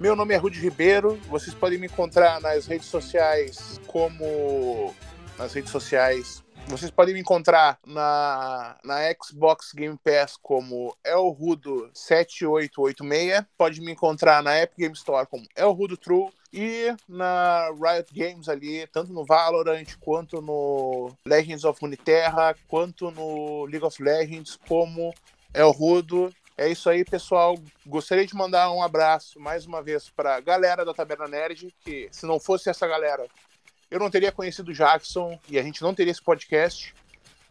Meu 0.00 0.16
nome 0.16 0.34
é 0.34 0.36
Rudy 0.36 0.60
Ribeiro. 0.60 1.18
Vocês 1.28 1.54
podem 1.54 1.78
me 1.78 1.86
encontrar 1.86 2.40
nas 2.40 2.66
redes 2.66 2.88
sociais 2.88 3.80
como 3.86 4.92
nas 5.38 5.52
redes 5.52 5.70
sociais 5.70 6.45
Vocês 6.68 6.90
podem 6.90 7.14
me 7.14 7.20
encontrar 7.20 7.78
na, 7.86 8.76
na 8.82 8.98
Xbox 9.22 9.72
Game 9.72 9.96
Pass 10.02 10.36
como 10.36 10.96
Elrudo7886. 11.06 13.46
Pode 13.56 13.80
me 13.80 13.92
encontrar 13.92 14.42
na 14.42 14.60
Epic 14.60 14.78
Game 14.78 14.94
Store 14.94 15.28
como 15.28 15.46
Elrudo 15.56 15.96
True. 15.96 16.28
E 16.52 16.92
na 17.08 17.70
Riot 17.70 18.12
Games 18.12 18.48
ali, 18.48 18.84
tanto 18.88 19.12
no 19.12 19.24
Valorant, 19.24 19.86
quanto 20.00 20.42
no 20.42 21.12
Legends 21.24 21.62
of 21.64 21.80
Runeterra, 21.80 22.56
quanto 22.66 23.12
no 23.12 23.64
League 23.66 23.84
of 23.84 24.02
Legends, 24.02 24.58
como 24.66 25.14
Elrudo. 25.54 26.34
É 26.58 26.68
isso 26.68 26.88
aí, 26.88 27.04
pessoal. 27.04 27.54
Gostaria 27.86 28.26
de 28.26 28.34
mandar 28.34 28.72
um 28.72 28.82
abraço 28.82 29.38
mais 29.38 29.66
uma 29.66 29.82
vez 29.82 30.08
para 30.08 30.36
a 30.36 30.40
galera 30.40 30.84
da 30.84 30.94
Taberna 30.94 31.28
Nerd, 31.28 31.74
que 31.80 32.08
se 32.10 32.24
não 32.24 32.40
fosse 32.40 32.70
essa 32.70 32.86
galera, 32.86 33.26
eu 33.90 33.98
não 33.98 34.10
teria 34.10 34.32
conhecido 34.32 34.70
o 34.70 34.74
Jackson 34.74 35.38
e 35.48 35.58
a 35.58 35.62
gente 35.62 35.82
não 35.82 35.94
teria 35.94 36.10
esse 36.10 36.22
podcast. 36.22 36.94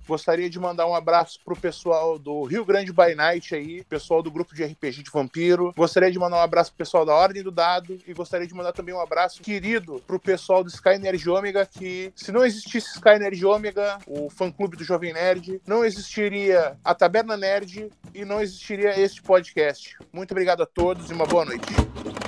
Gostaria 0.07 0.47
de 0.47 0.59
mandar 0.59 0.85
um 0.85 0.93
abraço 0.93 1.39
pro 1.43 1.55
pessoal 1.55 2.19
do 2.19 2.43
Rio 2.43 2.63
Grande 2.63 2.93
by 2.93 3.15
Night 3.15 3.55
aí, 3.55 3.83
pessoal 3.85 4.21
do 4.21 4.29
grupo 4.29 4.53
de 4.53 4.63
RPG 4.63 5.01
de 5.01 5.09
Vampiro. 5.09 5.73
Gostaria 5.75 6.11
de 6.11 6.19
mandar 6.19 6.37
um 6.37 6.41
abraço 6.41 6.71
pro 6.71 6.77
pessoal 6.77 7.03
da 7.05 7.13
Ordem 7.13 7.41
do 7.41 7.49
Dado 7.49 7.99
e 8.05 8.13
gostaria 8.13 8.45
de 8.45 8.53
mandar 8.53 8.71
também 8.71 8.93
um 8.93 9.01
abraço 9.01 9.41
querido 9.41 10.01
pro 10.05 10.19
pessoal 10.19 10.63
do 10.63 10.69
Sky 10.69 10.99
Nerd 10.99 11.27
Ômega, 11.27 11.65
que 11.65 12.13
se 12.15 12.31
não 12.31 12.45
existisse 12.45 12.93
Sky 12.95 13.17
Nerd 13.17 13.43
Ômega, 13.43 13.97
o 14.05 14.29
fã-clube 14.29 14.77
do 14.77 14.83
Jovem 14.83 15.11
Nerd, 15.11 15.59
não 15.65 15.83
existiria 15.83 16.77
a 16.83 16.93
Taberna 16.93 17.35
Nerd 17.35 17.89
e 18.13 18.23
não 18.23 18.41
existiria 18.41 18.99
este 18.99 19.23
podcast. 19.23 19.97
Muito 20.13 20.31
obrigado 20.31 20.61
a 20.61 20.67
todos 20.67 21.09
e 21.09 21.13
uma 21.13 21.25
boa 21.25 21.45
noite. 21.45 22.24